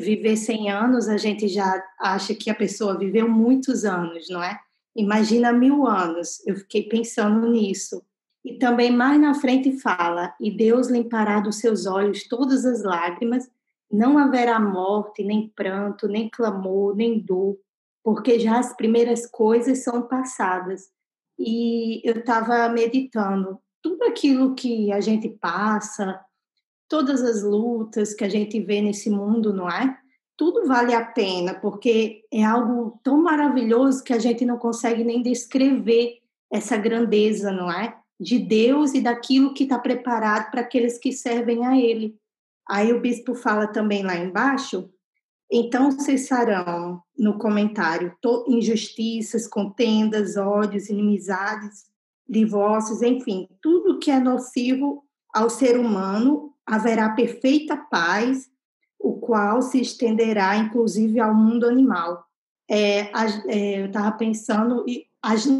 viver 0.00 0.36
100 0.36 0.68
anos, 0.68 1.08
a 1.08 1.16
gente 1.16 1.46
já 1.46 1.80
acha 2.00 2.34
que 2.34 2.50
a 2.50 2.54
pessoa 2.56 2.98
viveu 2.98 3.28
muitos 3.28 3.84
anos, 3.84 4.28
não 4.28 4.42
é? 4.42 4.65
Imagina 4.96 5.52
mil 5.52 5.86
anos. 5.86 6.44
Eu 6.46 6.56
fiquei 6.56 6.84
pensando 6.84 7.46
nisso. 7.50 8.02
E 8.44 8.54
também 8.58 8.90
mais 8.90 9.20
na 9.20 9.34
frente 9.34 9.78
fala: 9.78 10.34
E 10.40 10.50
Deus 10.50 10.88
limpará 10.88 11.40
dos 11.40 11.56
seus 11.56 11.84
olhos 11.84 12.26
todas 12.26 12.64
as 12.64 12.82
lágrimas, 12.82 13.50
não 13.90 14.16
haverá 14.18 14.58
morte, 14.58 15.22
nem 15.22 15.48
pranto, 15.48 16.08
nem 16.08 16.28
clamor, 16.28 16.96
nem 16.96 17.18
dor, 17.18 17.58
porque 18.02 18.38
já 18.38 18.58
as 18.58 18.74
primeiras 18.74 19.26
coisas 19.26 19.82
são 19.82 20.02
passadas. 20.02 20.88
E 21.38 22.00
eu 22.08 22.20
estava 22.20 22.68
meditando 22.68 23.58
tudo 23.82 24.04
aquilo 24.04 24.54
que 24.54 24.90
a 24.92 25.00
gente 25.00 25.28
passa, 25.28 26.20
todas 26.88 27.22
as 27.22 27.42
lutas 27.42 28.14
que 28.14 28.24
a 28.24 28.28
gente 28.28 28.60
vê 28.60 28.80
nesse 28.80 29.10
mundo, 29.10 29.52
não 29.52 29.68
é? 29.68 29.98
Tudo 30.36 30.66
vale 30.66 30.94
a 30.94 31.04
pena, 31.04 31.54
porque 31.54 32.24
é 32.30 32.44
algo 32.44 33.00
tão 33.02 33.22
maravilhoso 33.22 34.04
que 34.04 34.12
a 34.12 34.18
gente 34.18 34.44
não 34.44 34.58
consegue 34.58 35.02
nem 35.02 35.22
descrever 35.22 36.18
essa 36.52 36.76
grandeza, 36.76 37.50
não 37.50 37.70
é? 37.70 37.96
De 38.20 38.38
Deus 38.38 38.94
e 38.94 39.00
daquilo 39.00 39.54
que 39.54 39.64
está 39.64 39.78
preparado 39.78 40.50
para 40.50 40.60
aqueles 40.60 40.98
que 40.98 41.12
servem 41.12 41.66
a 41.66 41.78
Ele. 41.78 42.18
Aí 42.68 42.92
o 42.92 43.00
bispo 43.00 43.34
fala 43.34 43.66
também 43.66 44.02
lá 44.02 44.16
embaixo, 44.16 44.90
então 45.50 45.90
cessarão 45.92 47.00
no 47.16 47.38
comentário 47.38 48.12
injustiças, 48.48 49.46
contendas, 49.46 50.36
ódios, 50.36 50.88
inimizades, 50.88 51.84
divórcios, 52.28 53.02
enfim, 53.02 53.48
tudo 53.62 53.98
que 53.98 54.10
é 54.10 54.18
nocivo 54.18 55.04
ao 55.32 55.48
ser 55.48 55.78
humano, 55.78 56.52
haverá 56.66 57.10
perfeita 57.10 57.76
paz, 57.76 58.50
o 59.08 59.14
qual 59.20 59.62
se 59.62 59.80
estenderá 59.80 60.56
inclusive 60.56 61.20
ao 61.20 61.34
mundo 61.34 61.66
animal. 61.66 62.24
É, 62.68 63.10
é, 63.48 63.82
eu 63.82 63.86
estava 63.86 64.12
pensando, 64.12 64.84
e 64.88 65.06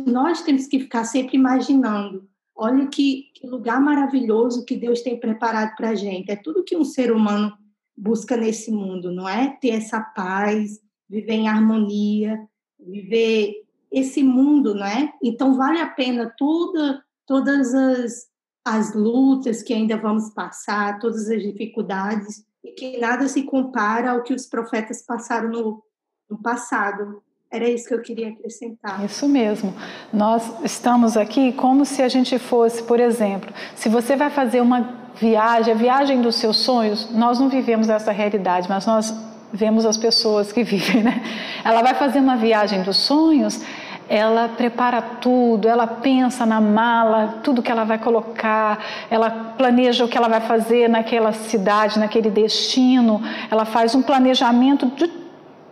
nós 0.06 0.42
temos 0.42 0.66
que 0.66 0.80
ficar 0.80 1.04
sempre 1.04 1.36
imaginando 1.36 2.28
Olha 2.58 2.86
que, 2.86 3.30
que 3.34 3.46
lugar 3.46 3.78
maravilhoso 3.80 4.64
que 4.64 4.76
Deus 4.76 5.02
tem 5.02 5.20
preparado 5.20 5.76
para 5.76 5.90
a 5.90 5.94
gente. 5.94 6.30
É 6.30 6.36
tudo 6.36 6.64
que 6.64 6.74
um 6.74 6.84
ser 6.84 7.12
humano 7.12 7.52
busca 7.94 8.34
nesse 8.34 8.70
mundo, 8.70 9.12
não 9.12 9.28
é? 9.28 9.58
Ter 9.60 9.70
essa 9.70 10.00
paz, 10.00 10.80
viver 11.08 11.34
em 11.34 11.48
harmonia, 11.48 12.38
viver 12.80 13.62
esse 13.92 14.22
mundo, 14.22 14.74
não 14.74 14.86
é? 14.86 15.12
Então 15.22 15.54
vale 15.54 15.80
a 15.80 15.86
pena 15.86 16.32
toda, 16.38 17.04
todas 17.26 17.74
as, 17.74 18.26
as 18.64 18.94
lutas 18.94 19.62
que 19.62 19.74
ainda 19.74 19.98
vamos 19.98 20.30
passar, 20.30 20.98
todas 20.98 21.28
as 21.28 21.42
dificuldades, 21.42 22.42
e 22.66 22.72
que 22.72 22.98
nada 22.98 23.28
se 23.28 23.44
compara 23.44 24.10
ao 24.10 24.22
que 24.22 24.34
os 24.34 24.46
profetas 24.46 25.02
passaram 25.02 25.48
no, 25.48 25.82
no 26.28 26.42
passado. 26.42 27.22
Era 27.50 27.68
isso 27.68 27.86
que 27.86 27.94
eu 27.94 28.02
queria 28.02 28.30
acrescentar. 28.30 29.04
Isso 29.04 29.28
mesmo. 29.28 29.72
Nós 30.12 30.64
estamos 30.64 31.16
aqui 31.16 31.52
como 31.52 31.86
se 31.86 32.02
a 32.02 32.08
gente 32.08 32.38
fosse, 32.40 32.82
por 32.82 32.98
exemplo, 32.98 33.54
se 33.76 33.88
você 33.88 34.16
vai 34.16 34.30
fazer 34.30 34.60
uma 34.60 35.12
viagem, 35.14 35.72
a 35.72 35.76
viagem 35.76 36.20
dos 36.20 36.34
seus 36.34 36.56
sonhos, 36.56 37.08
nós 37.12 37.38
não 37.38 37.48
vivemos 37.48 37.88
essa 37.88 38.10
realidade, 38.10 38.68
mas 38.68 38.84
nós 38.84 39.14
vemos 39.52 39.86
as 39.86 39.96
pessoas 39.96 40.52
que 40.52 40.64
vivem, 40.64 41.04
né? 41.04 41.22
Ela 41.64 41.82
vai 41.82 41.94
fazer 41.94 42.18
uma 42.18 42.36
viagem 42.36 42.82
dos 42.82 42.96
sonhos, 42.96 43.60
ela 44.08 44.48
prepara 44.48 45.02
tudo, 45.02 45.68
ela 45.68 45.86
pensa 45.86 46.46
na 46.46 46.60
mala, 46.60 47.40
tudo 47.42 47.62
que 47.62 47.70
ela 47.70 47.84
vai 47.84 47.98
colocar, 47.98 48.78
ela 49.10 49.30
planeja 49.56 50.04
o 50.04 50.08
que 50.08 50.16
ela 50.16 50.28
vai 50.28 50.40
fazer 50.40 50.88
naquela 50.88 51.32
cidade, 51.32 51.98
naquele 51.98 52.30
destino, 52.30 53.20
ela 53.50 53.64
faz 53.64 53.94
um 53.94 54.02
planejamento 54.02 54.86
de 54.86 55.08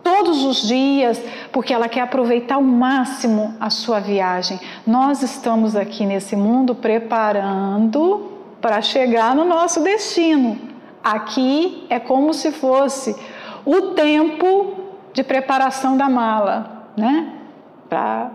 todos 0.02 0.44
os 0.44 0.68
dias, 0.68 1.20
porque 1.50 1.72
ela 1.72 1.88
quer 1.88 2.02
aproveitar 2.02 2.56
ao 2.56 2.62
máximo 2.62 3.54
a 3.58 3.70
sua 3.70 4.00
viagem. 4.00 4.60
Nós 4.86 5.22
estamos 5.22 5.74
aqui 5.74 6.04
nesse 6.04 6.36
mundo 6.36 6.74
preparando 6.74 8.32
para 8.60 8.82
chegar 8.82 9.34
no 9.34 9.44
nosso 9.44 9.82
destino. 9.82 10.58
Aqui 11.02 11.86
é 11.88 11.98
como 11.98 12.34
se 12.34 12.50
fosse 12.50 13.16
o 13.64 13.92
tempo 13.92 14.74
de 15.12 15.22
preparação 15.22 15.96
da 15.96 16.08
mala, 16.08 16.88
né? 16.96 17.43
Para 17.88 18.32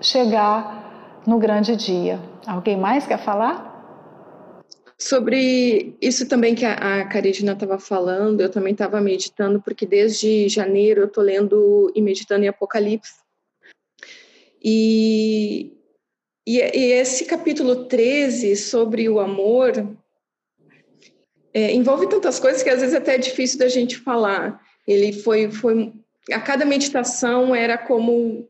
chegar 0.00 1.22
no 1.26 1.38
grande 1.38 1.74
dia. 1.76 2.20
Alguém 2.46 2.76
mais 2.76 3.06
quer 3.06 3.18
falar? 3.18 3.74
Sobre 4.98 5.96
isso 6.00 6.26
também 6.26 6.54
que 6.54 6.64
a, 6.64 7.00
a 7.00 7.04
Carijina 7.04 7.52
estava 7.52 7.78
falando, 7.78 8.40
eu 8.40 8.50
também 8.50 8.72
estava 8.72 9.00
meditando, 9.00 9.60
porque 9.60 9.84
desde 9.84 10.48
janeiro 10.48 11.02
eu 11.02 11.06
estou 11.06 11.22
lendo 11.22 11.92
e 11.94 12.00
meditando 12.00 12.44
em 12.44 12.48
Apocalipse. 12.48 13.14
E, 14.62 15.72
e, 16.46 16.58
e 16.58 16.92
esse 16.92 17.26
capítulo 17.26 17.84
13 17.84 18.56
sobre 18.56 19.06
o 19.08 19.20
amor 19.20 19.72
é, 21.52 21.72
envolve 21.72 22.08
tantas 22.08 22.40
coisas 22.40 22.62
que 22.62 22.70
às 22.70 22.80
vezes 22.80 22.94
até 22.94 23.16
é 23.16 23.18
difícil 23.18 23.58
da 23.58 23.68
gente 23.68 23.98
falar. 23.98 24.62
Ele 24.86 25.12
foi, 25.12 25.50
foi. 25.50 25.92
A 26.32 26.40
cada 26.40 26.64
meditação 26.64 27.54
era 27.54 27.76
como 27.76 28.48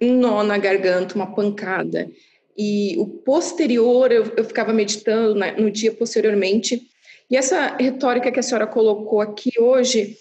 um 0.00 0.14
nó 0.14 0.42
na 0.42 0.58
garganta, 0.58 1.14
uma 1.14 1.34
pancada 1.34 2.10
e 2.58 2.96
o 2.98 3.06
posterior 3.06 4.10
eu, 4.10 4.24
eu 4.36 4.42
ficava 4.42 4.72
meditando 4.72 5.38
no 5.56 5.70
dia 5.70 5.92
posteriormente. 5.92 6.82
E 7.30 7.36
essa 7.36 7.76
retórica 7.76 8.32
que 8.32 8.40
a 8.40 8.42
senhora 8.42 8.66
colocou 8.66 9.20
aqui 9.20 9.52
hoje, 9.60 10.16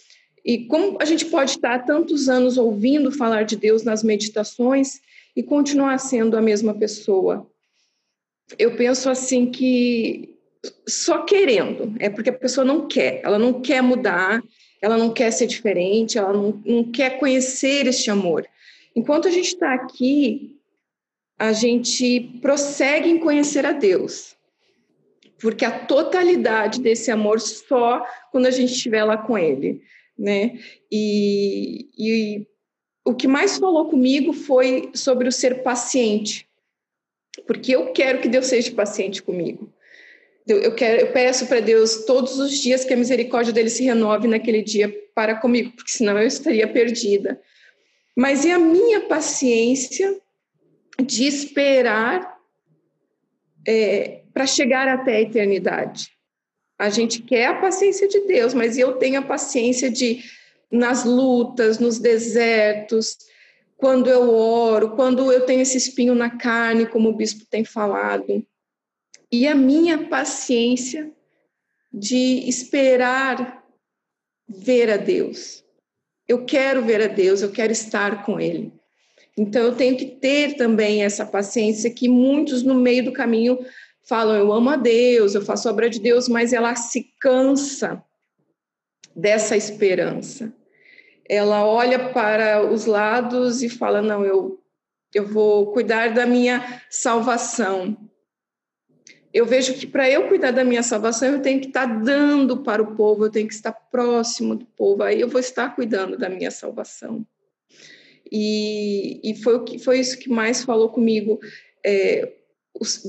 e 0.45 0.65
como 0.67 0.97
a 1.01 1.05
gente 1.05 1.25
pode 1.25 1.51
estar 1.51 1.73
há 1.73 1.79
tantos 1.79 2.29
anos 2.29 2.57
ouvindo 2.57 3.11
falar 3.11 3.43
de 3.43 3.55
Deus 3.55 3.83
nas 3.83 4.03
meditações 4.03 4.99
e 5.35 5.41
continuar 5.41 5.97
sendo 5.97 6.37
a 6.37 6.41
mesma 6.41 6.75
pessoa? 6.75 7.49
Eu 8.59 8.75
penso 8.75 9.09
assim 9.09 9.47
que 9.47 10.35
só 10.87 11.23
querendo, 11.23 11.95
é 11.99 12.09
porque 12.09 12.29
a 12.29 12.33
pessoa 12.33 12.63
não 12.63 12.87
quer, 12.87 13.21
ela 13.23 13.39
não 13.39 13.61
quer 13.61 13.81
mudar, 13.81 14.43
ela 14.81 14.97
não 14.97 15.11
quer 15.11 15.31
ser 15.31 15.47
diferente, 15.47 16.17
ela 16.17 16.33
não, 16.33 16.61
não 16.63 16.83
quer 16.83 17.19
conhecer 17.19 17.87
este 17.87 18.11
amor. 18.11 18.45
Enquanto 18.97 19.27
a 19.27 19.31
gente 19.31 19.53
está 19.53 19.73
aqui 19.73 20.57
a 21.37 21.53
gente 21.53 22.19
prossegue 22.41 23.09
em 23.09 23.19
conhecer 23.19 23.65
a 23.65 23.71
Deus. 23.71 24.35
Porque 25.39 25.63
a 25.63 25.85
totalidade 25.85 26.81
desse 26.81 27.11
amor 27.11 27.39
só 27.39 28.03
quando 28.31 28.47
a 28.47 28.51
gente 28.51 28.73
estiver 28.73 29.03
lá 29.03 29.17
com 29.17 29.37
Ele, 29.37 29.83
né? 30.17 30.59
E, 30.91 31.89
e 31.95 32.47
o 33.05 33.13
que 33.13 33.27
mais 33.27 33.59
falou 33.59 33.87
comigo 33.87 34.33
foi 34.33 34.89
sobre 34.95 35.27
o 35.27 35.31
ser 35.31 35.61
paciente, 35.61 36.47
porque 37.45 37.75
eu 37.75 37.91
quero 37.93 38.19
que 38.19 38.27
Deus 38.27 38.47
seja 38.47 38.71
paciente 38.71 39.21
comigo. 39.21 39.71
Eu, 40.47 40.73
quero, 40.73 41.01
eu 41.01 41.11
peço 41.11 41.45
para 41.45 41.59
Deus 41.59 42.05
todos 42.05 42.39
os 42.39 42.57
dias 42.57 42.83
que 42.83 42.93
a 42.93 42.97
misericórdia 42.97 43.53
dele 43.53 43.69
se 43.69 43.83
renove 43.83 44.27
naquele 44.27 44.63
dia 44.63 44.91
para 45.13 45.35
comigo, 45.35 45.71
porque 45.75 45.91
senão 45.91 46.17
eu 46.17 46.25
estaria 46.25 46.67
perdida. 46.67 47.39
Mas 48.17 48.43
e 48.43 48.51
a 48.51 48.57
minha 48.57 49.01
paciência 49.01 50.19
de 50.99 51.27
esperar 51.27 52.35
é, 53.63 54.23
para 54.33 54.47
chegar 54.47 54.87
até 54.87 55.17
a 55.17 55.21
eternidade? 55.21 56.09
A 56.79 56.89
gente 56.89 57.21
quer 57.21 57.45
a 57.45 57.61
paciência 57.61 58.07
de 58.07 58.21
Deus, 58.21 58.55
mas 58.55 58.75
eu 58.75 58.93
tenho 58.93 59.19
a 59.19 59.23
paciência 59.23 59.91
de, 59.91 60.23
nas 60.71 61.05
lutas, 61.05 61.77
nos 61.77 61.99
desertos, 61.99 63.19
quando 63.77 64.09
eu 64.09 64.33
oro, 64.33 64.95
quando 64.95 65.31
eu 65.31 65.45
tenho 65.45 65.61
esse 65.61 65.77
espinho 65.77 66.15
na 66.15 66.31
carne, 66.31 66.87
como 66.87 67.09
o 67.09 67.15
bispo 67.15 67.45
tem 67.45 67.63
falado. 67.63 68.43
E 69.31 69.47
a 69.47 69.53
minha 69.53 70.07
paciência 70.07 71.11
de 71.93 72.49
esperar 72.49 73.63
ver 74.49 74.89
a 74.89 74.97
Deus. 74.97 75.66
Eu 76.27 76.45
quero 76.45 76.83
ver 76.83 77.01
a 77.01 77.07
Deus, 77.07 77.41
eu 77.41 77.51
quero 77.51 77.71
estar 77.71 78.25
com 78.25 78.39
Ele. 78.39 78.73
Então 79.37 79.61
eu 79.61 79.75
tenho 79.75 79.95
que 79.95 80.05
ter 80.05 80.55
também 80.55 81.03
essa 81.03 81.25
paciência 81.25 81.93
que 81.93 82.09
muitos 82.09 82.63
no 82.63 82.73
meio 82.73 83.05
do 83.05 83.13
caminho 83.13 83.59
falam: 84.03 84.35
eu 84.35 84.51
amo 84.51 84.69
a 84.71 84.75
Deus, 84.75 85.35
eu 85.35 85.41
faço 85.41 85.69
obra 85.69 85.89
de 85.89 85.99
Deus, 85.99 86.27
mas 86.27 86.53
ela 86.53 86.75
se 86.75 87.13
cansa 87.19 88.03
dessa 89.15 89.55
esperança. 89.55 90.53
Ela 91.29 91.65
olha 91.65 92.09
para 92.09 92.65
os 92.65 92.85
lados 92.85 93.61
e 93.61 93.69
fala: 93.69 94.01
não, 94.01 94.25
eu, 94.25 94.59
eu 95.13 95.27
vou 95.27 95.71
cuidar 95.71 96.13
da 96.13 96.25
minha 96.25 96.81
salvação 96.89 98.06
eu 99.37 99.45
vejo 99.45 99.75
que 99.75 99.85
para 99.85 100.09
eu 100.09 100.27
cuidar 100.27 100.49
da 100.49 100.63
minha 100.63 100.81
salvação, 100.81 101.29
eu 101.29 101.41
tenho 101.41 101.59
que 101.59 101.67
estar 101.67 101.85
dando 101.85 102.57
para 102.63 102.81
o 102.81 102.95
povo, 102.95 103.25
eu 103.25 103.29
tenho 103.29 103.47
que 103.47 103.53
estar 103.53 103.71
próximo 103.71 104.55
do 104.55 104.65
povo, 104.65 105.03
aí 105.03 105.21
eu 105.21 105.29
vou 105.29 105.39
estar 105.39 105.75
cuidando 105.75 106.17
da 106.17 106.27
minha 106.27 106.49
salvação. 106.49 107.23
E, 108.31 109.21
e 109.23 109.35
foi, 109.35 109.55
o 109.55 109.63
que, 109.63 109.77
foi 109.77 109.99
isso 109.99 110.17
que 110.17 110.27
mais 110.27 110.63
falou 110.63 110.89
comigo. 110.89 111.39
É, 111.85 112.33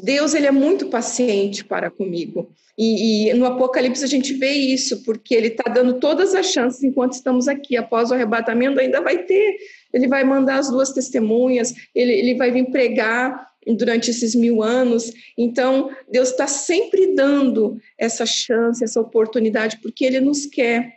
Deus 0.05 0.35
ele 0.35 0.47
é 0.47 0.51
muito 0.51 0.91
paciente 0.91 1.64
para 1.64 1.91
comigo. 1.91 2.51
E, 2.76 3.31
e, 3.31 3.35
no 3.35 3.47
Apocalipse 3.47 4.05
a 4.05 4.09
gente 4.09 4.35
vê 4.35 4.53
isso, 4.53 5.03
porque 5.05 5.35
ele 5.35 5.49
está 5.49 5.72
dando 5.72 5.99
todas 5.99 6.35
as 6.35 6.53
chances 6.53 6.85
enquanto 6.85 7.14
estamos 7.14 7.49
aqui. 7.49 7.74
Após 7.74 8.11
o 8.11 8.14
arrebatamento, 8.14 8.79
ainda 8.79 9.01
vai 9.01 9.24
ter. 9.24 9.57
Ele 9.95 10.07
vai 10.07 10.24
mandar 10.24 10.59
as 10.59 10.70
duas 10.70 10.93
testemunhas, 10.93 11.74
ele, 11.95 12.12
ele 12.12 12.35
vai 12.35 12.51
vir 12.51 12.70
pregar 12.70 13.49
durante 13.77 14.11
esses 14.11 14.35
mil 14.35 14.62
anos. 14.62 15.12
Então, 15.37 15.91
Deus 16.11 16.31
está 16.31 16.47
sempre 16.47 17.14
dando 17.14 17.79
essa 17.99 18.25
chance, 18.25 18.83
essa 18.83 19.01
oportunidade, 19.01 19.79
porque 19.83 20.05
Ele 20.05 20.21
nos 20.21 20.47
quer. 20.47 20.93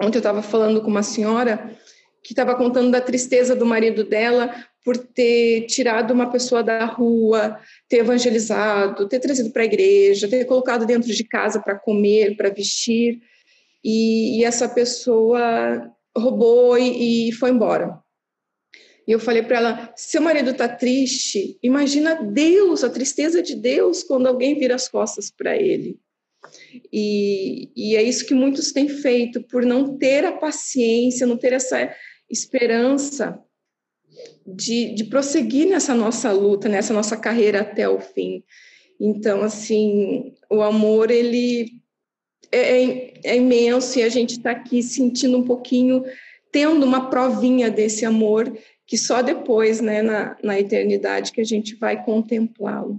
Ontem 0.00 0.16
eu 0.16 0.20
estava 0.20 0.42
falando 0.42 0.80
com 0.82 0.88
uma 0.88 1.02
senhora 1.02 1.76
que 2.22 2.32
estava 2.32 2.54
contando 2.54 2.90
da 2.90 3.00
tristeza 3.00 3.54
do 3.54 3.66
marido 3.66 4.04
dela 4.04 4.54
por 4.84 4.96
ter 4.96 5.66
tirado 5.66 6.12
uma 6.12 6.30
pessoa 6.30 6.62
da 6.62 6.84
rua, 6.84 7.58
ter 7.88 7.98
evangelizado, 7.98 9.08
ter 9.08 9.20
trazido 9.20 9.50
para 9.50 9.62
a 9.62 9.66
igreja, 9.66 10.28
ter 10.28 10.44
colocado 10.44 10.86
dentro 10.86 11.12
de 11.12 11.24
casa 11.24 11.60
para 11.60 11.78
comer, 11.78 12.36
para 12.36 12.50
vestir, 12.50 13.20
e, 13.84 14.38
e, 14.38 14.44
essa 14.44 14.68
pessoa 14.68 15.90
roubou 16.16 16.78
e, 16.78 17.28
e 17.28 17.32
foi 17.32 17.50
embora. 17.50 18.01
E 19.06 19.12
eu 19.12 19.18
falei 19.18 19.42
para 19.42 19.56
ela: 19.56 19.92
seu 19.96 20.20
marido 20.20 20.50
está 20.50 20.68
triste, 20.68 21.58
imagina 21.62 22.14
Deus, 22.14 22.84
a 22.84 22.90
tristeza 22.90 23.42
de 23.42 23.54
Deus 23.54 24.02
quando 24.02 24.26
alguém 24.26 24.58
vira 24.58 24.74
as 24.74 24.88
costas 24.88 25.30
para 25.30 25.56
ele. 25.56 25.98
E, 26.92 27.70
e 27.76 27.96
é 27.96 28.02
isso 28.02 28.26
que 28.26 28.34
muitos 28.34 28.72
têm 28.72 28.88
feito, 28.88 29.42
por 29.42 29.64
não 29.64 29.96
ter 29.96 30.24
a 30.24 30.32
paciência, 30.32 31.26
não 31.26 31.36
ter 31.36 31.52
essa 31.52 31.94
esperança 32.28 33.38
de, 34.46 34.94
de 34.94 35.04
prosseguir 35.04 35.68
nessa 35.68 35.94
nossa 35.94 36.32
luta, 36.32 36.68
nessa 36.68 36.92
nossa 36.92 37.16
carreira 37.16 37.60
até 37.60 37.88
o 37.88 38.00
fim. 38.00 38.42
Então, 39.00 39.42
assim, 39.42 40.34
o 40.50 40.62
amor, 40.62 41.10
ele 41.10 41.82
é, 42.50 42.82
é, 42.82 43.14
é 43.24 43.36
imenso 43.36 43.98
e 43.98 44.02
a 44.02 44.08
gente 44.08 44.32
está 44.32 44.50
aqui 44.50 44.82
sentindo 44.82 45.38
um 45.38 45.44
pouquinho, 45.44 46.04
tendo 46.50 46.84
uma 46.84 47.08
provinha 47.08 47.70
desse 47.70 48.04
amor 48.04 48.52
que 48.92 48.98
só 48.98 49.22
depois, 49.22 49.80
né, 49.80 50.02
na, 50.02 50.36
na 50.42 50.60
eternidade, 50.60 51.32
que 51.32 51.40
a 51.40 51.44
gente 51.44 51.76
vai 51.76 52.04
contemplá-lo. 52.04 52.98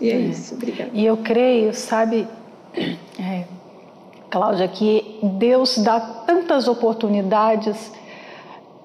E 0.00 0.08
é, 0.08 0.14
é, 0.14 0.18
isso, 0.20 0.54
obrigada. 0.54 0.90
E 0.94 1.04
eu 1.04 1.18
creio, 1.18 1.74
sabe, 1.74 2.26
é, 3.20 3.44
Cláudia, 4.30 4.66
que 4.66 5.18
Deus 5.36 5.76
dá 5.76 6.00
tantas 6.00 6.66
oportunidades 6.66 7.92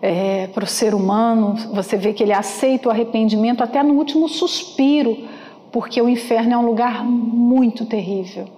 é, 0.01 0.47
para 0.47 0.66
o 0.66 0.68
ser 0.68 0.93
humano, 0.93 1.55
você 1.74 1.95
vê 1.95 2.12
que 2.12 2.24
ele 2.24 2.34
aceita 2.34 2.89
o 2.89 2.91
arrependimento 2.91 3.64
até 3.64 3.82
no 3.82 3.93
último 3.93 4.28
suspiro, 4.28 5.30
porque 5.72 6.01
o 6.01 6.10
inferno 6.10 6.55
é 6.55 6.57
um 6.57 6.66
lugar 6.66 7.05
muito 7.05 7.86
terrível, 7.86 8.49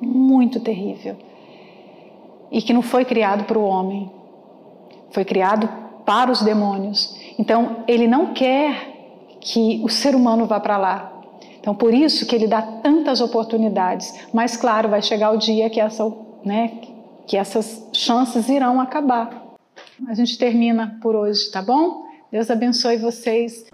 muito 0.00 0.58
terrível. 0.58 1.16
E 2.50 2.60
que 2.60 2.72
não 2.72 2.82
foi 2.82 3.04
criado 3.04 3.44
para 3.44 3.56
o 3.56 3.64
homem, 3.64 4.10
foi 5.12 5.24
criado 5.24 5.83
para 6.04 6.30
os 6.30 6.42
demônios. 6.42 7.16
Então, 7.38 7.84
ele 7.88 8.06
não 8.06 8.32
quer 8.32 8.94
que 9.40 9.80
o 9.84 9.88
ser 9.88 10.14
humano 10.14 10.46
vá 10.46 10.60
para 10.60 10.76
lá. 10.76 11.12
Então, 11.60 11.74
por 11.74 11.94
isso 11.94 12.26
que 12.26 12.34
ele 12.34 12.46
dá 12.46 12.60
tantas 12.60 13.20
oportunidades. 13.20 14.14
Mas, 14.32 14.56
claro, 14.56 14.88
vai 14.88 15.02
chegar 15.02 15.30
o 15.30 15.38
dia 15.38 15.70
que, 15.70 15.80
essa, 15.80 16.12
né, 16.44 16.72
que 17.26 17.36
essas 17.36 17.88
chances 17.92 18.48
irão 18.48 18.80
acabar. 18.80 19.42
A 20.08 20.14
gente 20.14 20.36
termina 20.38 20.98
por 21.00 21.14
hoje, 21.14 21.50
tá 21.50 21.62
bom? 21.62 22.04
Deus 22.30 22.50
abençoe 22.50 22.96
vocês. 22.96 23.64